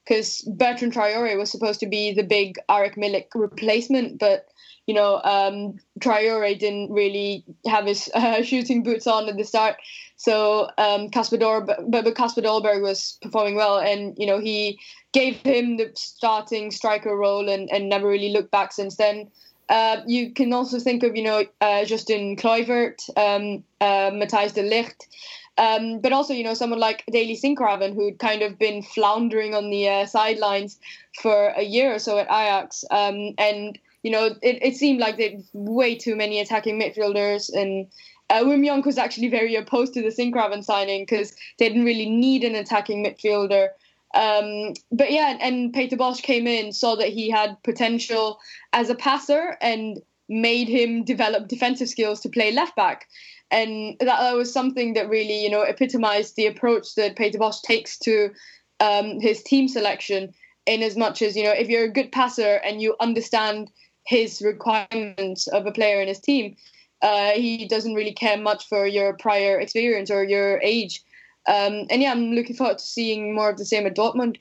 because 0.04 0.45
um, 0.45 0.58
Bertrand 0.58 0.93
Traore 0.93 1.38
was 1.38 1.50
supposed 1.50 1.80
to 1.80 1.88
be 1.88 2.13
the 2.13 2.23
big 2.23 2.60
Arek 2.69 2.97
Milik 2.97 3.28
replacement, 3.36 4.19
but 4.19 4.50
you 4.86 4.93
know, 4.93 5.21
um, 5.23 5.80
Traore 6.02 6.60
didn't 6.60 6.91
really 6.91 7.45
have 7.65 7.86
his 7.86 8.10
uh, 8.13 8.43
shooting 8.43 8.84
boots 8.84 9.08
on 9.08 9.30
at 9.30 9.38
the 9.38 9.45
start. 9.45 9.78
So 10.17 10.69
um, 10.80 11.10
Kasper 11.10 11.38
Dolberg, 11.38 11.91
but 11.91 12.03
Dolberg 12.06 12.82
was 12.82 13.17
performing 13.21 13.56
well, 13.56 13.77
and 13.77 14.15
you 14.17 14.25
know 14.25 14.39
he 14.39 14.80
gave 15.13 15.38
him 15.38 15.77
the 15.77 15.91
starting 15.95 16.71
striker 16.71 17.15
role 17.15 17.47
and, 17.47 17.69
and 17.71 17.88
never 17.88 18.08
really 18.08 18.30
looked 18.30 18.51
back 18.51 18.73
since 18.73 18.97
then. 18.97 19.30
Uh, 19.69 20.01
you 20.08 20.34
can 20.34 20.53
also 20.53 20.80
think 20.80 21.03
of 21.03 21.15
you 21.15 21.23
know 21.23 21.45
uh, 21.62 21.86
Justin 21.86 22.36
Kluivert, 22.36 23.08
um, 23.15 23.63
uh, 23.80 24.10
Matthijs 24.10 24.56
de 24.56 24.63
Ligt, 24.63 25.06
um, 25.60 25.99
but 25.99 26.12
also 26.12 26.34
you 26.34 26.43
know 26.43 26.56
someone 26.56 26.80
like 26.80 27.03
Daley 27.12 27.38
Sinkgraven 27.38 27.93
who'd 27.93 28.17
kind 28.17 28.41
of 28.41 28.58
been 28.58 28.82
floundering 28.82 29.53
on 29.53 29.69
the 29.69 29.88
uh, 29.88 30.06
sidelines 30.08 30.80
for 31.21 31.49
a 31.49 31.63
year 31.63 31.93
or 31.93 31.99
so 31.99 32.17
at 32.17 32.25
Ajax, 32.25 32.84
um, 32.89 33.36
and 33.38 33.77
you 34.01 34.10
know 34.10 34.25
it, 34.41 34.58
it 34.63 34.75
seemed 34.75 34.99
like 34.99 35.17
they 35.17 35.43
way 35.53 35.95
too 35.95 36.15
many 36.15 36.39
attacking 36.39 36.80
midfielders 36.80 37.53
and 37.53 37.88
uh, 38.29 38.43
Wim 38.43 38.65
Jonk 38.65 38.85
was 38.85 38.97
actually 38.97 39.29
very 39.29 39.55
opposed 39.55 39.93
to 39.93 40.01
the 40.01 40.09
Sinkgraven 40.09 40.63
signing 40.63 41.03
because 41.03 41.33
they 41.57 41.69
didn't 41.69 41.85
really 41.85 42.09
need 42.09 42.43
an 42.43 42.55
attacking 42.55 43.03
midfielder. 43.03 43.69
Um, 44.13 44.73
but 44.91 45.11
yeah, 45.11 45.37
and 45.39 45.73
Peter 45.73 45.95
Bosz 45.95 46.21
came 46.21 46.47
in, 46.47 46.71
saw 46.71 46.95
that 46.95 47.09
he 47.09 47.29
had 47.29 47.61
potential 47.63 48.39
as 48.73 48.89
a 48.89 48.95
passer, 48.95 49.57
and 49.61 50.01
made 50.29 50.67
him 50.67 51.03
develop 51.03 51.47
defensive 51.47 51.87
skills 51.87 52.19
to 52.21 52.29
play 52.29 52.51
left 52.51 52.75
back. 52.75 53.07
And 53.49 53.95
that, 53.99 54.19
that 54.19 54.35
was 54.35 54.51
something 54.51 54.93
that 54.93 55.09
really, 55.09 55.41
you 55.41 55.49
know, 55.49 55.61
epitomized 55.61 56.35
the 56.35 56.47
approach 56.47 56.95
that 56.95 57.15
Peter 57.15 57.37
Bosz 57.37 57.61
takes 57.61 57.97
to 57.99 58.31
um, 58.79 59.19
his 59.21 59.41
team 59.43 59.67
selection. 59.67 60.33
In 60.65 60.83
as 60.83 60.97
much 60.97 61.21
as 61.21 61.37
you 61.37 61.45
know, 61.45 61.51
if 61.51 61.69
you're 61.69 61.85
a 61.85 61.89
good 61.89 62.11
passer 62.11 62.55
and 62.55 62.81
you 62.81 62.93
understand 62.99 63.71
his 64.05 64.41
requirements 64.41 65.47
of 65.47 65.65
a 65.65 65.71
player 65.71 66.01
in 66.01 66.09
his 66.09 66.19
team, 66.19 66.57
uh, 67.01 67.31
he 67.31 67.67
doesn't 67.67 67.93
really 67.93 68.13
care 68.13 68.38
much 68.38 68.67
for 68.67 68.86
your 68.86 69.13
prior 69.13 69.60
experience 69.60 70.10
or 70.10 70.23
your 70.23 70.60
age. 70.62 71.03
Um, 71.47 71.86
and 71.89 72.01
yeah, 72.01 72.12
I'm 72.12 72.33
looking 72.33 72.55
forward 72.55 72.79
to 72.79 72.83
seeing 72.83 73.33
more 73.33 73.49
of 73.49 73.57
the 73.57 73.65
same 73.65 73.86
at 73.86 73.95
Dortmund. 73.95 74.38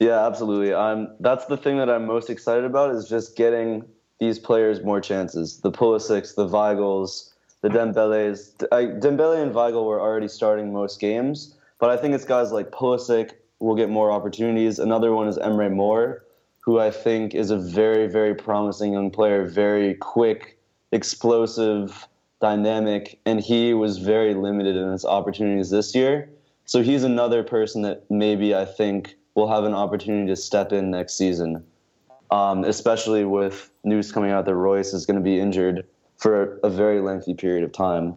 Yeah, 0.00 0.26
absolutely. 0.26 0.74
I'm. 0.74 1.08
That's 1.20 1.46
the 1.46 1.56
thing 1.56 1.78
that 1.78 1.88
I'm 1.88 2.06
most 2.06 2.28
excited 2.28 2.64
about 2.64 2.94
is 2.94 3.08
just 3.08 3.36
getting 3.36 3.84
these 4.18 4.38
players 4.38 4.82
more 4.82 5.00
chances. 5.00 5.60
The 5.60 5.70
Pulisics, 5.70 6.34
the 6.34 6.48
Weigls, 6.48 7.32
the 7.60 7.68
Dembeles. 7.68 8.66
I, 8.72 8.86
Dembele 8.86 9.42
and 9.42 9.54
Weigl 9.54 9.86
were 9.86 10.00
already 10.00 10.28
starting 10.28 10.72
most 10.72 11.00
games, 11.00 11.54
but 11.78 11.90
I 11.90 11.96
think 11.96 12.14
it's 12.14 12.24
guys 12.24 12.50
like 12.50 12.70
Pulisic 12.70 13.32
will 13.60 13.76
get 13.76 13.88
more 13.88 14.10
opportunities. 14.10 14.78
Another 14.78 15.12
one 15.14 15.28
is 15.28 15.38
Emre 15.38 15.72
Mor, 15.72 16.24
who 16.60 16.80
I 16.80 16.90
think 16.90 17.34
is 17.34 17.50
a 17.50 17.58
very, 17.58 18.06
very 18.06 18.34
promising 18.34 18.92
young 18.92 19.10
player, 19.10 19.46
very 19.46 19.94
quick, 19.94 20.58
explosive, 20.94 22.06
dynamic, 22.40 23.18
and 23.26 23.40
he 23.40 23.74
was 23.74 23.98
very 23.98 24.32
limited 24.32 24.76
in 24.76 24.92
his 24.92 25.04
opportunities 25.04 25.70
this 25.70 25.94
year. 25.94 26.30
So 26.66 26.82
he's 26.82 27.02
another 27.02 27.42
person 27.42 27.82
that 27.82 28.08
maybe 28.10 28.54
I 28.54 28.64
think 28.64 29.16
will 29.34 29.48
have 29.48 29.64
an 29.64 29.74
opportunity 29.74 30.28
to 30.28 30.36
step 30.36 30.72
in 30.72 30.90
next 30.90 31.18
season, 31.18 31.64
um, 32.30 32.64
especially 32.64 33.24
with 33.24 33.70
news 33.82 34.12
coming 34.12 34.30
out 34.30 34.46
that 34.46 34.54
Reus 34.54 34.94
is 34.94 35.04
going 35.04 35.16
to 35.16 35.22
be 35.22 35.38
injured 35.38 35.84
for 36.16 36.58
a 36.62 36.70
very 36.70 37.00
lengthy 37.00 37.34
period 37.34 37.64
of 37.64 37.72
time. 37.72 38.16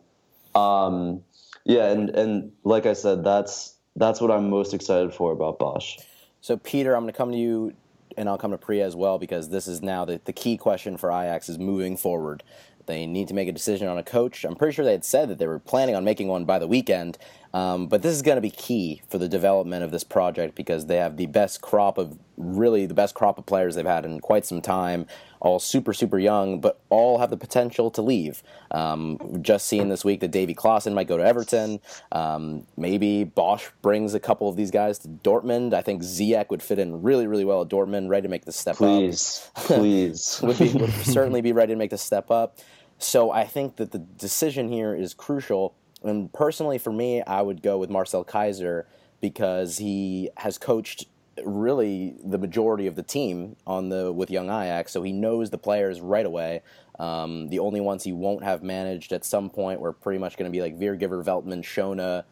Um, 0.53 1.23
yeah, 1.65 1.89
and 1.89 2.09
and 2.11 2.51
like 2.63 2.85
I 2.85 2.93
said, 2.93 3.23
that's 3.23 3.73
that's 3.95 4.21
what 4.21 4.29
I'm 4.29 4.49
most 4.49 4.73
excited 4.73 5.13
for 5.13 5.31
about 5.31 5.59
Bosz. 5.59 5.99
So 6.41 6.57
Peter, 6.57 6.95
I'm 6.95 7.03
going 7.03 7.13
to 7.13 7.17
come 7.17 7.31
to 7.31 7.37
you 7.37 7.73
and 8.17 8.27
I'll 8.27 8.37
come 8.37 8.51
to 8.51 8.57
Priya 8.57 8.85
as 8.85 8.95
well 8.95 9.19
because 9.19 9.49
this 9.49 9.67
is 9.67 9.81
now 9.81 10.03
the, 10.03 10.19
the 10.25 10.33
key 10.33 10.57
question 10.57 10.97
for 10.97 11.09
Ajax 11.09 11.47
is 11.47 11.59
moving 11.59 11.95
forward. 11.95 12.43
They 12.87 13.05
need 13.05 13.27
to 13.27 13.33
make 13.33 13.47
a 13.47 13.51
decision 13.51 13.87
on 13.87 13.97
a 13.97 14.03
coach. 14.03 14.43
I'm 14.43 14.55
pretty 14.55 14.73
sure 14.73 14.83
they 14.83 14.91
had 14.91 15.05
said 15.05 15.29
that 15.29 15.37
they 15.37 15.47
were 15.47 15.59
planning 15.59 15.95
on 15.95 16.03
making 16.03 16.27
one 16.29 16.45
by 16.45 16.57
the 16.57 16.67
weekend, 16.67 17.17
um, 17.53 17.87
but 17.87 18.01
this 18.01 18.13
is 18.13 18.21
going 18.21 18.37
to 18.37 18.41
be 18.41 18.49
key 18.49 19.01
for 19.09 19.17
the 19.17 19.29
development 19.29 19.83
of 19.83 19.91
this 19.91 20.03
project 20.03 20.55
because 20.55 20.85
they 20.85 20.97
have 20.97 21.17
the 21.17 21.27
best 21.27 21.61
crop 21.61 21.97
of 21.97 22.17
really 22.37 22.85
the 22.85 22.93
best 22.93 23.15
crop 23.15 23.37
of 23.37 23.45
players 23.45 23.75
they've 23.75 23.85
had 23.85 24.05
in 24.05 24.19
quite 24.19 24.45
some 24.45 24.61
time 24.61 25.07
all 25.39 25.59
super, 25.59 25.93
super 25.93 26.17
young, 26.17 26.59
but 26.59 26.79
all 26.89 27.19
have 27.19 27.29
the 27.29 27.37
potential 27.37 27.91
to 27.91 28.01
leave. 28.01 28.43
Um, 28.71 29.39
just 29.41 29.67
seeing 29.67 29.89
this 29.89 30.03
week 30.03 30.19
that 30.21 30.31
Davy 30.31 30.55
Klaassen 30.55 30.93
might 30.93 31.07
go 31.07 31.17
to 31.17 31.23
Everton. 31.23 31.79
Um, 32.11 32.65
maybe 32.75 33.25
Bosz 33.25 33.69
brings 33.81 34.13
a 34.13 34.19
couple 34.19 34.49
of 34.49 34.55
these 34.55 34.71
guys 34.71 34.99
to 34.99 35.07
Dortmund. 35.07 35.73
I 35.73 35.81
think 35.81 36.01
Ziyech 36.01 36.49
would 36.49 36.63
fit 36.63 36.79
in 36.79 37.01
really, 37.01 37.27
really 37.27 37.45
well 37.45 37.61
at 37.61 37.69
Dortmund, 37.69 38.09
ready 38.09 38.23
to 38.23 38.29
make 38.29 38.45
the 38.45 38.51
step 38.51 38.77
please, 38.77 39.49
up. 39.55 39.63
Please, 39.65 40.39
would, 40.43 40.57
be, 40.57 40.73
would 40.73 40.91
certainly 40.91 41.41
be 41.41 41.51
ready 41.51 41.73
to 41.73 41.77
make 41.77 41.91
the 41.91 41.97
step 41.97 42.31
up. 42.31 42.57
So 42.99 43.29
I 43.29 43.45
think 43.45 43.75
that 43.75 43.91
the 43.91 43.99
decision 43.99 44.69
here 44.69 44.95
is 44.95 45.13
crucial. 45.13 45.75
And 46.03 46.31
personally, 46.31 46.77
for 46.77 46.91
me, 46.91 47.21
I 47.23 47.41
would 47.41 47.61
go 47.61 47.77
with 47.77 47.89
Marcel 47.89 48.23
Keizer 48.23 48.83
because 49.19 49.77
he 49.77 50.29
has 50.37 50.57
coached 50.57 51.05
really 51.43 52.15
the 52.23 52.37
majority 52.37 52.87
of 52.87 52.95
the 52.95 53.03
team 53.03 53.55
on 53.65 53.89
the 53.89 54.11
with 54.11 54.31
young 54.31 54.47
Ajax, 54.47 54.91
so 54.91 55.03
he 55.03 55.11
knows 55.11 55.49
the 55.49 55.57
players 55.57 56.01
right 56.01 56.25
away. 56.25 56.61
Um, 56.99 57.49
the 57.49 57.59
only 57.59 57.79
ones 57.79 58.03
he 58.03 58.11
won't 58.11 58.43
have 58.43 58.63
managed 58.63 59.11
at 59.11 59.23
some 59.23 59.49
point 59.49 59.79
were 59.79 59.93
pretty 59.93 60.19
much 60.19 60.37
going 60.37 60.51
to 60.51 60.55
be 60.55 60.61
like 60.61 60.79
Viergever, 60.79 61.23
Veltman, 61.23 61.61
Schöne, 61.61 62.23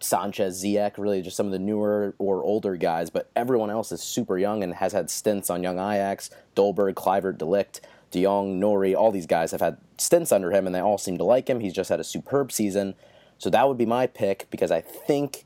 Sanchez, 0.00 0.62
Ziyech, 0.62 0.98
really 0.98 1.22
just 1.22 1.36
some 1.36 1.46
of 1.46 1.52
the 1.52 1.58
newer 1.58 2.14
or 2.18 2.44
older 2.44 2.76
guys. 2.76 3.10
But 3.10 3.30
everyone 3.34 3.70
else 3.70 3.90
is 3.90 4.02
super 4.02 4.38
young 4.38 4.62
and 4.62 4.74
has 4.74 4.92
had 4.92 5.10
stints 5.10 5.50
on 5.50 5.62
young 5.62 5.78
Ajax, 5.78 6.30
Dolberg, 6.54 6.94
Kluivert, 6.94 7.38
De 7.38 7.44
Ligt, 7.44 7.80
De 8.10 8.22
Jong, 8.22 8.60
Nouri. 8.60 8.94
All 8.94 9.10
these 9.10 9.26
guys 9.26 9.50
have 9.50 9.60
had 9.60 9.78
stints 9.98 10.32
under 10.32 10.50
him, 10.50 10.66
and 10.66 10.74
they 10.74 10.80
all 10.80 10.98
seem 10.98 11.18
to 11.18 11.24
like 11.24 11.48
him. 11.48 11.60
He's 11.60 11.74
just 11.74 11.90
had 11.90 12.00
a 12.00 12.04
superb 12.04 12.52
season. 12.52 12.94
So 13.38 13.50
that 13.50 13.68
would 13.68 13.78
be 13.78 13.86
my 13.86 14.06
pick 14.06 14.48
because 14.50 14.70
I 14.70 14.80
think 14.80 15.44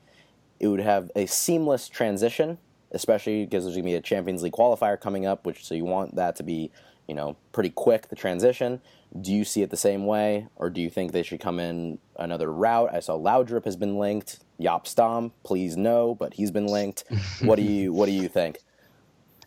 it 0.60 0.68
would 0.68 0.80
have 0.80 1.10
a 1.16 1.26
seamless 1.26 1.88
transition 1.88 2.58
especially 2.92 3.44
because 3.44 3.64
there's 3.64 3.74
going 3.74 3.84
to 3.84 3.90
be 3.90 3.94
a 3.94 4.00
Champions 4.00 4.42
League 4.42 4.52
qualifier 4.52 5.00
coming 5.00 5.26
up, 5.26 5.44
which 5.44 5.64
so 5.64 5.74
you 5.74 5.84
want 5.84 6.14
that 6.14 6.36
to 6.36 6.42
be, 6.42 6.70
you 7.08 7.14
know, 7.14 7.36
pretty 7.52 7.70
quick 7.70 8.08
the 8.08 8.16
transition. 8.16 8.80
Do 9.20 9.32
you 9.32 9.44
see 9.44 9.62
it 9.62 9.70
the 9.70 9.76
same 9.76 10.06
way, 10.06 10.46
or 10.56 10.70
do 10.70 10.80
you 10.80 10.88
think 10.88 11.12
they 11.12 11.22
should 11.22 11.40
come 11.40 11.58
in 11.58 11.98
another 12.16 12.50
route? 12.52 12.90
I 12.94 13.00
saw 13.00 13.18
Laudrup 13.18 13.64
has 13.64 13.76
been 13.76 13.98
linked. 13.98 14.38
Jaap 14.60 14.86
Stam, 14.86 15.32
please 15.42 15.76
no, 15.76 16.14
but 16.14 16.34
he's 16.34 16.50
been 16.50 16.66
linked. 16.66 17.04
what 17.42 17.56
do 17.56 17.62
you 17.62 17.92
What 17.92 18.06
do 18.06 18.12
you 18.12 18.28
think? 18.28 18.58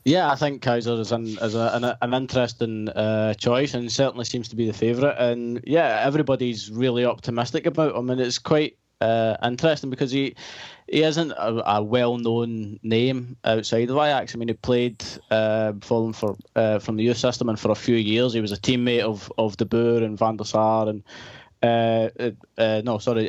Yeah, 0.05 0.31
I 0.31 0.35
think 0.35 0.61
Keizer 0.61 0.99
is 0.99 1.11
an 1.11 1.25
is 1.41 1.55
a, 1.55 1.71
an, 1.73 1.95
an 1.99 2.13
interesting 2.13 2.89
uh, 2.89 3.33
choice 3.33 3.73
and 3.73 3.91
certainly 3.91 4.23
seems 4.23 4.47
to 4.49 4.55
be 4.55 4.67
the 4.67 4.73
favourite. 4.73 5.17
And 5.17 5.61
yeah, 5.65 6.01
everybody's 6.03 6.69
really 6.69 7.03
optimistic 7.03 7.65
about 7.65 7.95
him, 7.95 8.11
and 8.11 8.21
it's 8.21 8.37
quite 8.37 8.77
uh, 9.01 9.35
interesting 9.43 9.89
because 9.89 10.11
he 10.11 10.35
he 10.87 11.01
isn't 11.01 11.31
a, 11.31 11.77
a 11.77 11.83
well-known 11.83 12.79
name 12.83 13.35
outside 13.45 13.89
of 13.89 13.97
Ajax. 13.97 14.35
I 14.35 14.37
mean, 14.37 14.49
he 14.49 14.53
played 14.53 15.03
uh, 15.31 15.73
for 15.81 16.03
them 16.03 16.13
for 16.13 16.37
uh, 16.55 16.77
from 16.77 16.97
the 16.97 17.03
youth 17.03 17.17
system, 17.17 17.49
and 17.49 17.59
for 17.59 17.71
a 17.71 17.75
few 17.75 17.95
years 17.95 18.33
he 18.33 18.41
was 18.41 18.51
a 18.51 18.57
teammate 18.57 19.01
of 19.01 19.31
of 19.39 19.57
De 19.57 19.65
Boer 19.65 20.03
and 20.03 20.19
Van 20.19 20.37
der 20.37 20.45
Sar 20.45 20.87
and. 20.87 21.03
Uh, 21.63 22.09
uh, 22.19 22.31
uh 22.59 22.81
no, 22.85 22.99
sorry. 22.99 23.27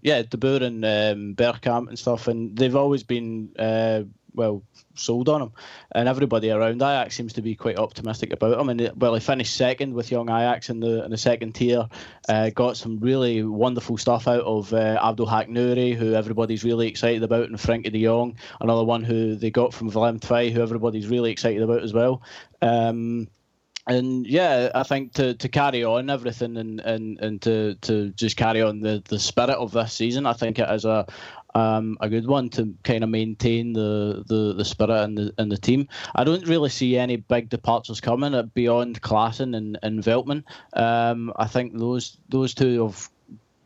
Yeah, 0.00 0.22
De 0.22 0.38
Boer 0.38 0.62
and 0.62 0.82
um, 0.86 1.34
Bergkamp 1.34 1.88
and 1.88 1.98
stuff, 1.98 2.28
and 2.28 2.56
they've 2.56 2.76
always 2.76 3.02
been 3.02 3.50
well 4.34 4.62
sold 4.94 5.28
on 5.28 5.42
him, 5.42 5.52
and 5.92 6.08
everybody 6.08 6.50
around 6.50 6.76
Ajax 6.76 7.16
seems 7.16 7.32
to 7.34 7.42
be 7.42 7.54
quite 7.54 7.78
optimistic 7.78 8.32
about 8.32 8.58
him. 8.58 8.68
And 8.68 8.90
well, 8.96 9.14
he 9.14 9.20
finished 9.20 9.56
second 9.56 9.94
with 9.94 10.10
young 10.10 10.28
Ajax 10.28 10.70
in 10.70 10.80
the 10.80 11.04
in 11.04 11.10
the 11.10 11.18
second 11.18 11.54
tier. 11.54 11.88
Uh, 12.28 12.50
got 12.50 12.76
some 12.76 12.98
really 12.98 13.42
wonderful 13.42 13.96
stuff 13.96 14.28
out 14.28 14.42
of 14.42 14.72
uh, 14.72 14.98
Abdelhak 15.00 15.48
Nouri, 15.48 15.94
who 15.94 16.14
everybody's 16.14 16.64
really 16.64 16.88
excited 16.88 17.22
about, 17.22 17.48
and 17.48 17.56
Frenkie 17.56 17.92
De 17.92 18.02
Jong, 18.02 18.36
another 18.60 18.84
one 18.84 19.04
who 19.04 19.34
they 19.36 19.50
got 19.50 19.72
from 19.72 19.88
Willem 19.88 20.20
who 20.20 20.62
everybody's 20.62 21.08
really 21.08 21.30
excited 21.30 21.62
about 21.62 21.82
as 21.82 21.92
well. 21.92 22.22
Um, 22.62 23.28
and 23.86 24.26
yeah, 24.26 24.70
I 24.74 24.82
think 24.82 25.12
to, 25.14 25.34
to 25.34 25.48
carry 25.48 25.84
on 25.84 26.08
everything 26.08 26.56
and, 26.56 26.80
and, 26.80 27.18
and 27.20 27.42
to, 27.42 27.74
to 27.82 28.10
just 28.10 28.36
carry 28.36 28.62
on 28.62 28.80
the, 28.80 29.02
the 29.08 29.18
spirit 29.18 29.56
of 29.56 29.72
this 29.72 29.92
season, 29.92 30.24
I 30.24 30.32
think 30.32 30.58
it 30.58 30.70
is 30.70 30.86
a, 30.86 31.06
um, 31.54 31.96
a 32.00 32.08
good 32.08 32.26
one 32.26 32.48
to 32.50 32.74
kind 32.82 33.04
of 33.04 33.10
maintain 33.10 33.72
the, 33.72 34.24
the, 34.26 34.54
the 34.54 34.64
spirit 34.64 35.02
and 35.02 35.16
the 35.16 35.34
and 35.38 35.50
the 35.50 35.58
team. 35.58 35.88
I 36.14 36.24
don't 36.24 36.46
really 36.46 36.70
see 36.70 36.98
any 36.98 37.16
big 37.16 37.48
departures 37.48 38.00
coming 38.00 38.50
beyond 38.54 39.02
Klaassen 39.02 39.56
and, 39.56 39.78
and 39.82 40.02
Veltman. 40.02 40.44
Um, 40.72 41.32
I 41.36 41.46
think 41.46 41.78
those 41.78 42.18
those 42.28 42.54
two 42.54 42.84
have 42.84 43.08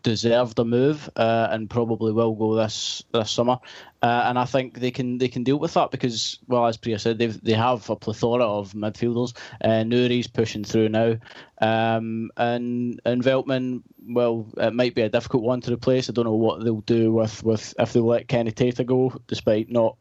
deserved 0.03 0.59
a 0.59 0.65
move 0.65 1.11
uh, 1.17 1.49
and 1.51 1.69
probably 1.69 2.13
will 2.13 2.35
go 2.35 2.55
this 2.55 3.03
this 3.13 3.31
summer. 3.31 3.59
Uh, 4.01 4.25
and 4.27 4.39
I 4.39 4.45
think 4.45 4.79
they 4.79 4.91
can 4.91 5.19
they 5.19 5.29
can 5.29 5.43
deal 5.43 5.59
with 5.59 5.75
that 5.75 5.91
because, 5.91 6.39
well, 6.47 6.67
as 6.67 6.77
Priya 6.77 6.99
said, 6.99 7.19
they 7.19 7.27
they 7.27 7.53
have 7.53 7.89
a 7.91 7.97
plethora 7.97 8.45
of 8.45 8.73
midfielders. 8.73 9.37
Uh, 9.63 9.83
Nouri's 9.83 10.29
pushing 10.29 10.65
through 10.65 10.91
now, 10.91 11.17
um, 11.61 12.31
and 12.37 13.01
and 13.05 13.23
Veltman, 13.23 13.83
well, 14.09 14.47
it 14.57 14.73
might 14.73 14.95
be 14.95 15.03
a 15.03 15.09
difficult 15.09 15.43
one 15.43 15.61
to 15.63 15.73
replace. 15.73 16.09
I 16.09 16.13
don't 16.13 16.27
know 16.27 16.33
what 16.33 16.63
they'll 16.63 16.81
do 16.83 17.13
with, 17.13 17.43
with 17.43 17.75
if 17.79 17.93
they 17.93 18.01
let 18.01 18.29
Kenny 18.29 18.53
Tete 18.53 18.87
go, 18.87 19.21
despite 19.27 19.69
not 19.71 19.97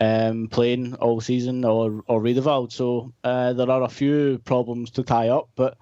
um, 0.00 0.48
playing 0.48 0.94
all 0.94 1.20
season 1.20 1.64
or 1.64 2.02
or 2.06 2.20
Riedewald. 2.20 2.72
So 2.72 3.12
uh, 3.24 3.52
there 3.52 3.70
are 3.70 3.82
a 3.82 3.88
few 3.88 4.38
problems 4.44 4.90
to 4.92 5.02
tie 5.02 5.28
up, 5.28 5.50
but 5.54 5.76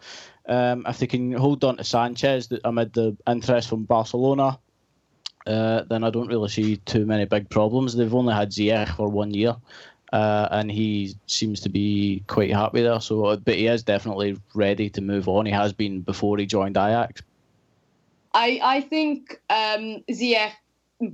Um, 0.46 0.84
if 0.88 0.98
they 0.98 1.06
can 1.06 1.32
hold 1.32 1.62
on 1.64 1.76
to 1.76 1.84
Sanchez 1.84 2.52
amid 2.64 2.92
the 2.92 3.16
interest 3.26 3.68
from 3.68 3.84
Barcelona, 3.84 4.58
uh, 5.46 5.82
then 5.88 6.04
I 6.04 6.10
don't 6.10 6.28
really 6.28 6.48
see 6.48 6.76
too 6.76 7.06
many 7.06 7.24
big 7.24 7.48
problems. 7.48 7.94
They've 7.94 8.14
only 8.14 8.34
had 8.34 8.50
Ziyech 8.50 8.96
for 8.96 9.08
one 9.08 9.32
year, 9.34 9.56
uh, 10.12 10.48
and 10.50 10.70
he 10.70 11.14
seems 11.26 11.60
to 11.60 11.68
be 11.68 12.22
quite 12.26 12.52
happy 12.52 12.82
there. 12.82 13.00
So, 13.00 13.36
but 13.36 13.54
he 13.54 13.66
is 13.66 13.82
definitely 13.82 14.36
ready 14.54 14.90
to 14.90 15.00
move 15.00 15.28
on. 15.28 15.46
He 15.46 15.52
has 15.52 15.72
been 15.72 16.00
before 16.00 16.38
he 16.38 16.46
joined 16.46 16.76
Ajax. 16.76 17.22
I 18.34 18.60
I 18.62 18.80
think 18.80 19.40
um, 19.50 20.02
Ziyech 20.10 20.52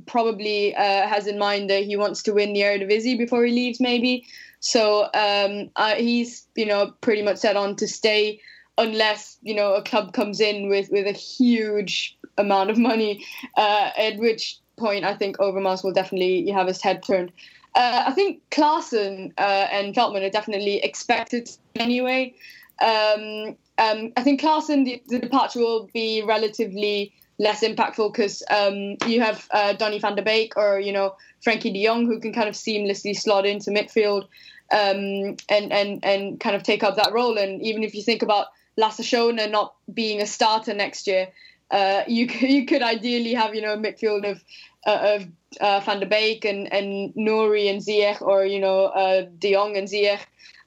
probably 0.07 0.75
uh, 0.75 1.07
has 1.07 1.27
in 1.27 1.39
mind 1.39 1.71
that 1.71 1.85
he 1.85 1.97
wants 1.97 2.23
to 2.25 2.33
win 2.33 2.53
the 2.53 2.61
Eredivisie 2.61 3.17
before 3.17 3.45
he 3.45 3.53
leaves, 3.53 3.81
maybe. 3.81 4.27
So 4.61 5.09
um, 5.15 5.71
uh, 5.77 5.95
he's 5.95 6.47
you 6.55 6.67
know 6.67 6.93
pretty 7.01 7.23
much 7.23 7.39
set 7.39 7.57
on 7.57 7.77
to 7.77 7.89
stay 7.89 8.41
unless 8.79 9.37
you 9.43 9.55
know 9.55 9.75
a 9.75 9.83
club 9.83 10.15
comes 10.15 10.41
in 10.41 10.69
with 10.69 10.89
with 10.91 11.07
a 11.07 11.13
huge 11.13 12.17
amount 12.39 12.71
of 12.71 12.79
money, 12.79 13.25
uh, 13.57 13.91
at 13.99 14.17
which 14.19 14.59
point 14.79 15.05
I 15.05 15.15
think 15.15 15.37
Overmars 15.39 15.85
will 15.85 15.93
definitely 15.93 16.49
have 16.51 16.69
his 16.69 16.81
head 16.81 17.03
turned. 17.03 17.33
Uh, 17.75 18.05
I 18.07 18.13
think 18.13 18.41
Klaassen 18.51 19.33
uh, 19.37 19.67
and 19.71 19.95
Veltman 19.95 20.27
are 20.27 20.31
definitely 20.31 20.77
expected 20.83 21.51
anyway. 21.77 22.35
Um, 22.81 23.57
um, 23.79 24.13
I 24.17 24.23
think 24.23 24.41
Klaassen, 24.41 24.85
the, 24.85 25.03
the, 25.09 25.19
departure 25.19 25.61
will 25.61 25.89
be 25.93 26.23
relatively 26.23 27.13
less 27.39 27.63
impactful 27.63 28.13
because 28.13 28.43
um, 28.51 28.97
you 29.07 29.21
have 29.21 29.47
uh, 29.51 29.73
Donny 29.75 29.99
van 29.99 30.17
der 30.17 30.23
Beek 30.23 30.57
or 30.57 30.81
you 30.81 30.93
know 30.93 31.15
Frenkie 31.45 31.73
De 31.73 31.85
Jong 31.85 32.07
who 32.07 32.19
can 32.21 32.33
kind 32.33 32.49
of 32.49 32.55
seamlessly 32.55 33.17
slot 33.17 33.47
into 33.47 33.71
midfield 33.71 34.25
um, 34.73 35.37
and 35.49 35.73
and 35.73 36.05
and 36.05 36.41
kind 36.41 36.57
of 36.57 36.63
take 36.63 36.83
up 36.83 36.97
that 36.97 37.13
role. 37.13 37.37
And 37.37 37.61
even 37.63 37.83
if 37.83 37.95
you 37.95 38.03
think 38.03 38.23
about 38.23 38.47
Lasse 38.79 39.01
Schöne 39.01 39.51
not 39.51 39.75
being 39.93 40.23
a 40.23 40.27
starter 40.27 40.73
next 40.73 41.07
year, 41.07 41.29
uh, 41.71 42.03
you 42.07 42.27
you 42.41 42.65
could 42.65 42.83
ideally 42.83 43.35
have 43.35 43.55
you 43.55 43.61
know 43.61 43.75
a 43.75 43.77
midfield 43.77 44.25
of 44.31 44.43
uh, 44.87 45.17
of 45.17 45.27
uh, 45.61 45.81
Van 45.81 46.01
der 46.01 46.07
Beek 46.07 46.45
and 46.45 46.73
and 46.73 47.13
Nouri 47.15 47.69
and 47.69 47.83
Ziyech, 47.83 48.23
or 48.23 48.47
you 48.47 48.61
know 48.61 48.87
uh, 48.87 49.27
De 49.39 49.53
Jong 49.53 49.77
and 49.77 49.89
Ziyech, 49.89 50.21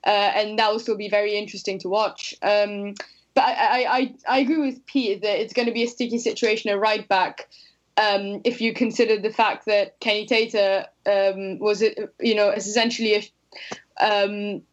uh, 0.05 0.32
and 0.36 0.59
that 0.59 0.72
will 0.72 0.80
still 0.80 0.97
be 0.97 1.09
very 1.09 1.36
interesting 1.36 1.80
to 1.80 1.89
watch. 1.89 2.36
Um, 2.41 2.93
but 3.34 3.45
I, 3.45 3.86
I, 3.86 4.16
I 4.28 4.39
agree 4.39 4.57
with 4.57 4.86
Pete 4.86 5.22
that 5.22 5.39
it's 5.39 5.53
going 5.53 5.68
to 5.68 5.74
be 5.74 5.84
a 5.84 5.88
sticky 5.88 6.18
situation 6.18 6.70
at 6.70 6.80
right 6.80 7.07
back. 7.07 7.47
Um, 7.95 8.41
if 8.43 8.59
you 8.59 8.74
consider 8.74 9.20
the 9.20 9.32
fact 9.32 9.66
that 9.68 9.99
Kenny 10.01 10.26
Tete 10.26 10.86
um, 11.05 11.59
was, 11.59 11.82
you 12.20 12.36
know, 12.36 12.49
essentially 12.49 13.16
a, 13.16 14.26
um, 14.26 14.64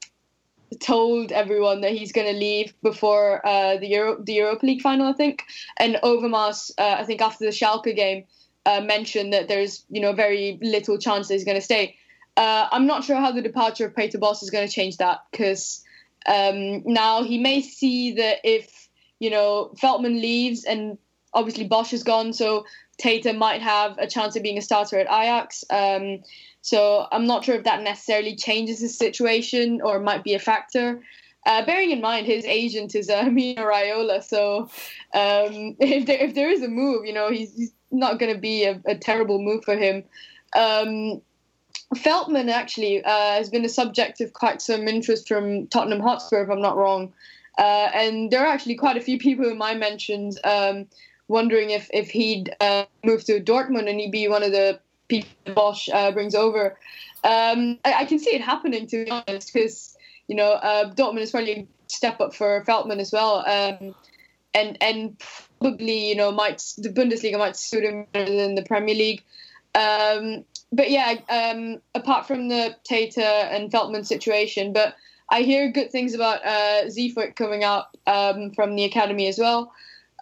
told 0.81 1.33
everyone 1.33 1.81
that 1.81 1.93
he's 1.93 2.12
going 2.12 2.33
to 2.33 2.39
leave 2.39 2.75
before 2.83 3.47
uh, 3.47 3.77
the 3.79 3.89
Euro- 3.89 4.23
the 4.23 4.35
Europa 4.35 4.66
League 4.66 4.83
final, 4.83 5.07
I 5.07 5.12
think. 5.12 5.45
And 5.79 5.97
Overmars, 6.03 6.71
uh, 6.79 6.97
I 6.99 7.05
think 7.05 7.21
after 7.21 7.45
the 7.45 7.51
Schalke 7.51 7.95
game, 7.95 8.25
uh, 8.66 8.81
mentioned 8.81 9.33
that 9.33 9.49
there's 9.49 9.85
you 9.91 10.01
know 10.01 10.12
very 10.12 10.59
little 10.62 10.99
chance 10.99 11.29
that 11.29 11.35
he's 11.35 11.45
going 11.45 11.57
to 11.57 11.62
stay. 11.62 11.97
Uh, 12.37 12.69
I'm 12.71 12.87
not 12.87 13.05
sure 13.05 13.16
how 13.16 13.33
the 13.33 13.43
departure 13.43 13.87
of 13.87 13.97
Peter 13.97 14.19
Bosz 14.19 14.43
is 14.43 14.51
going 14.51 14.66
to 14.66 14.73
change 14.73 14.99
that 14.99 15.21
because 15.31 15.83
um, 16.27 16.83
now 16.85 17.25
he 17.25 17.39
may 17.39 17.61
see 17.62 18.12
that 18.14 18.39
if 18.45 18.89
you 19.19 19.31
know 19.31 19.73
Veltman 19.83 20.21
leaves 20.21 20.64
and 20.64 20.99
obviously 21.33 21.69
Bosz 21.69 21.93
is 21.93 22.03
gone, 22.03 22.33
so 22.33 22.64
Tete 22.99 23.35
might 23.35 23.62
have 23.62 23.97
a 23.99 24.07
chance 24.07 24.37
of 24.37 24.43
being 24.43 24.59
a 24.59 24.62
starter 24.62 24.99
at 24.99 25.07
Ajax. 25.07 25.64
Um, 25.71 26.21
so 26.63 27.07
I'm 27.13 27.27
not 27.27 27.45
sure 27.45 27.55
if 27.55 27.65
that 27.65 27.83
necessarily 27.83 28.37
changes 28.37 28.81
his 28.81 28.97
situation 28.97 29.81
or 29.83 30.01
might 30.01 30.25
be 30.25 30.35
a 30.35 30.39
factor. 30.39 31.03
Uh, 31.47 31.65
bearing 31.65 31.93
in 31.93 32.01
mind 32.01 32.27
his 32.27 32.45
agent 32.45 32.95
is 32.95 33.09
uh, 33.09 33.23
Mino 33.31 33.63
Raiola, 33.63 34.23
so 34.23 34.63
um, 35.15 35.77
if 35.81 36.07
there 36.07 36.19
if 36.19 36.35
there 36.35 36.51
is 36.51 36.63
a 36.63 36.69
move, 36.69 37.05
you 37.05 37.13
know 37.13 37.31
he's, 37.31 37.55
he's 37.55 37.73
not 37.91 38.19
going 38.19 38.33
to 38.33 38.41
be 38.41 38.65
a, 38.65 38.81
a, 38.87 38.95
terrible 38.95 39.41
move 39.41 39.65
for 39.65 39.77
him. 39.77 40.05
Um, 40.55 41.23
Veltman 41.95 42.51
actually 42.51 43.03
uh, 43.03 43.33
has 43.37 43.49
been 43.49 43.65
a 43.65 43.69
subject 43.69 44.21
of 44.21 44.35
quite 44.35 44.61
some 44.61 44.87
interest 44.89 45.27
from 45.27 45.67
Tottenham 45.69 46.01
Hotspur, 46.01 46.43
if 46.43 46.51
I'm 46.51 46.61
not 46.61 46.77
wrong. 46.77 47.15
Uh, 47.57 47.91
and 47.95 48.31
there 48.31 48.43
are 48.43 48.47
actually 48.47 48.75
quite 48.75 48.99
a 48.99 49.01
few 49.01 49.19
people 49.19 49.49
in 49.49 49.57
my 49.57 49.75
mentions 49.75 50.39
um, 50.45 50.87
wondering 51.29 51.71
if 51.71 51.89
if 51.93 52.11
he'd 52.11 52.55
uh, 52.61 52.85
move 53.05 53.25
to 53.25 53.41
Dortmund 53.41 53.89
and 53.89 54.01
he'd 54.01 54.13
be 54.13 54.29
one 54.29 54.43
of 54.43 54.53
the 54.53 54.81
people 55.09 55.31
Bosz 55.47 55.89
uh, 55.93 56.13
brings 56.13 56.35
over. 56.35 56.79
Um, 57.25 57.79
I, 57.85 57.95
I, 57.95 58.05
can 58.05 58.19
see 58.19 58.31
it 58.31 58.41
happening 58.41 58.87
to 58.87 59.05
be 59.05 59.11
honest, 59.11 59.53
because 59.53 59.97
you 60.29 60.37
know 60.37 60.53
uh, 60.53 60.93
Dortmund 60.95 61.21
is 61.21 61.31
probably 61.31 61.53
a 61.53 61.67
step 61.89 62.21
up 62.21 62.35
for 62.35 62.65
Veltman 62.65 63.01
as 63.01 63.13
well, 63.13 63.39
um, 63.47 63.95
and 64.55 64.79
and 64.81 65.21
probably 65.61 66.09
you 66.09 66.15
know 66.15 66.31
might 66.31 66.63
the 66.79 66.91
Bundesliga 66.91 67.39
might 67.39 67.57
suit 67.57 67.85
him 67.85 68.07
better 68.13 68.35
than 68.35 68.55
the 68.55 68.63
Premier 68.63 68.95
League. 68.95 69.23
Um, 69.75 70.45
but 70.73 70.91
yeah, 70.91 71.15
um, 71.29 71.81
apart 71.95 72.27
from 72.27 72.49
the 72.49 72.77
Tete 72.85 73.19
and 73.19 73.71
Veltman 73.71 74.07
situation, 74.07 74.73
but 74.73 74.95
I 75.31 75.43
hear 75.43 75.71
good 75.71 75.91
things 75.91 76.15
about 76.15 76.45
uh, 76.45 76.85
Zeefuik 76.87 77.37
coming 77.37 77.65
up 77.65 77.97
um, 78.07 78.53
from 78.53 78.77
the 78.77 78.85
academy 78.85 79.27
as 79.29 79.39
well. 79.39 79.73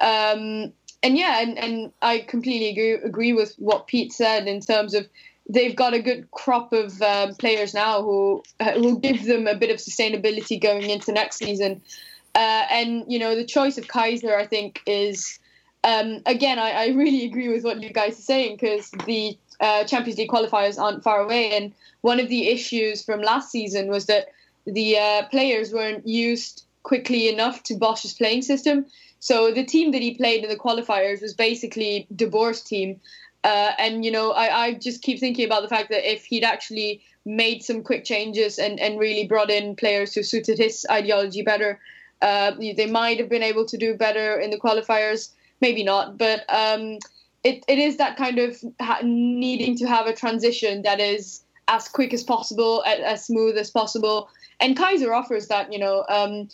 Um, 0.01 0.73
and 1.07 1.17
yeah, 1.17 1.41
and, 1.41 1.57
and 1.57 1.93
I 2.03 2.19
completely 2.19 2.71
agree, 2.71 2.95
agree 2.95 3.33
with 3.33 3.55
what 3.59 3.87
Pete 3.87 4.13
said 4.13 4.49
in 4.49 4.61
terms 4.61 4.93
of 4.93 5.09
they've 5.49 5.77
got 5.77 5.95
a 5.95 6.03
good 6.03 6.29
crop 6.33 6.73
of 6.73 7.01
um, 7.01 7.37
players 7.37 7.73
now 7.73 8.03
who 8.03 8.43
will 8.75 8.97
give 8.97 9.25
them 9.25 9.47
a 9.47 9.55
bit 9.55 9.71
of 9.71 9.77
sustainability 9.77 10.61
going 10.61 10.91
into 10.91 11.13
next 11.13 11.37
season. 11.37 11.81
Uh, 12.35 12.65
and 12.71 13.05
you 13.07 13.21
know, 13.21 13.37
the 13.37 13.45
choice 13.45 13.79
of 13.79 13.87
Keizer, 13.87 14.37
I 14.37 14.47
think, 14.47 14.81
is 14.85 15.39
um, 15.85 16.23
again, 16.27 16.59
I, 16.59 16.71
I, 16.73 16.87
really 16.89 17.25
agree 17.25 17.49
with 17.49 17.63
what 17.63 17.81
you 17.81 17.93
guys 17.93 18.19
are 18.19 18.23
saying 18.23 18.57
because 18.61 18.91
the 19.07 19.39
uh, 19.61 19.85
Champions 19.85 20.19
League 20.19 20.29
qualifiers 20.29 20.81
aren't 20.81 21.05
far 21.05 21.21
away, 21.21 21.57
and 21.57 21.73
one 22.01 22.19
of 22.19 22.29
the 22.29 22.49
issues 22.49 23.05
from 23.05 23.23
last 23.23 23.53
season 23.53 23.89
was 23.89 24.07
that 24.07 24.27
the 24.67 24.99
uh, 24.99 25.29
players 25.29 25.73
weren't 25.73 26.05
used 26.05 26.65
quickly 26.83 27.29
enough 27.29 27.63
to 27.63 27.75
Bosz's 27.75 28.15
playing 28.15 28.43
system. 28.43 28.87
So 29.27 29.51
the 29.51 29.65
team 29.65 29.91
that 29.91 30.03
he 30.03 30.15
played 30.15 30.45
in 30.45 30.51
the 30.51 30.63
qualifiers 30.67 31.21
was 31.21 31.35
basically 31.35 32.07
De 32.15 32.29
Boer's 32.29 32.63
team. 32.63 33.01
Uh, 33.43 33.73
and, 33.77 34.05
you 34.05 34.13
know, 34.13 34.31
I, 34.31 34.47
I 34.67 34.75
just 34.75 35.03
keep 35.03 35.19
thinking 35.19 35.45
about 35.45 35.63
the 35.63 35.69
fact 35.69 35.89
that 35.91 36.09
if 36.09 36.25
he'd 36.27 36.45
actually 36.45 37.03
made 37.25 37.65
some 37.65 37.83
quick 37.83 38.05
changes 38.05 38.57
and, 38.57 38.79
and 38.79 39.01
really 39.01 39.27
brought 39.27 39.51
in 39.51 39.75
players 39.75 40.15
who 40.15 40.23
suited 40.23 40.59
his 40.59 40.87
ideology 40.89 41.43
better, 41.43 41.81
uh, 42.23 42.53
they 42.77 42.87
might 42.87 43.19
have 43.19 43.29
been 43.29 43.43
able 43.43 43.67
to 43.67 43.77
do 43.77 43.97
better 43.97 44.39
in 44.39 44.51
the 44.51 44.61
qualifiers. 44.61 45.31
Maybe 45.61 45.83
not. 45.83 46.17
But 46.17 46.45
um, 46.49 47.01
it, 47.43 47.65
it 47.67 47.79
is 47.81 47.97
that 47.97 48.17
kind 48.17 48.39
of 48.39 48.63
needing 49.03 49.77
to 49.79 49.89
have 49.89 50.07
a 50.07 50.15
transition 50.15 50.83
that 50.83 51.01
is 51.01 51.43
as 51.67 51.89
quick 51.89 52.15
as 52.15 52.23
possible, 52.23 52.85
as, 52.87 53.01
as 53.01 53.27
smooth 53.27 53.59
as 53.59 53.73
possible. 53.73 54.29
And 54.61 54.77
Keizer 54.77 55.13
offers 55.13 55.49
that, 55.49 55.73
you 55.73 55.81
know. 55.81 56.05
Um, 56.09 56.49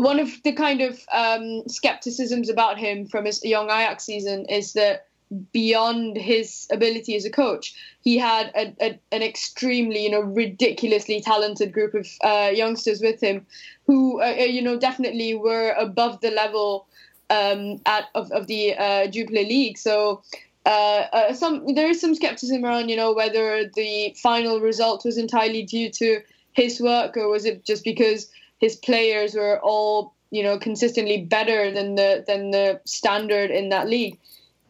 one 0.00 0.18
of 0.18 0.42
the 0.44 0.52
kind 0.52 0.80
of 0.80 0.98
um, 1.12 1.62
skepticisms 1.68 2.48
about 2.48 2.78
him 2.78 3.06
from 3.06 3.26
his 3.26 3.44
young 3.44 3.66
Ajax 3.66 4.04
season 4.04 4.46
is 4.46 4.72
that 4.72 5.06
beyond 5.52 6.16
his 6.16 6.66
ability 6.72 7.14
as 7.16 7.24
a 7.24 7.30
coach, 7.30 7.74
he 8.00 8.16
had 8.16 8.50
a, 8.56 8.74
a, 8.80 8.98
an 9.12 9.22
extremely, 9.22 10.02
you 10.02 10.10
know, 10.10 10.20
ridiculously 10.22 11.20
talented 11.20 11.72
group 11.72 11.94
of 11.94 12.08
uh, 12.24 12.50
youngsters 12.52 13.00
with 13.00 13.20
him, 13.20 13.46
who, 13.86 14.20
uh, 14.20 14.34
uh 14.38 14.44
you 14.44 14.62
know, 14.62 14.78
definitely 14.78 15.34
were 15.34 15.72
above 15.78 16.20
the 16.22 16.30
level 16.30 16.86
um, 17.28 17.80
at 17.84 18.06
of, 18.14 18.32
of 18.32 18.46
the 18.46 18.74
uh, 18.76 19.06
Jupiler 19.06 19.42
League. 19.42 19.78
So. 19.78 20.22
Uh, 20.66 21.06
uh, 21.14 21.32
some 21.32 21.74
there 21.74 21.88
is 21.88 21.98
some 21.98 22.14
skepticism 22.14 22.62
around, 22.66 22.90
you 22.90 22.96
know, 22.96 23.14
whether 23.14 23.64
the 23.76 24.14
final 24.22 24.60
result 24.60 25.06
was 25.06 25.16
entirely 25.16 25.62
due 25.62 25.90
to 25.90 26.20
his 26.52 26.78
work 26.82 27.16
or 27.16 27.28
was 27.28 27.46
it 27.46 27.64
just 27.64 27.82
because 27.82 28.30
his 28.60 28.76
players 28.76 29.34
were 29.34 29.58
all 29.60 30.14
you 30.30 30.42
know 30.42 30.58
consistently 30.58 31.24
better 31.24 31.70
than 31.70 31.96
the 31.96 32.24
than 32.26 32.50
the 32.50 32.80
standard 32.84 33.50
in 33.50 33.70
that 33.70 33.88
league. 33.88 34.18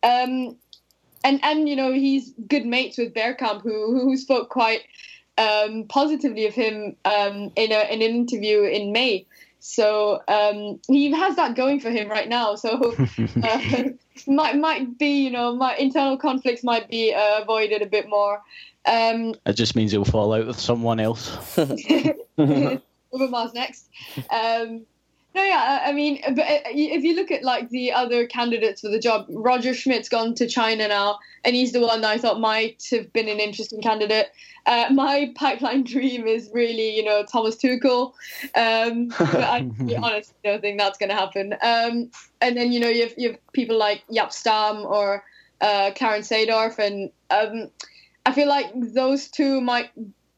Um, 0.03 0.57
and 1.22 1.41
and 1.43 1.68
you 1.68 1.76
know 1.76 1.93
he's 1.93 2.32
good 2.49 2.64
mates 2.64 2.97
with 2.97 3.14
Bergkamp, 3.14 3.62
who 3.62 4.01
who 4.01 4.16
spoke 4.16 4.49
quite 4.49 4.82
um, 5.38 5.84
positively 5.88 6.47
of 6.47 6.55
him 6.55 6.97
um, 7.05 7.51
in, 7.57 7.72
a, 7.72 7.93
in 7.93 8.03
an 8.03 8.14
interview 8.14 8.62
in 8.62 8.93
May. 8.93 9.26
So 9.61 10.22
um, 10.28 10.80
he 10.88 11.11
has 11.12 11.36
that 11.36 11.55
going 11.55 11.80
for 11.80 11.91
him 11.91 12.09
right 12.09 12.28
now. 12.28 12.55
So 12.55 12.95
uh, 13.43 13.84
might 14.26 14.57
might 14.57 14.99
be 14.99 15.24
you 15.24 15.30
know 15.30 15.55
my 15.55 15.76
internal 15.76 16.16
conflicts 16.16 16.64
might 16.64 16.88
be 16.88 17.14
uh, 17.14 17.43
avoided 17.43 17.82
a 17.82 17.86
bit 17.86 18.09
more. 18.09 18.43
Um, 18.86 19.34
it 19.45 19.53
just 19.55 19.76
means 19.76 19.93
he'll 19.93 20.07
fall 20.07 20.32
out 20.32 20.47
with 20.47 20.59
someone 20.59 21.01
else. 21.01 21.36
Overmars 23.13 23.55
next. 23.55 23.89
Um, 24.31 24.87
No, 25.33 25.45
yeah, 25.45 25.85
I 25.87 25.93
mean, 25.93 26.21
but 26.35 26.45
uh, 26.45 26.61
if 26.67 27.05
you 27.05 27.15
look 27.15 27.31
at 27.31 27.45
like 27.45 27.69
the 27.69 27.93
other 27.93 28.27
candidates 28.27 28.81
for 28.81 28.89
the 28.89 28.99
job, 28.99 29.27
Roger 29.29 29.75
Schmidt's 29.75 30.09
gone 30.09 30.35
to 30.35 30.49
China 30.49 30.89
now, 30.89 31.21
and 31.45 31.55
he's 31.55 31.71
the 31.71 31.81
one 31.81 32.01
that 32.01 32.11
I 32.11 32.19
thought 32.19 32.41
might 32.41 32.85
have 32.91 33.13
been 33.13 33.29
an 33.29 33.39
interesting 33.39 33.81
candidate. 33.81 34.33
Uh, 34.67 34.87
my 34.91 35.33
pipeline 35.37 35.85
dream 35.85 36.27
is 36.27 36.51
really, 36.53 36.97
you 36.97 37.05
know, 37.05 37.25
Thomas 37.25 37.55
Tuchel, 37.55 38.13
um, 38.57 39.09
but 39.09 39.37
I 39.37 39.71
honestly 40.03 40.35
don't 40.43 40.61
think 40.61 40.81
that's 40.81 40.99
going 40.99 41.11
to 41.11 41.15
happen. 41.15 41.53
Um, 41.63 42.11
and 42.41 42.57
then 42.57 42.73
you 42.73 42.81
know 42.81 42.89
you 42.89 43.03
have, 43.03 43.15
you 43.17 43.31
have 43.31 43.53
people 43.53 43.79
like 43.79 44.03
Jaap 44.13 44.33
Stam 44.33 44.79
or 44.79 45.23
uh, 45.61 45.93
Clarence 45.95 46.29
Seedorf, 46.29 46.79
and 46.81 47.11
um, 47.31 47.71
I 48.27 48.33
feel 48.33 48.49
like 48.49 48.73
those 48.75 49.29
two 49.29 49.61
might 49.61 49.91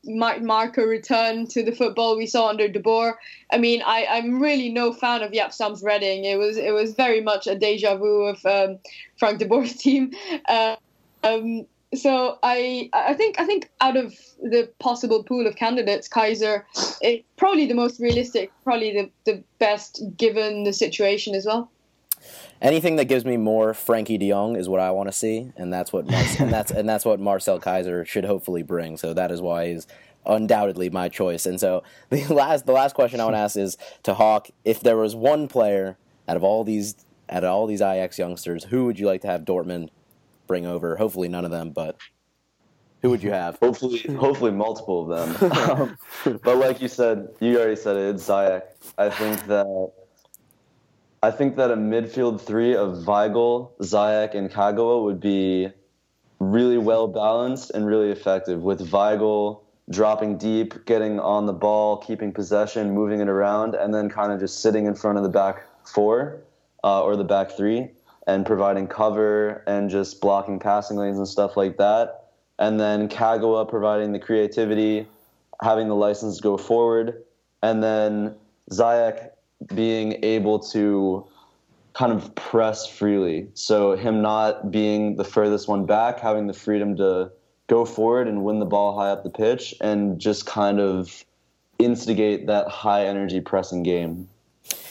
might 0.05 0.42
mark 0.42 0.78
a 0.78 0.82
return 0.82 1.46
to 1.48 1.62
the 1.62 1.72
football 1.72 2.16
we 2.16 2.26
saw 2.26 2.48
under 2.48 2.68
De 2.68 2.80
Boer. 2.80 3.18
I 3.53 3.59
mean, 3.59 3.82
I, 3.84 4.07
I'm 4.11 4.40
really 4.40 4.68
no 4.68 4.92
fan 4.92 5.22
of 5.22 5.32
Jaap 5.32 5.53
Stam's 5.53 5.82
Reading. 5.82 6.24
It 6.24 6.38
was 6.38 6.57
it 6.57 6.72
was 6.72 6.94
very 6.94 7.20
much 7.20 7.46
a 7.46 7.55
deja 7.55 7.96
vu 7.96 8.22
of 8.22 8.44
um, 8.46 8.78
Frank 9.18 9.38
De 9.38 9.46
Boer's 9.46 9.74
team. 9.84 10.12
Uh, 10.48 10.76
um, 11.22 11.66
so 11.94 12.38
I 12.42 12.90
I 12.92 13.14
think 13.14 13.38
I 13.38 13.44
think 13.44 13.70
out 13.80 13.96
of 13.96 14.14
the 14.40 14.68
possible 14.78 15.22
pool 15.22 15.46
of 15.46 15.57
candidates, 15.57 16.09
Keizer 16.09 16.64
is 17.03 17.20
probably 17.36 17.66
the 17.66 17.74
most 17.74 18.00
realistic, 18.00 18.50
probably 18.64 18.92
the, 18.92 19.11
the 19.30 19.42
best 19.59 20.03
given 20.16 20.64
the 20.64 20.72
situation 20.72 21.34
as 21.34 21.46
well 21.46 21.70
anything 22.63 22.97
that 22.97 23.07
gives 23.07 23.25
me 23.25 23.37
more 23.37 23.73
Frenkie 23.73 24.19
De 24.19 24.31
Jong 24.31 24.57
is 24.57 24.69
what 24.69 24.81
I 24.81 24.91
want 24.93 25.09
to 25.09 25.13
see, 25.13 25.53
and 25.57 25.73
that's 25.73 25.93
what 25.93 26.07
Mar- 26.07 26.25
and 26.39 26.51
that's 26.51 26.71
and 26.71 26.89
that's 26.89 27.05
what 27.05 27.21
Marcel 27.21 27.61
Keizer 27.61 28.07
should 28.07 28.25
hopefully 28.25 28.63
bring. 28.63 28.97
So 28.97 29.13
that 29.13 29.31
is 29.31 29.43
why 29.43 29.69
he's 29.69 29.87
undoubtedly 30.25 30.89
my 30.89 31.09
choice. 31.09 31.45
And 31.45 31.61
so 31.61 31.83
the 32.11 32.25
last 32.33 32.65
the 32.65 32.73
last 32.73 32.95
question 32.95 33.21
I 33.21 33.25
want 33.25 33.35
to 33.35 33.41
ask 33.41 33.57
is 33.57 33.77
to 34.05 34.15
Hawk: 34.15 34.49
If 34.65 34.81
there 34.81 34.97
was 34.97 35.15
one 35.15 35.49
player 35.49 35.99
out 36.27 36.37
of 36.37 36.45
all 36.45 36.65
these 36.65 36.95
out 37.29 37.45
of 37.45 37.51
all 37.51 37.67
these 37.67 37.83
Ajax 37.83 38.19
youngsters, 38.19 38.65
who 38.65 38.87
would 38.87 38.99
you 38.99 39.07
like 39.07 39.21
to 39.23 39.27
have 39.29 39.43
Dortmund 39.43 39.91
bring 40.47 40.65
over? 40.67 40.97
Hopefully 40.97 41.29
none 41.29 41.45
of 41.45 41.51
them, 41.51 41.71
but 41.71 41.97
who 43.01 43.11
would 43.11 43.23
you 43.23 43.33
have? 43.33 43.59
Hopefully, 43.59 43.99
hopefully 44.17 44.53
multiple 44.53 45.13
of 45.13 45.41
them. 45.41 45.53
um, 45.71 46.39
but 46.45 46.57
like 46.57 46.81
you 46.81 46.87
said, 46.87 47.29
you 47.41 47.59
already 47.59 47.75
said 47.75 47.97
it. 47.97 48.15
It's 48.15 48.29
Ziyech. 48.29 48.63
I 48.97 49.11
think 49.11 49.45
that 49.47 49.93
I 51.25 51.31
think 51.31 51.55
that 51.55 51.70
a 51.70 51.77
midfield 51.77 52.41
three 52.41 52.75
of 52.75 53.05
Weigl, 53.05 53.70
Ziyech, 53.81 54.35
and 54.35 54.51
Kagawa 54.51 55.05
would 55.05 55.20
be 55.20 55.68
really 56.41 56.79
well 56.79 57.07
balanced 57.07 57.70
and 57.70 57.87
really 57.87 58.11
effective. 58.11 58.62
With 58.62 58.91
Weigl 58.91 59.61
dropping 59.89 60.39
deep, 60.39 60.85
getting 60.85 61.20
on 61.20 61.47
the 61.47 61.53
ball, 61.53 61.99
keeping 61.99 62.33
possession, 62.33 62.91
moving 62.91 63.20
it 63.20 63.29
around, 63.29 63.77
and 63.77 63.95
then 63.95 64.09
kind 64.09 64.33
of 64.33 64.41
just 64.41 64.62
sitting 64.62 64.87
in 64.87 64.97
front 64.97 65.16
of 65.16 65.23
the 65.23 65.31
back 65.31 65.64
four 65.85 66.43
uh, 66.83 67.05
or 67.05 67.14
the 67.14 67.25
back 67.25 67.53
three 67.53 67.89
and 68.27 68.45
providing 68.45 68.89
cover 68.89 69.62
and 69.68 69.91
just 69.91 70.20
blocking 70.20 70.59
passing 70.59 70.97
lanes 70.97 71.18
and 71.18 71.29
stuff 71.29 71.57
like 71.57 71.77
that. 71.77 72.31
And 72.59 72.81
then 72.81 73.09
Kagawa 73.09 73.68
providing 73.68 74.11
the 74.11 74.18
creativity, 74.18 75.07
having 75.61 75.87
the 75.87 75.97
license 75.97 76.39
to 76.39 76.43
go 76.43 76.57
forward, 76.57 77.23
and 77.62 77.81
then 77.81 78.35
Ziyech 78.73 79.31
being 79.75 80.19
able 80.23 80.59
to 80.59 81.27
kind 81.95 82.13
of 82.13 82.35
press 82.35 82.87
freely. 82.87 83.49
So 83.55 83.97
him 83.97 84.23
not 84.23 84.71
being 84.71 85.17
the 85.17 85.25
furthest 85.25 85.69
one 85.69 85.85
back, 85.87 86.21
having 86.21 86.47
the 86.47 86.55
freedom 86.55 86.97
to 86.97 87.31
go 87.67 87.85
forward 87.85 88.29
and 88.29 88.45
win 88.45 88.59
the 88.59 88.67
ball 88.67 88.99
high 88.99 89.11
up 89.11 89.25
the 89.25 89.31
pitch, 89.31 89.75
and 89.81 90.19
just 90.19 90.47
kind 90.47 90.81
of 90.81 91.25
instigate 91.79 92.47
that 92.47 92.69
high 92.69 93.07
energy 93.07 93.41
pressing 93.41 93.83
game. 93.83 94.29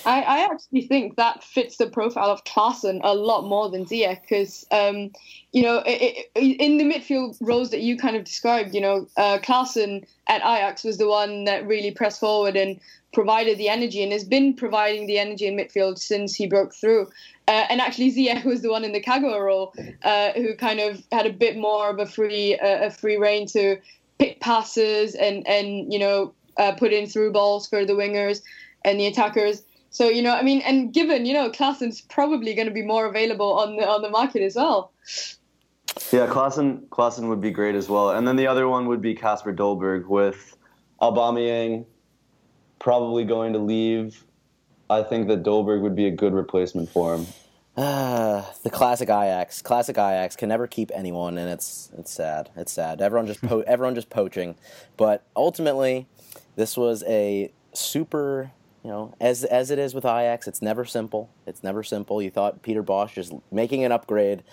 I, 0.05 0.21
I 0.21 0.39
actually 0.51 0.81
think 0.87 1.15
that 1.17 1.43
fits 1.43 1.77
the 1.77 1.87
profile 1.87 2.29
of 2.29 2.43
Klaassen 2.43 2.99
a 3.03 3.15
lot 3.15 3.45
more 3.45 3.69
than 3.69 3.85
Ziyech 3.85 4.21
because, 4.21 4.65
um, 4.71 5.11
you 5.51 5.63
know, 5.63 5.83
it, 5.85 6.29
it, 6.35 6.59
in 6.59 6.77
the 6.77 6.83
midfield 6.83 7.37
roles 7.41 7.71
that 7.71 7.81
you 7.81 7.97
kind 7.97 8.15
of 8.15 8.23
described, 8.23 8.73
you 8.73 8.81
know, 8.81 9.07
uh, 9.17 9.37
Klaassen 9.39 10.05
at 10.27 10.41
Ajax 10.41 10.83
was 10.83 10.97
the 10.97 11.07
one 11.07 11.45
that 11.45 11.67
really 11.67 11.91
pressed 11.91 12.19
forward 12.19 12.55
and 12.55 12.79
provided 13.13 13.57
the 13.57 13.69
energy 13.69 14.01
and 14.01 14.11
has 14.11 14.23
been 14.23 14.53
providing 14.53 15.05
the 15.07 15.19
energy 15.19 15.47
in 15.47 15.55
midfield 15.55 15.97
since 15.97 16.33
he 16.35 16.47
broke 16.47 16.73
through. 16.73 17.07
Uh, 17.47 17.65
and 17.69 17.81
actually, 17.81 18.11
Ziyech 18.11 18.45
was 18.45 18.61
the 18.61 18.71
one 18.71 18.83
in 18.83 18.93
the 18.93 19.01
Kagawa 19.01 19.43
role 19.43 19.73
uh, 20.03 20.31
who 20.33 20.55
kind 20.55 20.79
of 20.79 21.03
had 21.11 21.25
a 21.25 21.33
bit 21.33 21.57
more 21.57 21.89
of 21.89 21.99
a 21.99 22.05
free 22.05 22.57
uh, 22.57 22.87
a 22.87 22.91
free 22.91 23.17
reign 23.17 23.45
to 23.47 23.77
pick 24.19 24.39
passes 24.39 25.15
and 25.15 25.47
and 25.47 25.91
you 25.91 25.99
know 25.99 26.33
uh, 26.57 26.71
put 26.73 26.93
in 26.93 27.07
through 27.07 27.31
balls 27.31 27.67
for 27.67 27.85
the 27.85 27.93
wingers 27.93 28.41
and 28.85 28.99
the 28.99 29.07
attackers. 29.07 29.63
So 29.91 30.09
you 30.09 30.21
know, 30.21 30.33
I 30.33 30.41
mean, 30.41 30.61
and 30.61 30.93
given 30.93 31.25
you 31.25 31.33
know, 31.33 31.49
Klaassen's 31.49 32.01
probably 32.01 32.55
going 32.55 32.67
to 32.67 32.73
be 32.73 32.81
more 32.81 33.05
available 33.05 33.53
on 33.59 33.75
the 33.75 33.87
on 33.87 34.01
the 34.01 34.09
market 34.09 34.41
as 34.41 34.55
well. 34.55 34.91
Yeah, 36.11 36.27
Klaassen 36.27 36.87
Klaassen 36.87 37.27
would 37.27 37.41
be 37.41 37.51
great 37.51 37.75
as 37.75 37.89
well, 37.89 38.11
and 38.11 38.27
then 38.27 38.37
the 38.37 38.47
other 38.47 38.67
one 38.67 38.87
would 38.87 39.01
be 39.01 39.13
Kasper 39.13 39.53
Dolberg 39.53 40.07
with 40.07 40.57
Aubameyang 41.01 41.85
probably 42.79 43.23
going 43.23 43.53
to 43.53 43.59
leave. 43.59 44.23
I 44.89 45.03
think 45.03 45.27
that 45.27 45.43
Dolberg 45.43 45.81
would 45.81 45.95
be 45.95 46.07
a 46.07 46.11
good 46.11 46.33
replacement 46.33 46.89
for 46.89 47.15
him. 47.15 47.27
Uh, 47.77 48.43
the 48.63 48.69
classic 48.69 49.09
Ajax, 49.09 49.61
classic 49.61 49.97
Ajax 49.97 50.35
can 50.35 50.49
never 50.49 50.67
keep 50.67 50.91
anyone, 50.93 51.37
and 51.37 51.49
it's 51.49 51.89
it's 51.97 52.11
sad. 52.11 52.49
It's 52.55 52.71
sad. 52.71 53.01
Everyone 53.01 53.27
just 53.27 53.41
po- 53.41 53.61
everyone 53.67 53.95
just 53.95 54.09
poaching, 54.09 54.55
but 54.97 55.23
ultimately, 55.35 56.07
this 56.55 56.77
was 56.77 57.03
a 57.07 57.51
super. 57.73 58.51
You 58.83 58.89
know, 58.89 59.13
as 59.19 59.43
as 59.43 59.69
it 59.69 59.77
is 59.77 59.93
with 59.93 60.05
Ajax, 60.05 60.47
it's 60.47 60.61
never 60.61 60.85
simple. 60.85 61.29
It's 61.45 61.63
never 61.63 61.83
simple. 61.83 62.21
You 62.21 62.31
thought 62.31 62.63
Peter 62.63 62.81
Bosz 62.81 63.13
just 63.13 63.33
making 63.51 63.83
an 63.83 63.91
upgrade 63.91 64.43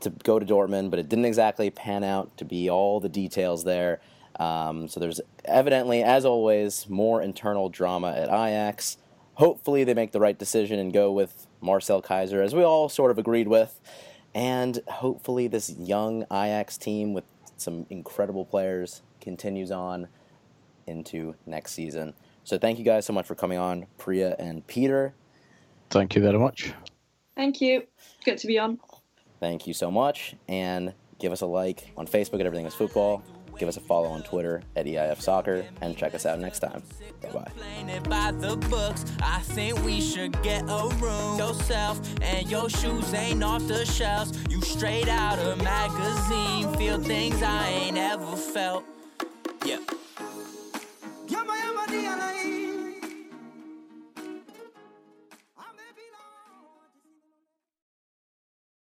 to 0.00 0.10
go 0.10 0.38
to 0.38 0.46
Dortmund, 0.46 0.90
but 0.90 0.98
it 0.98 1.08
didn't 1.08 1.24
exactly 1.24 1.70
pan 1.70 2.04
out 2.04 2.36
to 2.36 2.44
be 2.44 2.70
all 2.70 3.00
the 3.00 3.08
details 3.08 3.64
there. 3.64 4.00
Um, 4.38 4.88
so 4.88 5.00
there's 5.00 5.20
evidently, 5.44 6.02
as 6.02 6.24
always, 6.24 6.88
more 6.88 7.22
internal 7.22 7.68
drama 7.68 8.12
at 8.12 8.28
Ajax. 8.28 8.96
Hopefully, 9.34 9.82
they 9.82 9.94
make 9.94 10.12
the 10.12 10.20
right 10.20 10.38
decision 10.38 10.78
and 10.78 10.92
go 10.92 11.10
with 11.10 11.46
Marcel 11.60 12.00
Keizer, 12.00 12.44
as 12.44 12.54
we 12.54 12.62
all 12.62 12.88
sort 12.88 13.10
of 13.10 13.18
agreed 13.18 13.48
with. 13.48 13.80
And 14.34 14.80
hopefully, 14.88 15.48
this 15.48 15.70
young 15.70 16.22
Ajax 16.24 16.76
team 16.76 17.12
with 17.12 17.24
some 17.56 17.86
incredible 17.90 18.44
players 18.44 19.02
continues 19.20 19.70
on 19.70 20.08
into 20.86 21.34
next 21.46 21.72
season. 21.72 22.14
So, 22.44 22.58
thank 22.58 22.78
you 22.78 22.84
guys 22.84 23.06
so 23.06 23.12
much 23.12 23.26
for 23.26 23.34
coming 23.34 23.58
on, 23.58 23.86
Priya 23.98 24.36
and 24.38 24.66
Peter. 24.66 25.14
Thank 25.90 26.14
you 26.14 26.22
very 26.22 26.38
much. 26.38 26.72
Thank 27.36 27.60
you. 27.60 27.84
Good 28.24 28.38
to 28.38 28.46
be 28.46 28.58
on. 28.58 28.78
Thank 29.40 29.66
you 29.66 29.74
so 29.74 29.90
much. 29.90 30.34
And 30.48 30.94
give 31.18 31.32
us 31.32 31.40
a 31.40 31.46
like 31.46 31.90
on 31.96 32.06
Facebook 32.06 32.40
at 32.40 32.46
Everything 32.46 32.66
is 32.66 32.74
Football. 32.74 33.22
Give 33.58 33.68
us 33.68 33.76
a 33.76 33.80
follow 33.80 34.08
on 34.08 34.22
Twitter 34.24 34.62
at 34.74 34.86
EIF 34.86 35.20
Soccer 35.20 35.64
and 35.80 35.96
check 35.96 36.14
us 36.14 36.26
out 36.26 36.40
next 36.40 36.58
time. 36.58 36.82
Bye 37.22 37.30
bye. 37.30 38.32
The 38.32 38.56
books, 38.68 39.04
I 39.22 39.40
think 39.40 39.82
we 39.84 40.00
should 40.00 40.40
get 40.42 40.64
a 40.68 40.88
room. 40.96 41.38
Yourself 41.38 42.00
and 42.20 42.50
your 42.50 42.68
shoes 42.68 43.14
ain't 43.14 43.44
off 43.44 43.66
the 43.68 43.84
shelves. 43.84 44.36
You 44.50 44.60
straight 44.60 45.08
out 45.08 45.38
of 45.38 45.62
magazine, 45.62 46.74
feel 46.76 46.98
things 46.98 47.42
I 47.42 47.68
ain't 47.68 47.96
ever 47.96 48.36
felt. 48.36 48.84
Tiana 51.94 52.26
aí. 52.26 52.63